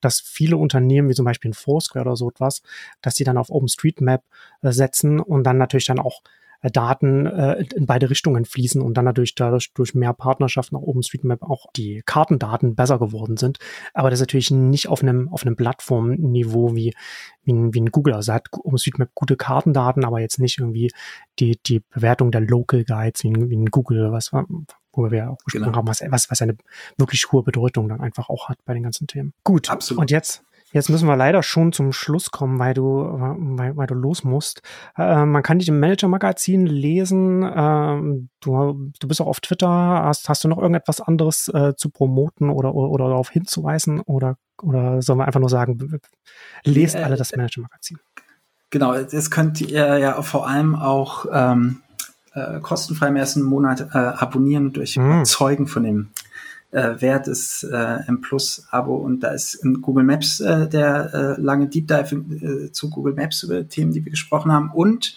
dass 0.00 0.20
viele 0.20 0.58
Unternehmen, 0.58 1.08
wie 1.08 1.14
zum 1.14 1.24
Beispiel 1.24 1.50
ein 1.50 1.54
Foursquare 1.54 2.04
oder 2.04 2.16
so 2.16 2.30
etwas, 2.30 2.62
dass 3.02 3.16
sie 3.16 3.24
dann 3.24 3.36
auf 3.36 3.50
OpenStreetMap 3.50 4.22
äh, 4.62 4.70
setzen 4.70 5.18
und 5.18 5.42
dann 5.42 5.58
natürlich 5.58 5.86
dann 5.86 5.98
auch 5.98 6.20
Daten 6.62 7.26
äh, 7.26 7.64
in 7.74 7.86
beide 7.86 8.10
Richtungen 8.10 8.44
fließen 8.44 8.80
und 8.80 8.94
dann 8.94 9.04
natürlich 9.04 9.34
dadurch 9.34 9.72
durch 9.74 9.94
mehr 9.94 10.12
Partnerschaften 10.12 10.76
nach 10.76 10.82
OpenStreetMap 10.82 11.42
auch 11.42 11.66
die 11.76 12.02
Kartendaten 12.04 12.74
besser 12.74 12.98
geworden 12.98 13.36
sind. 13.36 13.58
Aber 13.94 14.10
das 14.10 14.20
ist 14.20 14.26
natürlich 14.26 14.50
nicht 14.50 14.88
auf 14.88 15.02
einem, 15.02 15.28
auf 15.28 15.44
einem 15.44 15.56
Plattformniveau 15.56 16.74
wie, 16.74 16.94
wie, 17.44 17.52
ein, 17.52 17.74
wie 17.74 17.80
ein 17.80 17.90
Google. 17.90 18.14
Also 18.14 18.32
hat 18.32 18.48
OpenStreetMap 18.52 19.10
gute 19.14 19.36
Kartendaten, 19.36 20.04
aber 20.04 20.20
jetzt 20.20 20.38
nicht 20.38 20.58
irgendwie 20.58 20.90
die, 21.38 21.58
die 21.66 21.80
Bewertung 21.90 22.30
der 22.30 22.40
Local 22.40 22.84
Guides 22.84 23.22
wie 23.24 23.30
ein, 23.30 23.50
wie 23.50 23.56
ein 23.56 23.66
Google, 23.66 24.12
was, 24.12 24.32
wo 24.32 25.10
wir 25.10 25.30
auch 25.30 25.38
gesprochen 25.44 25.64
genau. 25.64 25.76
haben, 25.76 25.88
was, 25.88 26.02
was, 26.08 26.30
was 26.30 26.42
eine 26.42 26.56
wirklich 26.96 27.30
hohe 27.32 27.42
Bedeutung 27.42 27.88
dann 27.88 28.00
einfach 28.00 28.28
auch 28.28 28.48
hat 28.48 28.58
bei 28.64 28.74
den 28.74 28.82
ganzen 28.82 29.06
Themen. 29.06 29.34
Gut. 29.44 29.70
Absolut. 29.70 30.00
Und 30.00 30.10
jetzt 30.10 30.42
Jetzt 30.72 30.90
müssen 30.90 31.06
wir 31.06 31.16
leider 31.16 31.42
schon 31.42 31.72
zum 31.72 31.92
Schluss 31.92 32.30
kommen, 32.30 32.58
weil 32.58 32.74
du, 32.74 32.82
weil, 32.84 33.76
weil 33.76 33.86
du 33.86 33.94
los 33.94 34.24
musst. 34.24 34.62
Äh, 34.96 35.24
man 35.24 35.42
kann 35.42 35.58
dich 35.58 35.68
im 35.68 35.78
Manager-Magazin 35.78 36.66
lesen. 36.66 37.42
Äh, 37.42 38.26
du, 38.40 38.90
du 38.98 39.08
bist 39.08 39.20
auch 39.20 39.28
auf 39.28 39.40
Twitter. 39.40 39.68
Hast, 39.68 40.28
hast 40.28 40.42
du 40.42 40.48
noch 40.48 40.58
irgendetwas 40.58 41.00
anderes 41.00 41.48
äh, 41.48 41.74
zu 41.76 41.90
promoten 41.90 42.50
oder, 42.50 42.74
oder, 42.74 42.90
oder 42.90 43.08
darauf 43.08 43.30
hinzuweisen? 43.30 44.00
Oder, 44.00 44.38
oder 44.60 45.00
sollen 45.02 45.20
wir 45.20 45.26
einfach 45.26 45.40
nur 45.40 45.48
sagen, 45.48 46.00
lest 46.64 46.96
alle 46.96 47.16
das 47.16 47.34
Manager-Magazin? 47.34 47.98
Genau, 48.70 49.00
das 49.00 49.30
könnt 49.30 49.60
ihr 49.60 49.98
ja 49.98 50.20
vor 50.22 50.48
allem 50.48 50.74
auch 50.74 51.26
ähm, 51.32 51.82
äh, 52.34 52.58
kostenfrei 52.60 53.08
im 53.08 53.16
ersten 53.16 53.42
Monat 53.42 53.88
äh, 53.94 53.98
abonnieren 53.98 54.66
und 54.66 54.78
euch 54.78 54.96
mm. 54.96 55.00
überzeugen 55.00 55.66
von 55.68 55.84
dem 55.84 56.08
äh, 56.76 57.00
Wert 57.00 57.26
ist 57.26 57.64
äh, 57.64 57.98
M 58.06 58.20
Plus 58.20 58.66
Abo 58.70 58.96
und 58.96 59.20
da 59.20 59.30
ist 59.30 59.54
in 59.54 59.80
Google 59.80 60.04
Maps 60.04 60.40
äh, 60.40 60.68
der 60.68 61.14
äh, 61.38 61.40
lange 61.40 61.68
Deep 61.68 61.88
Dive 61.88 62.14
äh, 62.14 62.72
zu 62.72 62.90
Google 62.90 63.14
Maps 63.14 63.42
über 63.42 63.66
Themen, 63.66 63.92
die 63.92 64.04
wir 64.04 64.10
gesprochen 64.10 64.52
haben 64.52 64.70
und 64.70 65.16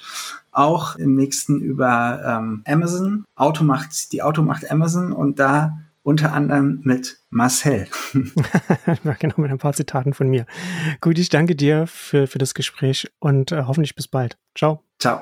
auch 0.52 0.96
im 0.96 1.16
nächsten 1.16 1.60
über 1.60 2.22
ähm, 2.26 2.64
Amazon. 2.66 3.26
Auto 3.36 3.64
macht, 3.64 4.12
die 4.14 4.24
Auto 4.24 4.42
macht 4.42 4.72
Amazon 4.72 5.12
und 5.12 5.40
da 5.40 5.78
unter 6.02 6.34
anderem 6.34 6.80
mit 6.84 7.20
Marcel. 7.30 7.88
genau, 9.20 9.36
mit 9.38 9.52
ein 9.52 9.58
paar 9.58 9.74
Zitaten 9.74 10.14
von 10.14 10.30
mir. 10.30 10.46
Gut, 11.02 11.20
ich 11.20 11.30
danke 11.30 11.56
dir 11.56 11.86
für, 11.88 12.26
für 12.26 12.40
das 12.40 12.54
Gespräch 12.54 13.12
und 13.20 13.52
äh, 13.52 13.64
hoffentlich 13.68 13.96
bis 13.96 14.08
bald. 14.08 14.38
Ciao. 14.56 14.84
Ciao. 14.98 15.22